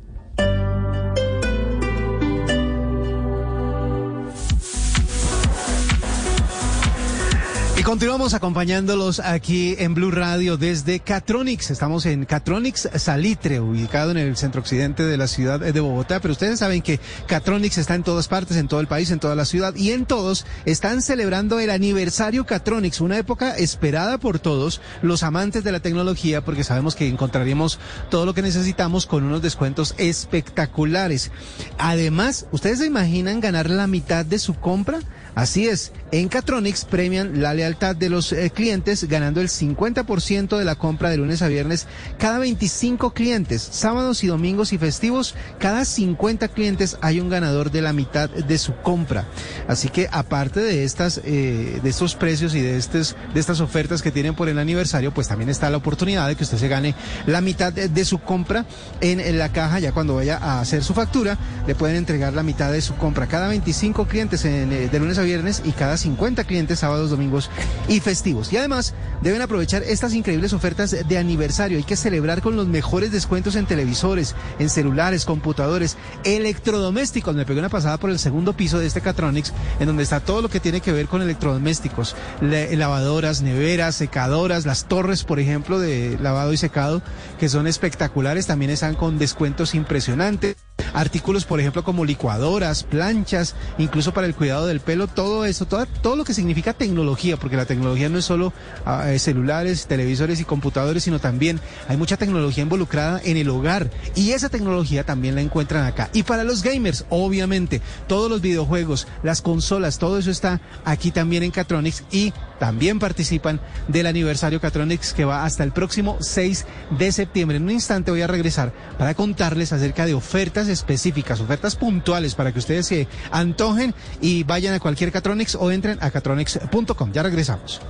[7.79, 11.71] Y continuamos acompañándolos aquí en Blue Radio desde Catronics.
[11.71, 16.19] Estamos en Catronics Salitre, ubicado en el centro occidente de la ciudad de Bogotá.
[16.19, 19.33] Pero ustedes saben que Catronics está en todas partes, en todo el país, en toda
[19.33, 19.73] la ciudad.
[19.75, 25.63] Y en todos están celebrando el aniversario Catronics, una época esperada por todos los amantes
[25.63, 27.79] de la tecnología, porque sabemos que encontraremos
[28.09, 31.31] todo lo que necesitamos con unos descuentos espectaculares.
[31.77, 34.99] Además, ¿ustedes se imaginan ganar la mitad de su compra?
[35.35, 40.65] Así es, en Catronics premian la lealtad de los eh, clientes ganando el 50% de
[40.65, 41.87] la compra de lunes a viernes
[42.17, 47.81] cada 25 clientes, sábados y domingos y festivos, cada 50 clientes hay un ganador de
[47.81, 49.25] la mitad de su compra.
[49.67, 54.01] Así que aparte de estas eh, de estos precios y de estos de estas ofertas
[54.01, 56.95] que tienen por el aniversario, pues también está la oportunidad de que usted se gane
[57.25, 58.65] la mitad de, su compra
[59.01, 59.79] en, la caja.
[59.79, 61.37] Ya cuando vaya a hacer su factura,
[61.67, 63.27] le pueden entregar la mitad de su compra.
[63.27, 67.49] Cada 25 clientes en, eh, de lunes a viernes y cada 50 clientes sábados, domingos
[67.87, 68.51] y festivos.
[68.53, 71.77] Y además deben aprovechar estas increíbles ofertas de aniversario.
[71.77, 77.35] Hay que celebrar con los mejores descuentos en televisores, en celulares, computadores, electrodomésticos.
[77.35, 80.41] Me pegué una pasada por el segundo piso de este Catronics, en donde está todo
[80.41, 85.79] lo que tiene que ver con electrodomésticos, Le- lavadoras, neveras, secadoras, las torres, por ejemplo,
[85.79, 87.01] de lavado y secado,
[87.39, 88.47] que son espectaculares.
[88.47, 90.55] También están con descuentos impresionantes.
[90.93, 95.85] Artículos, por ejemplo, como licuadoras, planchas, incluso para el cuidado del pelo, todo eso, todo,
[96.01, 98.53] todo lo que significa tecnología, porque la tecnología no es solo
[98.85, 103.89] ah, eh, celulares, televisores y computadores, sino también hay mucha tecnología involucrada en el hogar
[104.15, 106.09] y esa tecnología también la encuentran acá.
[106.13, 111.43] Y para los gamers, obviamente, todos los videojuegos, las consolas, todo eso está aquí también
[111.43, 116.65] en Catronics y también participan del aniversario Catronics que va hasta el próximo 6
[116.97, 117.57] de septiembre.
[117.57, 122.51] En un instante voy a regresar para contarles acerca de ofertas específicas, ofertas puntuales para
[122.51, 127.11] que ustedes se antojen y vayan a cualquier Catronics o entren a catronics.com.
[127.11, 127.81] Ya regresamos.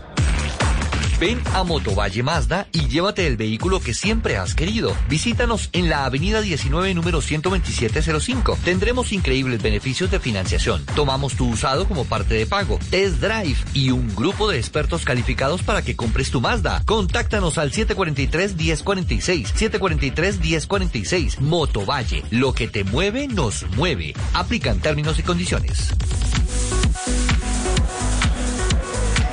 [1.20, 4.96] Ven a Motovalle Mazda y llévate el vehículo que siempre has querido.
[5.10, 8.58] Visítanos en la avenida 19, número 12705.
[8.64, 10.86] Tendremos increíbles beneficios de financiación.
[10.96, 15.62] Tomamos tu usado como parte de pago, test drive y un grupo de expertos calificados
[15.62, 16.84] para que compres tu Mazda.
[16.86, 19.54] Contáctanos al 743-1046.
[19.54, 21.40] 743-1046.
[21.40, 22.24] Motovalle.
[22.32, 24.14] Lo que te mueve, nos mueve.
[24.34, 25.94] Aplican términos y condiciones.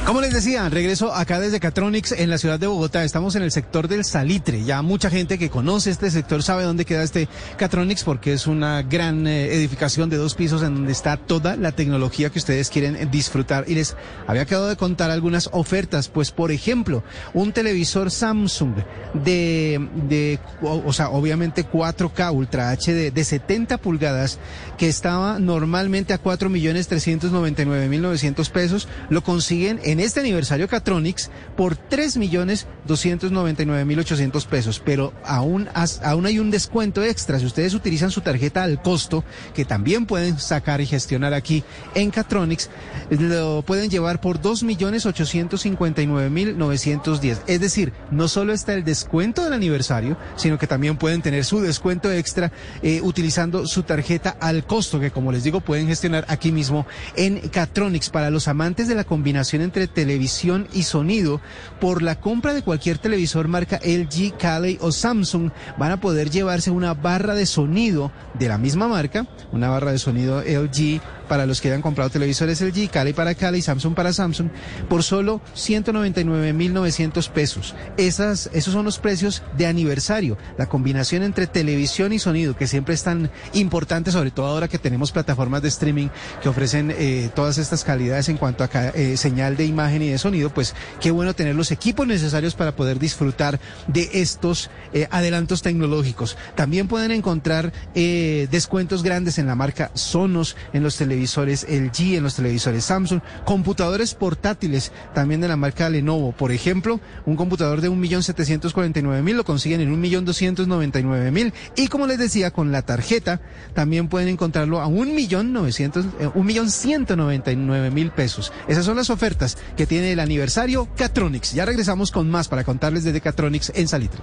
[0.06, 3.02] Como les decía, regreso acá desde Catronics en la ciudad de Bogotá.
[3.02, 4.62] Estamos en el sector del Salitre.
[4.62, 8.82] Ya mucha gente que conoce este sector sabe dónde queda este Catronics porque es una
[8.82, 13.10] gran eh, edificación de dos pisos en donde está toda la tecnología que ustedes quieren
[13.10, 13.64] disfrutar.
[13.66, 13.96] Y les
[14.28, 16.08] había quedado de contar algunas ofertas.
[16.08, 17.02] Pues, por ejemplo,
[17.34, 18.76] un televisor Samsung
[19.12, 24.38] de, de o, sea, obviamente 4K Ultra HD de 70 pulgadas
[24.78, 28.86] que estaba normalmente a 4.399.900 pesos.
[29.10, 35.68] Lo consiguen en este aniversario Catronics por 3.299.800 pesos, pero aún,
[36.02, 37.38] aún hay un descuento extra.
[37.38, 39.24] Si ustedes utilizan su tarjeta al costo,
[39.54, 41.64] que también pueden sacar y gestionar aquí
[41.94, 42.70] en Catronics,
[43.10, 47.38] lo pueden llevar por 2.859.910.
[47.46, 51.60] Es decir, no solo está el descuento del aniversario, sino que también pueden tener su
[51.60, 52.50] descuento extra
[52.82, 56.86] eh, utilizando su tarjeta al costo, que como les digo, pueden gestionar aquí mismo
[57.16, 58.10] en Catronics.
[58.10, 61.40] Para los amantes de la combinación entre televisión y sonido,
[61.80, 66.70] por la compra de cualquier televisor marca LG, Cali o Samsung, van a poder llevarse
[66.70, 71.60] una barra de sonido de la misma marca, una barra de sonido LG para los
[71.60, 74.48] que hayan comprado televisores LG, Cali para Cali, Samsung para Samsung,
[74.88, 77.74] por solo 199.900 pesos.
[77.96, 82.94] Esas, esos son los precios de aniversario, la combinación entre televisión y sonido, que siempre
[82.94, 86.08] es tan importante, sobre todo ahora que tenemos plataformas de streaming
[86.42, 90.18] que ofrecen eh, todas estas calidades en cuanto a eh, señal de imagen y de
[90.18, 95.62] sonido, pues qué bueno tener los equipos necesarios para poder disfrutar de estos eh, adelantos
[95.62, 96.36] tecnológicos.
[96.54, 102.34] También pueden encontrar descuentos grandes en la marca Sonos, en los televisores LG, en los
[102.34, 106.32] televisores Samsung, computadores portátiles también de la marca Lenovo.
[106.32, 112.72] Por ejemplo, un computador de 1.749.000 lo consiguen en 1.299.000 y como les decía, con
[112.72, 113.40] la tarjeta
[113.74, 118.52] también pueden encontrarlo a 1.900.000 eh, 1.199.000 pesos.
[118.68, 121.52] Esas son las ofertas que tiene el aniversario Catronics.
[121.52, 124.20] Ya regresamos con más para contarles desde Catronics en Salitre.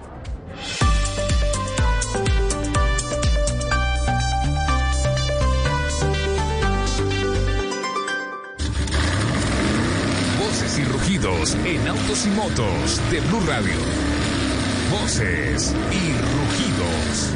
[11.44, 13.74] En autos y motos de Blue Radio.
[14.90, 17.34] Voces y rugidos.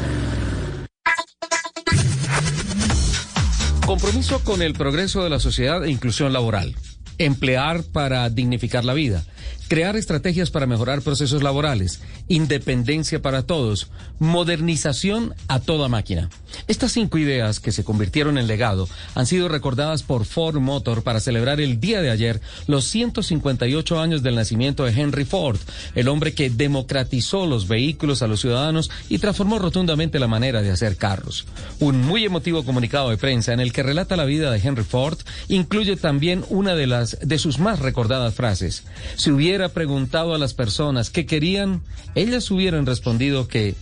[3.85, 6.73] Compromiso con el progreso de la sociedad e inclusión laboral.
[7.17, 9.25] emplear para dignificar la vida,
[9.67, 13.89] crear estrategias para mejorar procesos laborales, independencia para todos,
[14.19, 16.29] modernización a toda máquina.
[16.67, 21.19] Estas cinco ideas que se convirtieron en legado han sido recordadas por Ford Motor para
[21.19, 25.59] celebrar el día de ayer los 158 años del nacimiento de Henry Ford,
[25.95, 30.71] el hombre que democratizó los vehículos a los ciudadanos y transformó rotundamente la manera de
[30.71, 31.45] hacer carros.
[31.79, 35.17] Un muy emotivo comunicado de prensa en el que relata la vida de Henry Ford
[35.47, 38.83] incluye también una de las de sus más recordadas frases.
[39.15, 41.81] Si hubiera preguntado a las personas qué querían,
[42.15, 43.75] ellas hubieran respondido que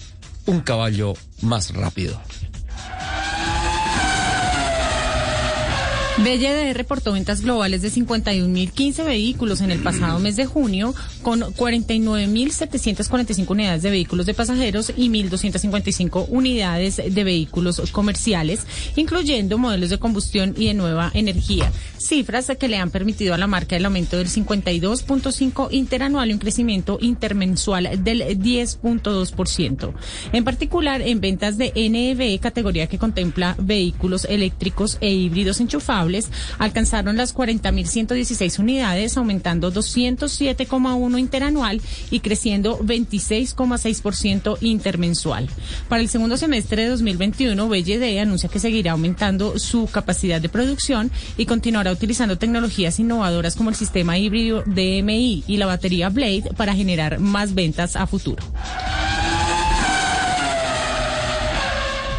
[0.45, 2.19] un caballo más rápido.
[6.17, 13.49] BLD reportó ventas globales de 51.015 vehículos en el pasado mes de junio, con 49.745
[13.49, 18.65] unidades de vehículos de pasajeros y 1.255 unidades de vehículos comerciales,
[18.95, 21.69] incluyendo modelos de combustión y de nueva energía.
[21.97, 26.39] Cifras que le han permitido a la marca el aumento del 52.5 interanual y un
[26.39, 29.93] crecimiento intermensual del 10.2%.
[30.31, 35.59] En particular, en ventas de NEV, categoría que contempla vehículos eléctricos e híbridos
[36.57, 45.49] alcanzaron las 40.116 unidades, aumentando 207,1 interanual y creciendo 26,6% intermensual.
[45.89, 51.11] Para el segundo semestre de 2021, BLD anuncia que seguirá aumentando su capacidad de producción
[51.37, 56.75] y continuará utilizando tecnologías innovadoras como el sistema híbrido DMI y la batería Blade para
[56.75, 58.43] generar más ventas a futuro.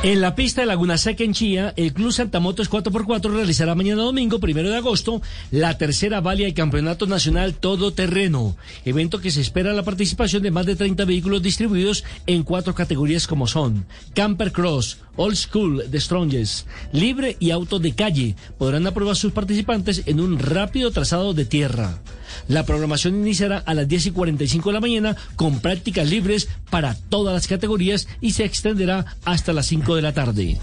[0.02, 4.02] En la pista de Laguna Seca en Chía, el Club Santa Motos 4x4 realizará mañana
[4.02, 9.72] domingo, primero de agosto, la tercera valia del Campeonato Nacional Todoterreno, evento que se espera
[9.72, 14.98] la participación de más de 30 vehículos distribuidos en cuatro categorías como son Camper Cross,
[15.16, 18.36] Old School de Strongest, Libre y Auto de Calle.
[18.58, 22.00] Podrán aprobar sus participantes en un rápido trazado de tierra.
[22.48, 26.94] La programación iniciará a las 10 y 45 de la mañana con prácticas libres para
[26.94, 30.58] todas las categorías y se extenderá hasta las 5 de la tarde.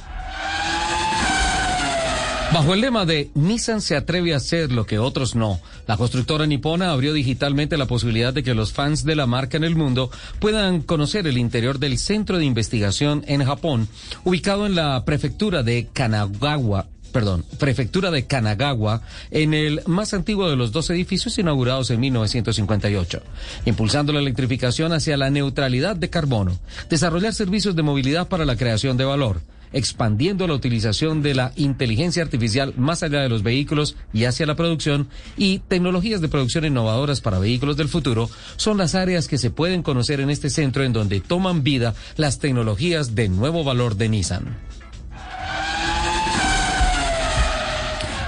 [2.54, 6.46] Bajo el lema de Nissan se atreve a hacer lo que otros no, la constructora
[6.46, 10.12] nipona abrió digitalmente la posibilidad de que los fans de la marca en el mundo
[10.38, 13.88] puedan conocer el interior del centro de investigación en Japón,
[14.24, 20.58] ubicado en la prefectura de Kanagawa, perdón, prefectura de Kanagawa, en el más antiguo de
[20.58, 23.22] los dos edificios inaugurados en 1958,
[23.66, 26.60] impulsando la electrificación hacia la neutralidad de carbono,
[26.90, 29.42] desarrollar servicios de movilidad para la creación de valor,
[29.72, 34.56] expandiendo la utilización de la inteligencia artificial más allá de los vehículos y hacia la
[34.56, 35.08] producción
[35.38, 39.84] y tecnologías de producción innovadoras para vehículos del futuro son las áreas que se pueden
[39.84, 44.83] conocer en este centro en donde toman vida las tecnologías de nuevo valor de Nissan.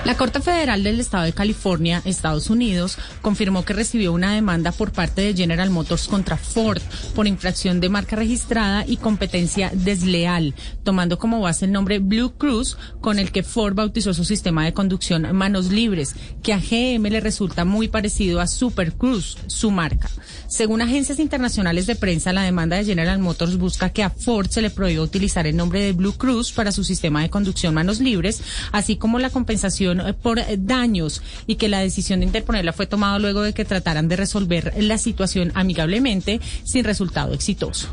[0.05, 4.91] La Corte Federal del Estado de California, Estados Unidos, confirmó que recibió una demanda por
[4.91, 6.79] parte de General Motors contra Ford
[7.15, 10.53] por infracción de marca registrada y competencia desleal,
[10.83, 14.75] tomando como base el nombre Blue Cruise, con el que Ford bautizó su sistema de
[14.75, 20.07] conducción manos libres, que a GM le resulta muy parecido a Super Cruise, su marca.
[20.47, 24.61] Según agencias internacionales de prensa, la demanda de General Motors busca que a Ford se
[24.61, 28.43] le prohíba utilizar el nombre de Blue Cruise para su sistema de conducción manos libres,
[28.71, 33.41] así como la compensación por daños y que la decisión de interponerla fue tomada luego
[33.41, 37.87] de que trataran de resolver la situación amigablemente sin resultado exitoso.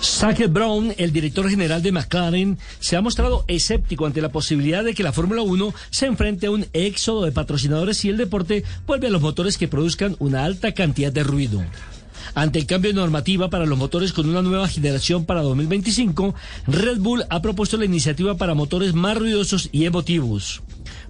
[0.00, 4.94] Sackett Brown, el director general de McLaren, se ha mostrado escéptico ante la posibilidad de
[4.94, 9.08] que la Fórmula 1 se enfrente a un éxodo de patrocinadores y el deporte vuelve
[9.08, 11.62] a los motores que produzcan una alta cantidad de ruido.
[12.34, 16.34] Ante el cambio de normativa para los motores con una nueva generación para 2025,
[16.66, 20.62] Red Bull ha propuesto la iniciativa para motores más ruidosos y emotivos.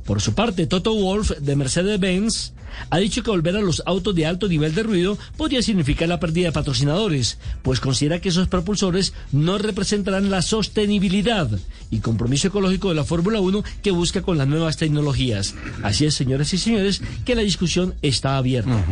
[0.05, 2.53] Por su parte, Toto Wolf de Mercedes-Benz
[2.91, 6.21] ha dicho que volver a los autos de alto nivel de ruido podría significar la
[6.21, 11.51] pérdida de patrocinadores, pues considera que esos propulsores no representarán la sostenibilidad
[11.91, 15.55] y compromiso ecológico de la Fórmula 1 que busca con las nuevas tecnologías.
[15.83, 18.85] Así es, señoras y señores, que la discusión está abierta.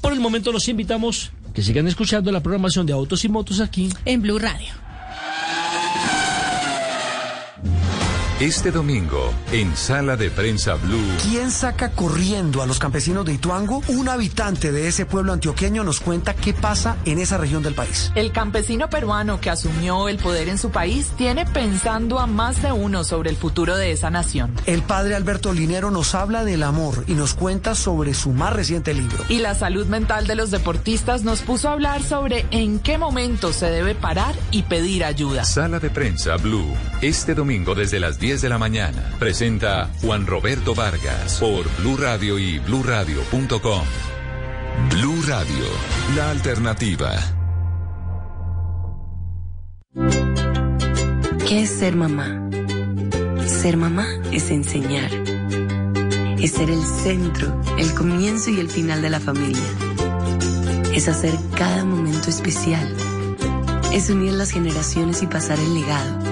[0.00, 3.90] Por el momento los invitamos que sigan escuchando la programación de Autos y Motos aquí
[4.04, 4.81] en Blue Radio.
[8.42, 10.98] Este domingo, en Sala de Prensa Blue.
[11.22, 13.84] ¿Quién saca corriendo a los campesinos de Ituango?
[13.86, 18.10] Un habitante de ese pueblo antioqueño nos cuenta qué pasa en esa región del país.
[18.16, 22.72] El campesino peruano que asumió el poder en su país tiene pensando a más de
[22.72, 24.52] uno sobre el futuro de esa nación.
[24.66, 28.92] El padre Alberto Linero nos habla del amor y nos cuenta sobre su más reciente
[28.92, 29.24] libro.
[29.28, 33.52] Y la salud mental de los deportistas nos puso a hablar sobre en qué momento
[33.52, 35.44] se debe parar y pedir ayuda.
[35.44, 36.74] Sala de Prensa Blue.
[37.02, 39.14] Este domingo desde las 10 10 de la mañana.
[39.18, 43.84] Presenta Juan Roberto Vargas por Blue Radio y bluradio.com.
[44.88, 45.64] Blue Radio,
[46.16, 47.12] la alternativa.
[51.46, 52.48] ¿Qué es ser mamá?
[53.46, 55.10] Ser mamá es enseñar.
[56.38, 59.60] Es ser el centro, el comienzo y el final de la familia.
[60.94, 62.96] Es hacer cada momento especial.
[63.92, 66.31] Es unir las generaciones y pasar el legado.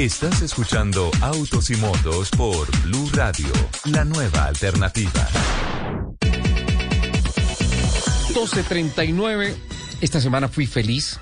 [0.00, 3.52] Estás escuchando Autos y Motos por Blue Radio,
[3.84, 5.28] la nueva alternativa.
[8.32, 9.54] 12.39.
[10.00, 11.20] Esta semana fui feliz.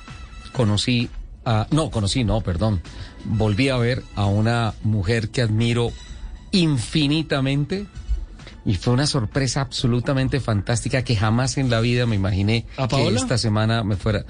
[0.52, 1.10] Conocí
[1.44, 1.66] a...
[1.72, 2.80] No, conocí, no, perdón.
[3.24, 5.90] Volví a ver a una mujer que admiro
[6.52, 7.88] infinitamente.
[8.68, 12.96] Y fue una sorpresa absolutamente fantástica que jamás en la vida me imaginé ¿A que
[13.16, 14.26] esta semana me fuera.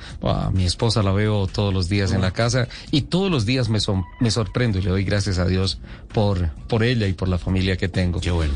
[0.52, 3.80] Mi esposa la veo todos los días en la casa y todos los días me,
[3.80, 5.80] son- me sorprendo y le doy gracias a Dios
[6.14, 8.20] por, por ella y por la familia que tengo.
[8.20, 8.54] Qué bueno.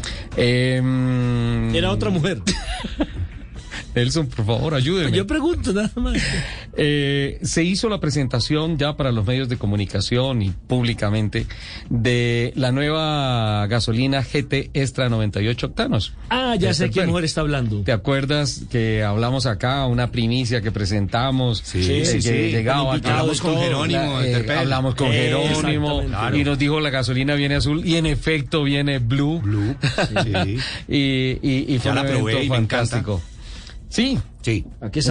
[1.75, 2.41] Era otra mujer.
[3.95, 5.17] Nelson, por favor, ayúdeme.
[5.17, 6.17] Yo pregunto nada más.
[6.77, 11.47] Eh, se hizo la presentación ya para los medios de comunicación y públicamente
[11.91, 16.15] de la nueva gasolina GT Extra 98 octanos.
[16.31, 17.83] Ah, ya De sé qué mujer está hablando.
[17.83, 21.61] ¿Te acuerdas que hablamos acá, una primicia que presentamos?
[21.65, 22.51] Sí, eh, sí, que sí.
[22.51, 26.03] llegaba invitados con todo, Jerónimo eh, hablamos con Eh, Jerónimo
[26.33, 29.41] y nos dijo la gasolina viene azul y en efecto viene blue.
[29.41, 29.77] Blue.
[30.23, 30.59] Sí.
[30.89, 33.23] y, y, y fue Ya un la probé evento y me fantástico.
[33.93, 34.19] Sí.
[34.41, 34.65] Sí.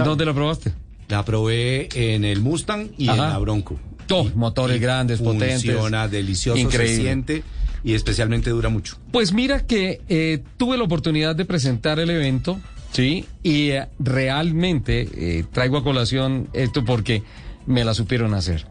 [0.04, 0.72] ¿Dónde la probaste?
[1.08, 3.26] La probé en el Mustang y Ajá.
[3.26, 3.78] en la Bronco.
[4.10, 5.64] Oh, motores grandes, potentes.
[5.64, 6.96] Funciona delicioso, Increíble.
[6.96, 7.42] se siente
[7.84, 8.98] y especialmente dura mucho.
[9.10, 12.60] Pues mira que eh, tuve la oportunidad de presentar el evento,
[12.92, 13.24] ¿sí?
[13.42, 17.22] Y eh, realmente eh, traigo a colación esto porque
[17.66, 18.66] me la supieron hacer.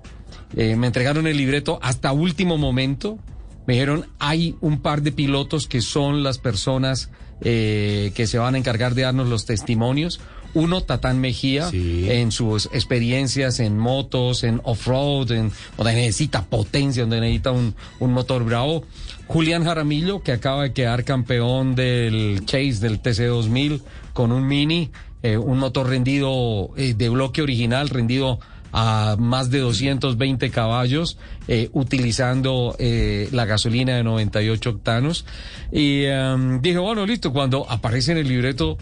[0.53, 3.17] Me entregaron el libreto hasta último momento.
[3.65, 7.09] Me dijeron, hay un par de pilotos que son las personas
[7.41, 10.19] eh, que se van a encargar de darnos los testimonios.
[10.53, 17.21] Uno, Tatán Mejía, en sus experiencias en motos, en off-road, en donde necesita potencia, donde
[17.21, 18.83] necesita un, un motor bravo.
[19.27, 23.81] Julián Jaramillo, que acaba de quedar campeón del Chase del TC2000
[24.11, 24.91] con un Mini,
[25.23, 28.39] eh, un motor rendido eh, de bloque original, rendido
[28.71, 31.17] a más de 220 caballos,
[31.47, 35.25] eh, utilizando eh, la gasolina de 98 octanos.
[35.71, 38.77] Y em, dije, bueno, listo, cuando aparece en el libreto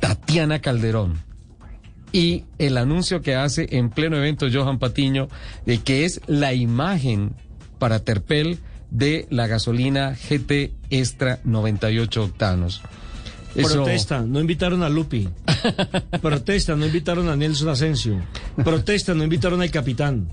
[0.00, 1.20] Tatiana Calderón
[2.12, 5.28] y el anuncio que hace en pleno evento Johan Patiño
[5.64, 7.34] de que es la imagen
[7.78, 8.58] para Terpel
[8.90, 12.82] de la gasolina GT Extra 98 octanos.
[13.54, 15.28] Eso- Protesta, no invitaron a Lupi.
[16.22, 18.20] Protesta, no invitaron a Nelson Asensio.
[18.64, 20.28] Protesta, no invitaron al capitán.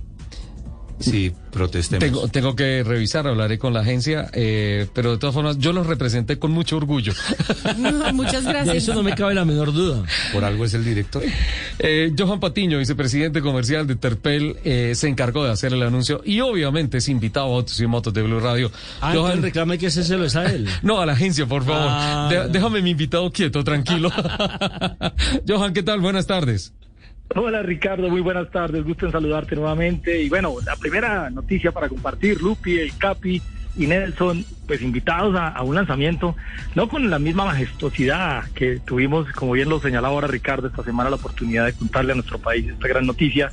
[0.99, 2.03] Sí, protestemos.
[2.03, 5.88] Tengo, tengo que revisar, hablaré con la agencia, eh, pero de todas formas yo los
[5.88, 7.13] representé con mucho orgullo.
[8.13, 8.67] Muchas gracias.
[8.67, 10.03] De eso no me cabe la menor duda.
[10.34, 11.23] Por algo es el director.
[11.80, 16.41] Eh, Johan Patiño, vicepresidente comercial de Terpel, eh, se encargó de hacer el anuncio y
[16.41, 18.71] obviamente es invitado a Autos y Motos de Blue Radio.
[19.01, 20.67] Ah, entonces reclame que ese se lo es a él.
[20.81, 21.88] No, a la agencia, por favor.
[21.89, 24.09] Ah, De- déjame mi invitado quieto, tranquilo.
[25.47, 25.99] Johan, ¿qué tal?
[26.01, 26.73] Buenas tardes.
[27.35, 30.19] Hola Ricardo, muy buenas tardes, gusto en saludarte nuevamente.
[30.19, 33.39] Y bueno, la primera noticia para compartir, Lupi, el Capi
[33.77, 36.35] y Nelson, pues invitados a, un lanzamiento,
[36.73, 41.11] no con la misma majestuosidad que tuvimos, como bien lo señalaba ahora Ricardo, esta semana
[41.11, 43.51] la oportunidad de contarle a nuestro país esta gran noticia,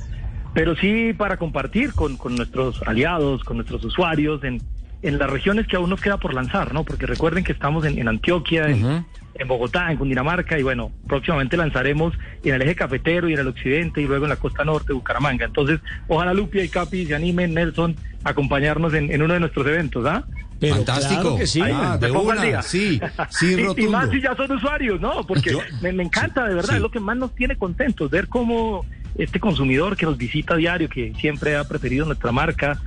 [0.55, 4.59] pero sí para compartir con, con nuestros aliados, con nuestros usuarios en,
[5.01, 6.83] en las regiones que aún nos queda por lanzar, ¿no?
[6.83, 9.05] Porque recuerden que estamos en, en Antioquia, en,
[9.35, 12.13] en Bogotá, en Cundinamarca, y bueno, próximamente lanzaremos
[12.43, 15.45] en el eje cafetero y en el occidente y luego en la costa norte, Bucaramanga.
[15.45, 19.67] Entonces, ojalá Lupia y Capi se animen, Nelson, a acompañarnos en, en uno de nuestros
[19.67, 20.25] eventos, ¿ah?
[20.59, 21.21] Pero Fantástico.
[21.21, 21.61] claro que sí.
[21.63, 22.61] Ah, de una, día.
[22.63, 22.99] sí,
[23.29, 25.23] sí, Y- y, más si ya son usuarios, ¿no?
[25.27, 26.75] Porque me, me encanta, de verdad, sí.
[26.77, 28.83] es lo que más nos tiene contentos, ver cómo
[29.19, 32.81] este consumidor que nos visita a diario, que siempre ha preferido nuestra marca,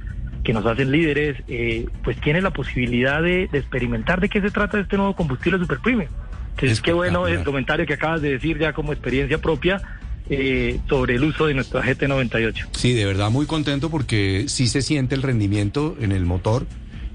[0.51, 4.51] que nos hacen líderes, eh, pues tiene la posibilidad de, de experimentar de qué se
[4.51, 6.09] trata este nuevo combustible super premium.
[6.57, 9.81] Entonces, qué bueno el comentario que acabas de decir ya como experiencia propia
[10.29, 12.67] eh, sobre el uso de nuestra GT98.
[12.73, 16.67] Sí, de verdad muy contento porque sí se siente el rendimiento en el motor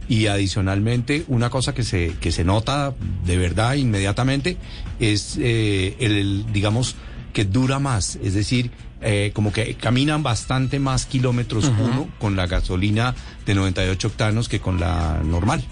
[0.07, 2.93] y adicionalmente una cosa que se que se nota
[3.25, 4.55] de verdad inmediatamente
[5.01, 6.95] es eh, el, digamos
[7.33, 8.71] que dura más, es decir,
[9.07, 13.13] eh, como que caminan bastante más kilómetros uno con la gasolina
[13.45, 15.63] de 98 octanos que con la normal.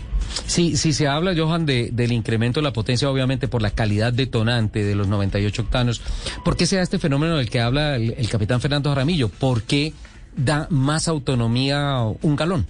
[0.46, 4.14] Sí, sí se habla, Johan, de, del incremento de la potencia, obviamente por la calidad
[4.14, 6.02] detonante de los 98 octanos.
[6.46, 9.30] ¿Por qué se da este fenómeno del que habla el, el capitán Fernando Jaramillo?
[9.30, 9.94] ¿Por qué
[10.36, 12.68] da más autonomía un galón?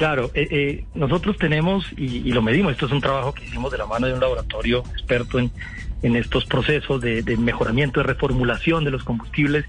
[0.00, 3.70] Claro, eh, eh, nosotros tenemos, y, y, lo medimos, esto es un trabajo que hicimos
[3.70, 5.50] de la mano de un laboratorio experto en,
[6.02, 9.66] en estos procesos de, de mejoramiento, de reformulación de los combustibles,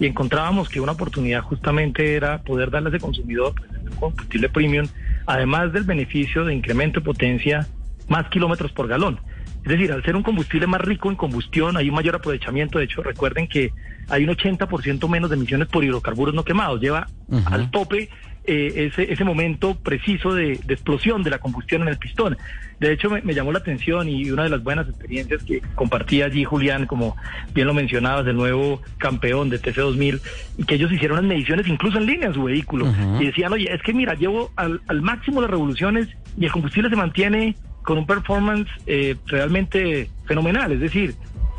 [0.00, 4.48] y encontrábamos que una oportunidad justamente era poder darle a ese consumidor pues, un combustible
[4.48, 4.86] premium,
[5.26, 7.66] además del beneficio de incremento de potencia,
[8.08, 9.20] más kilómetros por galón.
[9.64, 12.78] Es decir, al ser un combustible más rico en combustión, hay un mayor aprovechamiento.
[12.78, 13.70] De hecho, recuerden que
[14.08, 16.80] hay un 80% menos de emisiones por hidrocarburos no quemados.
[16.80, 17.52] Lleva uh -huh.
[17.52, 18.08] al tope
[18.46, 22.36] eh, ese, ese momento preciso de, de, explosión de la combustión en el pistón.
[22.78, 26.22] De hecho, me, me, llamó la atención y una de las buenas experiencias que compartí
[26.22, 27.16] allí, Julián, como
[27.54, 30.20] bien lo mencionabas, del nuevo campeón de TC2000,
[30.58, 32.86] y que ellos hicieron las mediciones incluso en línea en su vehículo.
[32.86, 33.22] Uh -huh.
[33.22, 36.90] Y decían, oye, es que mira, llevo al, al máximo las revoluciones y el combustible
[36.90, 40.72] se mantiene con un performance eh, realmente fenomenal.
[40.72, 41.14] Es decir,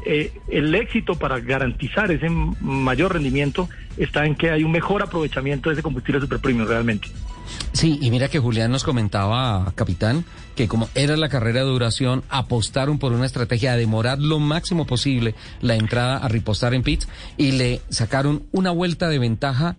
[0.05, 5.69] eh, el éxito para garantizar ese mayor rendimiento está en que hay un mejor aprovechamiento
[5.69, 7.09] de ese combustible super premium realmente.
[7.73, 10.25] Sí, y mira que Julián nos comentaba, capitán,
[10.55, 14.85] que como era la carrera de duración, apostaron por una estrategia de demorar lo máximo
[14.85, 17.07] posible la entrada a ripostar en pits
[17.37, 19.75] y le sacaron una vuelta de ventaja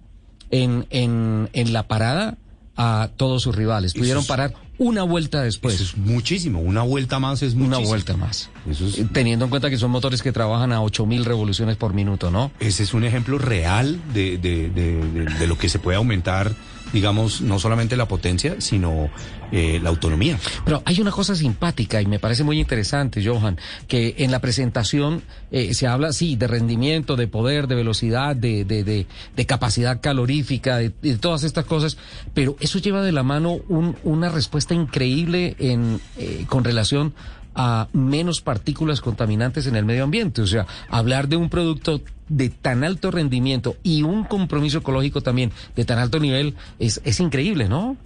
[0.50, 2.36] en, en, en la parada
[2.76, 3.94] a todos sus rivales.
[3.94, 5.74] Pudieron parar una vuelta después.
[5.74, 6.60] Eso es muchísimo.
[6.60, 7.78] Una vuelta más es muchísimo.
[7.78, 8.50] Una vuelta más.
[8.70, 9.02] Eso es...
[9.12, 12.50] Teniendo en cuenta que son motores que trabajan a 8000 revoluciones por minuto, ¿no?
[12.60, 16.54] Ese es un ejemplo real de, de, de, de lo que se puede aumentar
[16.92, 19.10] digamos, no solamente la potencia, sino
[19.52, 20.38] eh, la autonomía.
[20.64, 25.22] Pero hay una cosa simpática y me parece muy interesante, Johan, que en la presentación
[25.50, 30.00] eh, se habla, sí, de rendimiento, de poder, de velocidad, de, de, de, de capacidad
[30.00, 31.96] calorífica, de, de, todas estas cosas,
[32.34, 37.14] pero eso lleva de la mano un, una respuesta increíble en, eh, con relación
[37.56, 40.42] a menos partículas contaminantes en el medio ambiente.
[40.42, 45.52] O sea, hablar de un producto de tan alto rendimiento y un compromiso ecológico también
[45.74, 47.96] de tan alto nivel es, es increíble, ¿no?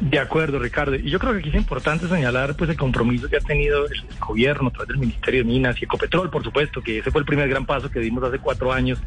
[0.00, 0.94] De acuerdo, Ricardo.
[0.94, 4.04] Y yo creo que aquí es importante señalar pues el compromiso que ha tenido el
[4.20, 7.26] gobierno a través del Ministerio de Minas y Ecopetrol, por supuesto, que ese fue el
[7.26, 8.98] primer gran paso que dimos hace cuatro años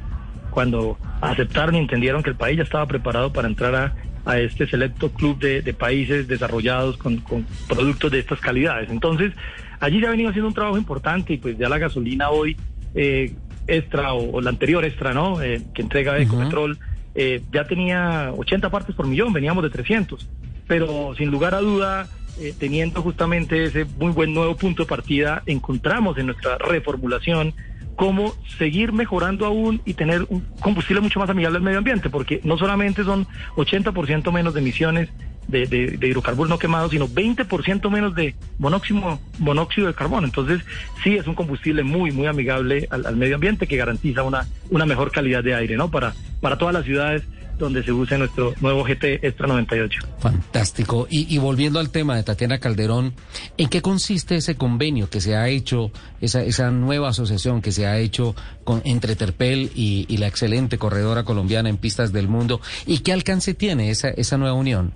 [0.49, 4.67] cuando aceptaron y entendieron que el país ya estaba preparado para entrar a, a este
[4.67, 8.89] selecto club de, de países desarrollados con, con, productos de estas calidades.
[8.89, 9.33] Entonces,
[9.79, 12.55] allí se ha venido haciendo un trabajo importante y pues ya la gasolina hoy
[12.95, 13.33] eh,
[13.67, 15.41] extra o, o, la anterior extra, ¿no?
[15.41, 16.79] Eh, que entrega Ecopetrol, uh -huh.
[17.15, 20.27] eh, ya tenía 80 partes por millón, veníamos de 300.
[20.67, 22.07] Pero sin lugar a duda,
[22.39, 27.53] eh, teniendo justamente ese muy buen nuevo punto de partida, encontramos en nuestra reformulación
[27.99, 32.39] cómo seguir mejorando aún y tener un combustible mucho más amigable al medio ambiente, porque
[32.45, 33.27] no solamente son
[33.57, 35.09] 80% menos de emisiones
[35.49, 40.25] de, de, de, hidrocarburos no quemados, sino 20% menos de monóxido, monóxido de carbono.
[40.25, 40.61] Entonces,
[41.03, 44.85] sí es un combustible muy, muy amigable al, al, medio ambiente que garantiza una, una
[44.85, 45.91] mejor calidad de aire, ¿no?
[45.91, 47.23] Para, para todas las ciudades
[47.59, 50.01] donde se use nuestro nuevo GT Extra 98.
[50.19, 51.07] Fantástico.
[51.09, 53.13] Y, y, volviendo al tema de Tatiana Calderón,
[53.57, 55.91] ¿en qué consiste ese convenio que se ha hecho,
[56.21, 60.77] esa, esa nueva asociación que se ha hecho con, entre Terpel y, y la excelente
[60.77, 62.61] corredora colombiana en pistas del mundo?
[62.87, 64.93] ¿Y qué alcance tiene esa, esa nueva unión?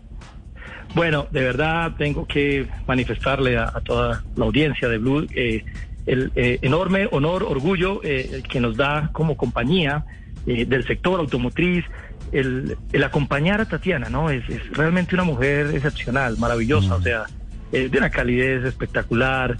[0.95, 5.63] Bueno, de verdad tengo que manifestarle a, a toda la audiencia de Blue eh,
[6.05, 10.05] el eh, enorme honor, orgullo eh, que nos da como compañía
[10.45, 11.85] eh, del sector automotriz
[12.33, 14.29] el, el, acompañar a Tatiana, ¿no?
[14.29, 16.99] Es, es, realmente una mujer excepcional, maravillosa, mm.
[16.99, 17.23] o sea,
[17.71, 19.57] de una calidez espectacular,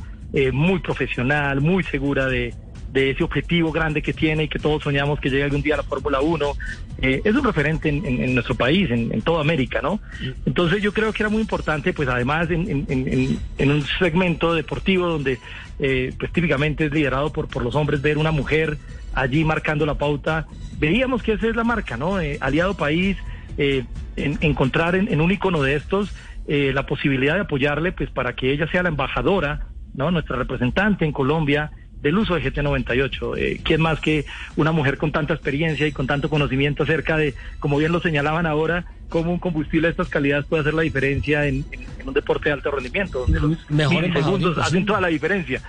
[0.52, 2.54] muy profesional, muy segura de,
[2.94, 5.78] de ese objetivo grande que tiene y que todos soñamos que llegue algún día a
[5.78, 6.54] la Fórmula 1.
[7.02, 10.00] Eh, es un referente en, en, en nuestro país, en, en, toda América, ¿no?
[10.45, 15.40] Entonces yo creo que era muy importante, pues además en, un segmento deportivo donde
[15.80, 18.78] eh, pues típicamente es liderado por, por los hombres, ver una mujer
[19.16, 20.45] allí marcando la pauta,
[20.88, 22.20] veíamos que esa es la marca, ¿no?
[22.20, 23.18] Eh, aliado país,
[23.58, 23.86] eh,
[24.18, 26.14] encontrar en, un icono de estos
[26.48, 30.12] eh, la posibilidad de apoyarle, pues para que ella sea la embajadora, ¿no?
[30.12, 33.38] Nuestra representante en Colombia del uso de GT98.
[33.38, 34.26] Eh, ¿Quién más que
[34.58, 38.46] una mujer con tanta experiencia y con tanto conocimiento acerca de, como bien lo señalaban
[38.46, 42.14] ahora, cómo un combustible de estas calidades puede hacer la diferencia en, en- en un
[42.14, 44.64] deporte de alto rendimiento, donde los Mejor milisegundos imposible.
[44.64, 45.62] hacen toda la diferencia.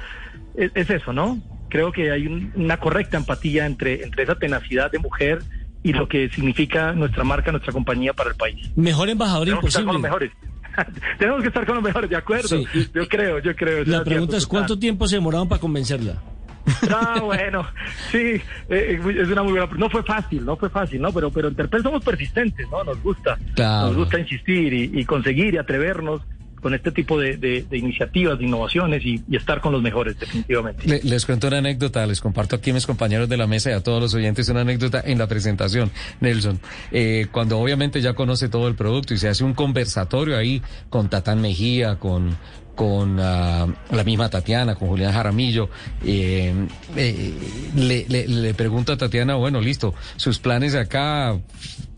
[0.56, 1.38] Es, es eso, ¿no?
[1.74, 5.40] Creo que hay un- una correcta empatía entre, entre esa tenacidad de mujer
[5.82, 8.70] y lo que significa nuestra marca, nuestra compañía para el país.
[8.76, 10.30] Mejor embajador Tenemos que estar con los imposible.
[10.30, 10.94] mejores.
[11.18, 12.46] Tenemos que estar con los mejores, de acuerdo.
[12.46, 13.84] Sí, y- yo creo, yo creo.
[13.86, 16.22] La pregunta es cuánto tiempo se demoraron para convencerla.
[16.88, 17.66] Ah, bueno,
[18.12, 18.40] sí, eh,
[18.70, 19.68] eh, es una muy buena.
[19.76, 21.10] No fue fácil, no fue fácil, ¿no?
[21.12, 22.84] Pero, pero en Terpel somos persistentes, ¿no?
[22.84, 23.88] Nos gusta, Claro.
[23.88, 26.22] nos gusta insistir y, y conseguir y atrevernos
[26.64, 30.88] con este tipo de, iniciativas, de innovaciones y, estar con los mejores, definitivamente.
[30.88, 33.74] Le- les cuento una anécdota, les comparto aquí a mis compañeros de la mesa y
[33.74, 36.58] a todos los oyentes una anécdota en la presentación, Nelson.
[36.90, 41.10] Eh, cuando obviamente ya conoce todo el producto y se hace un conversatorio ahí con
[41.10, 42.34] Tatán Mejía, con
[42.74, 45.68] con ah, la misma Tatiana, con Julián Jaramillo,
[46.04, 46.52] eh,
[46.96, 47.32] eh,
[47.76, 51.38] le, le, le pregunto a Tatiana, bueno, listo, sus planes acá,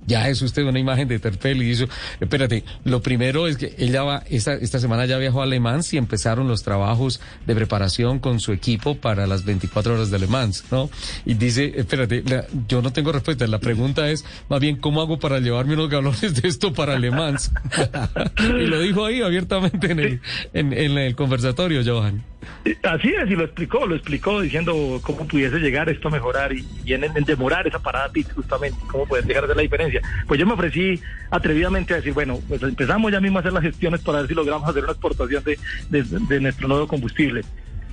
[0.06, 1.88] ya es usted una imagen de Terpel y dice,
[2.20, 5.60] espérate, lo primero es que ella va, esta, esta semana ya viajó a Le
[5.90, 10.26] y empezaron los trabajos de preparación con su equipo para las 24 horas de Le
[10.70, 10.90] ¿no?
[11.24, 12.22] Y dice, espérate,
[12.68, 16.40] yo no tengo respuesta, la pregunta es más bien, ¿cómo hago para llevarme unos galones
[16.40, 20.20] de esto para Le y lo dijo ahí abiertamente en el,
[20.52, 22.35] en el conversatorio, Johan.
[22.82, 26.66] Así es, y lo explicó, lo explicó diciendo cómo pudiese llegar esto a mejorar y,
[26.84, 30.00] y en, demorar esa parada justamente, cómo poder llegar a hacer la diferencia.
[30.26, 31.00] Pues yo me ofrecí
[31.30, 34.34] atrevidamente a decir, bueno, pues empezamos ya mismo a hacer las gestiones para ver si
[34.34, 35.58] logramos hacer una exportación de,
[35.90, 37.42] de- de nuestro nuevo combustible.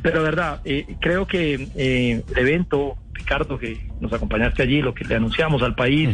[0.01, 5.05] Pero verdad, eh, creo que eh, el evento, Ricardo, que nos acompañaste allí, lo que
[5.05, 6.09] le anunciamos al país,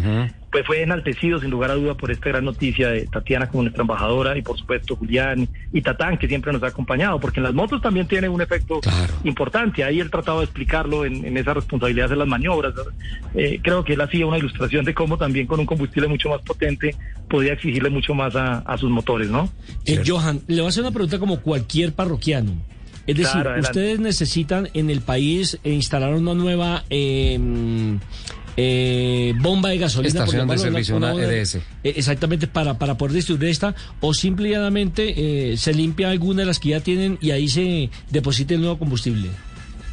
[0.52, 3.82] pues fue enaltecido sin lugar a duda por esta gran noticia de Tatiana como nuestra
[3.82, 7.54] embajadora y por supuesto Julián y Tatán que siempre nos ha acompañado, porque en las
[7.54, 8.82] motos también tiene un efecto
[9.24, 9.84] importante.
[9.84, 12.74] Ahí él trataba de explicarlo en, en esa responsabilidad de las maniobras.
[13.36, 16.42] Eh, creo que él hacía una ilustración de cómo también con un combustible mucho más
[16.42, 16.96] potente
[17.30, 19.50] podía exigirle mucho más a, a sus motores, ¿no?
[19.86, 22.54] Eh, Johan, le voy a hacer una pregunta como cualquier parroquiano.
[23.12, 27.40] Es decir, Claro, ustedes necesitan en el país instalar una nueva eh,
[28.58, 30.12] eh, bomba de gasolina.
[30.14, 31.56] por Estación de llamarlo, servicio, una EDS.
[31.56, 36.60] eh, exactamente, para, para poder distribuir esta, o simplemente eh, se limpia alguna de las
[36.60, 39.30] que ya tienen y ahí se deposita el nuevo combustible.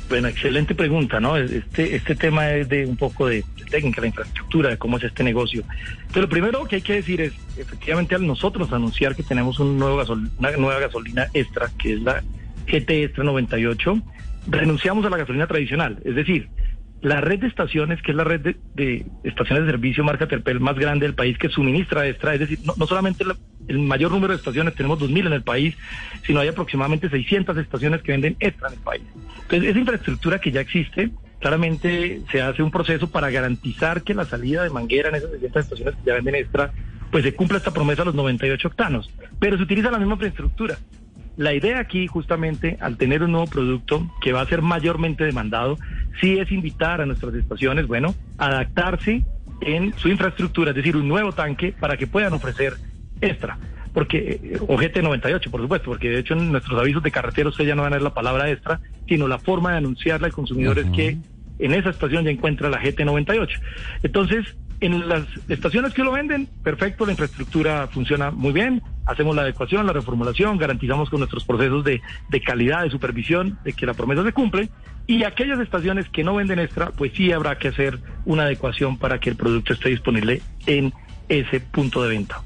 [0.08, 1.36] Bueno, excelente pregunta, ¿no?
[1.36, 5.24] Este, este tema es de un poco de técnica, la infraestructura, de cómo es este
[5.24, 5.64] negocio.
[6.12, 9.76] Pero lo primero que hay que decir es, efectivamente, al nosotros anunciar que tenemos un
[9.78, 12.22] nuevo gasol- una nueva gasolina extra, que es la
[12.66, 14.02] GT Extra 98,
[14.48, 15.98] renunciamos a la gasolina tradicional.
[16.04, 16.48] Es decir,
[17.02, 20.76] la red de estaciones, que es la red de, estaciones de servicio marca Terpel más
[20.76, 23.36] grande del país que suministra extra, es decir, no, solamente la-
[23.68, 25.76] el mayor número de estaciones, tenemos 2.000 en el país,
[26.26, 29.02] sino hay aproximadamente 600 estaciones que venden extra en el país.
[29.42, 31.10] Entonces, esa infraestructura que ya existe,
[31.40, 35.62] claramente se hace un proceso para garantizar que la salida de manguera en esas 600
[35.64, 36.72] estaciones que ya venden extra,
[37.10, 39.10] pues se cumpla esta promesa a los 98 octanos.
[39.38, 40.78] Pero se utiliza la misma infraestructura.
[41.36, 45.76] La idea aquí, justamente, al tener un nuevo producto que va a ser mayormente demandado,
[46.20, 49.22] sí es invitar a nuestras estaciones, bueno, a adaptarse
[49.60, 52.74] en su infraestructura, es decir, un nuevo tanque para que puedan ofrecer
[53.20, 53.58] extra.
[53.92, 57.68] Porque, eh, o GT98, por supuesto, porque de hecho en nuestros avisos de carretera ustedes
[57.68, 60.78] ya no van a ver la palabra extra, sino la forma de anunciarla al consumidor
[60.78, 61.16] es que
[61.58, 63.58] en esa estación ya encuentra la GT98.
[64.02, 69.42] Entonces, en las estaciones que lo venden, perfecto, la infraestructura funciona muy bien, hacemos la
[69.42, 73.94] adecuación, la reformulación, garantizamos con nuestros procesos de, de calidad, de supervisión, de que la
[73.94, 74.68] promesa se cumple,
[75.06, 79.20] y aquellas estaciones que no venden extra, pues sí habrá que hacer una adecuación para
[79.20, 80.92] que el producto esté disponible en
[81.28, 82.42] ese punto de venta.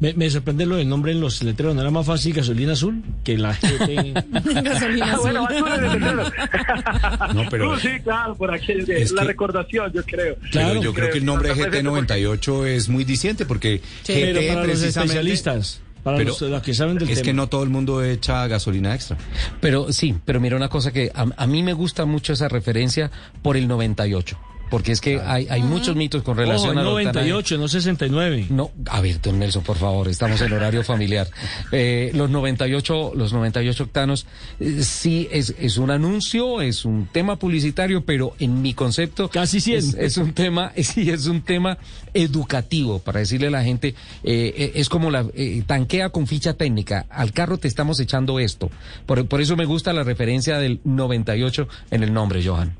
[0.00, 1.74] Me, me sorprende lo del nombre en los letreros.
[1.74, 4.14] ¿No era más fácil gasolina azul que la GT?
[4.64, 5.80] Gasolina Ah, bueno, azul.
[6.00, 6.24] letrero.
[7.34, 10.36] No, pero- sí, claro, por aquello de Es la que- recordación, yo creo.
[10.52, 14.14] Pero yo creo que el nombre Está presente GT98 es muy diciente porque Sí.
[14.14, 17.24] GT Pero para los precisamente- especialistas, para Pero los, los que saben del es tema.
[17.26, 19.18] que no todo el mundo echa gasolina extra.
[19.60, 23.10] Pero sí, pero mira una cosa que a, a mí me gusta mucho esa referencia
[23.42, 24.38] por el 98.
[24.70, 28.46] Porque es que hay, hay muchos mitos con relación Ojo, a 98, no 69.
[28.50, 31.28] No, a ver, don Nelson, por favor, estamos en horario familiar.
[31.72, 34.26] Eh, los 98, los 98 octanos,
[34.60, 39.60] eh, sí es, es un anuncio, es un tema publicitario, pero en mi concepto casi
[39.60, 39.78] 100.
[39.78, 41.78] Es, es un tema, sí, es un tema
[42.14, 43.88] educativo para decirle a la gente,
[44.24, 47.06] eh, eh, es como la eh, tanquea con ficha técnica.
[47.10, 48.70] Al carro te estamos echando esto.
[49.06, 52.76] Por, por eso me gusta la referencia del 98 en el nombre, Johan.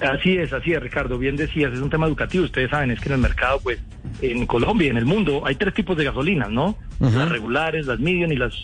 [0.00, 1.18] Así es, así es, Ricardo.
[1.18, 2.44] Bien decías, es un tema educativo.
[2.44, 3.80] Ustedes saben, es que en el mercado, pues,
[4.22, 6.76] en Colombia y en el mundo, hay tres tipos de gasolinas, ¿no?
[7.00, 8.54] Las regulares, las medium y las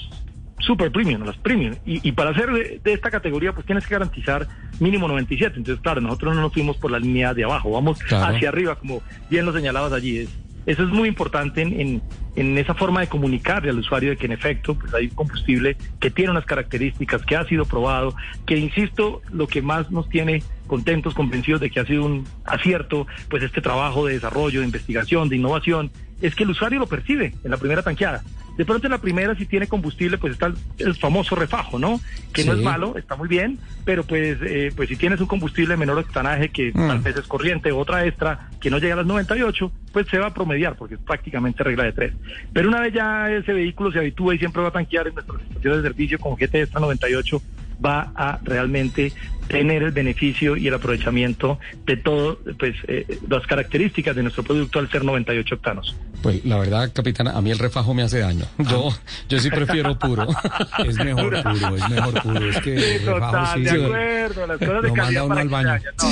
[0.60, 1.74] super premium, las premium.
[1.84, 4.46] Y, y para ser de, de esta categoría, pues tienes que garantizar
[4.80, 5.54] mínimo 97.
[5.58, 8.34] Entonces, claro, nosotros no nos fuimos por la línea de abajo, vamos Claro.
[8.34, 10.18] hacia arriba, como bien lo señalabas allí.
[10.18, 10.28] Es
[10.66, 12.02] Eso es muy importante en,
[12.34, 15.76] en, esa forma de comunicarle al usuario de que en efecto pues hay un combustible
[16.00, 18.14] que tiene unas características, que ha sido probado,
[18.46, 23.06] que insisto, lo que más nos tiene contentos, convencidos de que ha sido un acierto,
[23.30, 25.90] pues este trabajo de desarrollo, de investigación, de innovación,
[26.20, 28.22] es que el usuario lo percibe en la primera tanqueada.
[28.56, 32.00] De pronto en la primera, si tiene combustible, pues está el, famoso refajo, ¿no?
[32.32, 35.76] Que no es malo, está muy bien, pero pues, eh, pues si tienes un combustible
[35.76, 36.88] menor octanaje que Mm.
[36.88, 40.28] tal vez es corriente, otra extra, que no llega a las 98, pues se va
[40.28, 42.14] a promediar, porque es prácticamente regla de tres.
[42.54, 45.42] Pero una vez ya ese vehículo se habitúa y siempre va a tanquear en nuestras
[45.42, 47.42] estaciones de servicio con GT Extra 98,
[47.84, 49.12] va a realmente
[49.48, 54.80] tener el beneficio y el aprovechamiento de todo, pues eh, las características de nuestro producto
[54.80, 55.94] al ser 98 octanos.
[56.20, 58.44] Pues la verdad, capitán, a mí el refajo me hace daño.
[58.58, 58.88] Yo,
[59.28, 60.26] yo sí prefiero puro.
[60.84, 62.50] Es mejor puro, es mejor puro.
[62.50, 63.62] Es que Sí, el refajo total, sí.
[63.62, 65.80] de acuerdo, las cosas de Lo manda calidad uno para al baño.
[66.02, 66.10] no.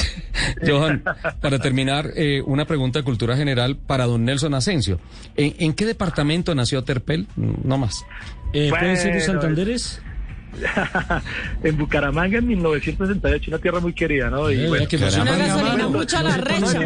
[0.78, 1.02] Johan,
[1.40, 5.00] para terminar, eh, una pregunta de cultura general para don Nelson Asensio.
[5.36, 7.26] ¿En, en qué departamento nació Terpel?
[7.36, 8.04] No más.
[8.52, 10.00] Eh, ¿Pueden ser Santanderes?
[11.62, 14.50] en Bucaramanga en 1968, una tierra muy querida, ¿no?
[14.50, 15.90] Y Eh, bueno, que no se- Una Caramba, gasolina mano.
[15.90, 16.80] mucho a la recha.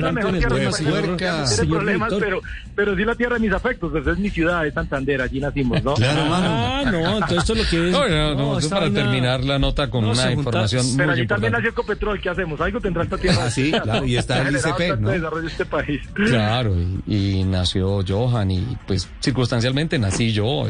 [1.68, 2.40] problemas, pero,
[2.74, 5.82] pero sí la tierra de mis afectos, pues es mi ciudad, es Santander, allí nacimos,
[5.82, 5.94] ¿no?
[6.02, 7.92] Ah, no, entonces esto es lo que es.
[7.92, 11.26] No, no, no, eso para terminar la nota con No, una información Pero muy allí
[11.26, 11.50] también importante.
[11.50, 12.60] nació Ecopetrol, ¿qué hacemos?
[12.60, 13.44] Algo tendrá esta tierra.
[13.44, 15.10] Ah, sí, claro, y está el ICP, tanto ¿no?
[15.10, 16.00] desarrollo este país.
[16.14, 16.74] Claro,
[17.06, 20.66] y, y nació Johan y pues circunstancialmente nací yo.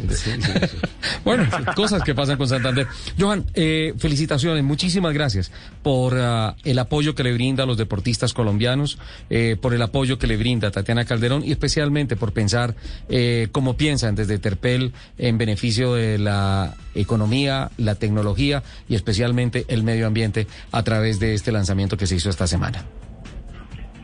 [1.24, 1.44] bueno,
[1.74, 2.86] cosas que pasan con Santander.
[3.18, 5.50] Johan, eh, felicitaciones, muchísimas gracias
[5.82, 8.98] por ah, el apoyo que le brinda a los deportistas colombianos,
[9.30, 12.74] eh, por el apoyo que le brinda Tatiana Calderón y especialmente por pensar
[13.08, 19.82] eh, como piensan desde Terpel en beneficio de la economía, la tecnología y especialmente el
[19.82, 22.84] medio ambiente a través de este lanzamiento que se hizo esta semana.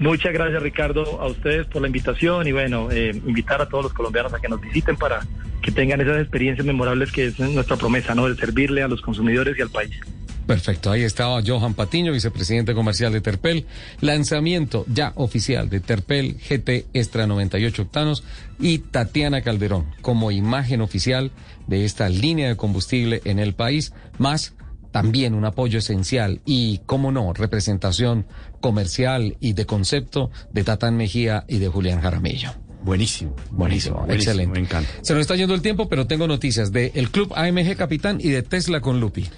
[0.05, 3.95] Muchas gracias, Ricardo, a ustedes por la invitación y bueno, eh, invitar a todos los
[3.95, 5.21] colombianos a que nos visiten para
[5.63, 8.29] que tengan esas experiencias memorables que es nuestra promesa, ¿no?
[8.29, 9.99] De servirle a los consumidores y al país.
[10.47, 13.65] Perfecto, ahí estaba Johan Patiño, vicepresidente comercial de Terpel.
[14.03, 18.25] Lanzamiento ya oficial de Terpel GT Extra 98 octanos
[18.61, 21.31] y Tatiana Calderón como imagen oficial
[21.67, 24.55] de esta línea de combustible en el país, más
[24.95, 28.27] también un apoyo esencial y, como no, representación
[28.61, 32.53] comercial y de concepto de Tatán Mejía y de Julián Jaramillo.
[32.85, 34.53] Buenísimo, Buenísimo, buenísimo, excelente.
[34.53, 34.89] Me encanta.
[35.03, 38.29] Se nos está yendo el tiempo, pero tengo noticias de el Club AMG Capitán y
[38.29, 39.29] de Tesla con Lupi.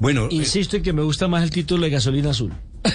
[0.00, 2.52] Bueno, eh, Insisto en que me gusta más el título de gasolina azul.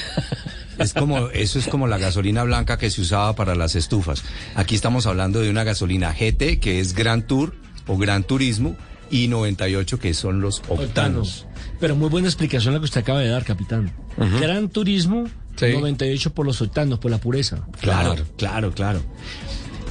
[0.77, 4.23] Es como, eso es como la gasolina blanca que se usaba para las estufas.
[4.55, 7.53] Aquí estamos hablando de una gasolina GT, que es Gran Tour
[7.85, 8.77] o Gran Turismo,
[9.11, 10.87] y 98, que son los octanos.
[10.87, 11.48] Octanos.
[11.80, 13.91] Pero muy buena explicación la que usted acaba de dar, capitán.
[14.39, 15.26] Gran turismo,
[15.56, 15.65] Sí.
[15.73, 17.65] 98 por los octanos, por la pureza.
[17.81, 19.01] Claro, claro, claro.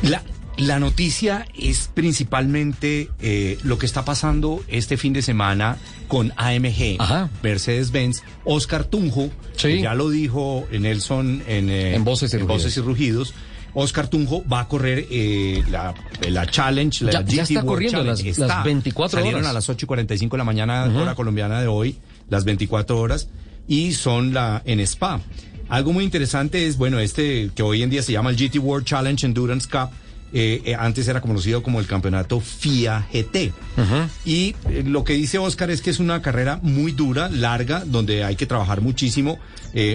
[0.03, 0.23] La,
[0.57, 5.77] la noticia es principalmente eh, lo que está pasando este fin de semana
[6.09, 6.99] con AMG.
[7.43, 9.69] Mercedes-Benz, Oscar Tunjo, Sí.
[9.69, 12.57] que ya lo dijo Nelson en, eh, En Voces y Rugidos.
[12.63, 13.35] Voces y Rugidos.
[13.81, 15.95] Oscar Tunjo va a correr eh, la,
[16.29, 18.25] la Challenge, la Ya- GT ya está World corriendo Challenge.
[18.31, 19.51] las- las 24 Salieron horas.
[19.51, 21.97] a las 8 y 45 de la mañana, hora colombiana de hoy,
[22.29, 23.29] las 24 horas,
[23.69, 25.21] y son la en Spa.
[25.69, 28.87] Algo muy interesante es, bueno, este que hoy en día se llama el GT World
[28.87, 29.91] Challenge Endurance Cup.
[30.31, 33.51] eh, eh, antes era conocido como el campeonato FIA GT.
[34.27, 38.25] Y eh, lo que dice Oscar es que es una carrera muy dura, larga, donde
[38.25, 39.39] hay que trabajar muchísimo,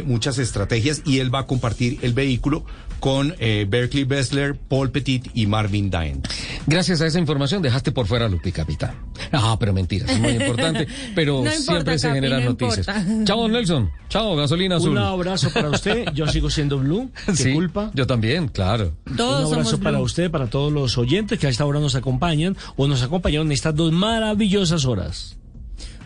[0.05, 2.65] muchas estrategias, y él va a compartir el vehículo
[3.03, 6.21] con eh, Berkeley Bessler, Paul Petit y Marvin Daen.
[6.67, 8.95] Gracias a esa información dejaste por fuera a Lupi, capitán.
[9.33, 12.87] Ah, pero mentira, es muy importante, pero No importa, siempre se Capi, generan no noticias.
[12.87, 13.25] importa.
[13.25, 13.91] Chao, Nelson.
[14.07, 14.91] Chao, gasolina azul.
[14.91, 16.05] Un abrazo para usted.
[16.13, 17.11] Yo sigo siendo Blue.
[17.25, 17.91] Qué Sí, culpa.
[17.93, 18.93] Yo también, claro.
[19.17, 20.05] Todos Un abrazo somos para Blue.
[20.05, 23.51] usted, para todos los oyentes que a esta hora nos acompañan o nos acompañaron en
[23.51, 25.35] estas dos maravillosas horas.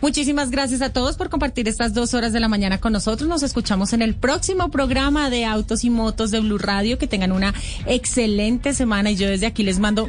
[0.02, 3.28] Muchísimas gracias a todos por compartir estas dos horas de la mañana con nosotros.
[3.28, 6.98] Nos escuchamos en el próximo programa de Autos y Motos de Blue Radio.
[6.98, 7.54] Que tengan una
[7.86, 10.04] excelente semana y yo desde aquí les mando.
[10.04, 10.08] A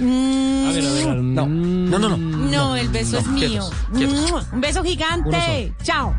[0.72, 1.16] ver, a ver.
[1.16, 2.16] No, no, no, no.
[2.16, 3.70] no, el beso no, es mío.
[3.92, 4.46] quietos, quietos.
[4.52, 5.72] Un beso gigante.
[5.82, 6.14] Chao.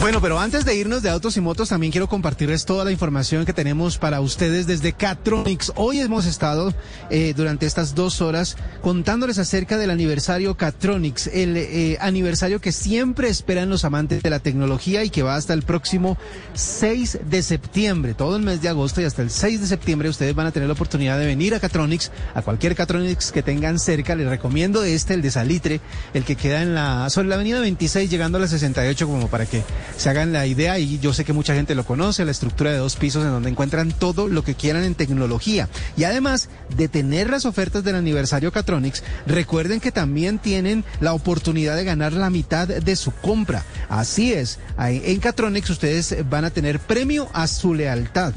[0.00, 3.44] Bueno, pero antes de irnos de autos y motos, también quiero compartirles toda la información
[3.44, 5.72] que tenemos para ustedes desde Catronics.
[5.74, 6.72] Hoy hemos estado
[7.10, 13.28] eh, durante estas dos horas contándoles acerca del aniversario Catronics, el eh, aniversario que siempre
[13.28, 16.16] esperan los amantes de la tecnología y que va hasta el próximo
[16.54, 20.32] 6 de septiembre, todo el mes de agosto y hasta el 6 de septiembre ustedes
[20.32, 24.14] van a tener la oportunidad de venir a Catronics, a cualquier Catronics que tengan cerca.
[24.14, 25.80] Les recomiendo este, el de Salitre,
[26.14, 29.44] el que queda en la sobre la avenida 26 llegando a la 68 como para
[29.44, 29.64] que
[29.96, 32.78] se hagan la idea y yo sé que mucha gente lo conoce, la estructura de
[32.78, 35.68] dos pisos en donde encuentran todo lo que quieran en tecnología.
[35.96, 41.76] Y además de tener las ofertas del aniversario Catronics, recuerden que también tienen la oportunidad
[41.76, 43.64] de ganar la mitad de su compra.
[43.88, 48.34] Así es, en Catronics ustedes van a tener premio a su lealtad.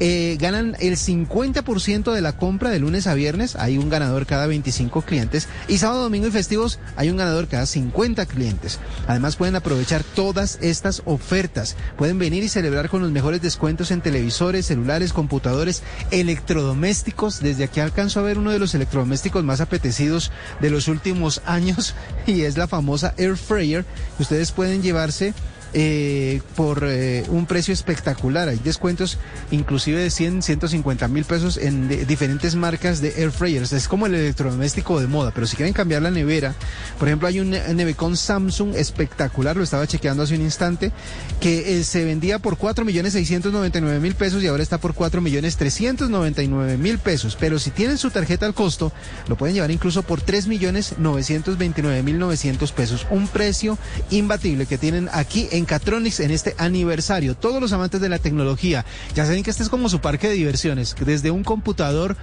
[0.00, 3.56] Eh, ganan el 50% de la compra de lunes a viernes.
[3.56, 5.48] Hay un ganador cada 25 clientes.
[5.68, 8.80] Y sábado, domingo y festivos hay un ganador cada 50 clientes.
[9.06, 11.76] Además pueden aprovechar todas estas ofertas.
[11.96, 17.40] Pueden venir y celebrar con los mejores descuentos en televisores, celulares, computadores, electrodomésticos.
[17.40, 21.94] Desde aquí alcanzo a ver uno de los electrodomésticos más apetecidos de los últimos años
[22.26, 23.84] y es la famosa Air Fryer.
[24.18, 25.34] Ustedes pueden llevarse
[25.74, 28.48] eh, por eh, un precio espectacular.
[28.48, 29.18] Hay descuentos
[29.50, 33.72] inclusive de 100, 150 mil pesos en diferentes marcas de air fryers.
[33.72, 36.54] Es como el electrodoméstico de moda, pero si quieren cambiar la nevera,
[36.98, 40.92] por ejemplo, hay un Nevecon Samsung espectacular, lo estaba chequeando hace un instante,
[41.40, 45.20] que eh, se vendía por 4 millones 699 mil pesos y ahora está por 4
[45.20, 47.36] millones 399 mil pesos.
[47.38, 48.92] Pero si tienen su tarjeta al costo,
[49.28, 53.06] lo pueden llevar incluso por 3 millones 929 mil 900 pesos.
[53.10, 53.78] Un precio
[54.10, 57.36] imbatible que tienen aquí en en este aniversario.
[57.36, 58.84] Todos los amantes de la tecnología,
[59.14, 62.16] ya saben que este es como su parque de diversiones, desde un computador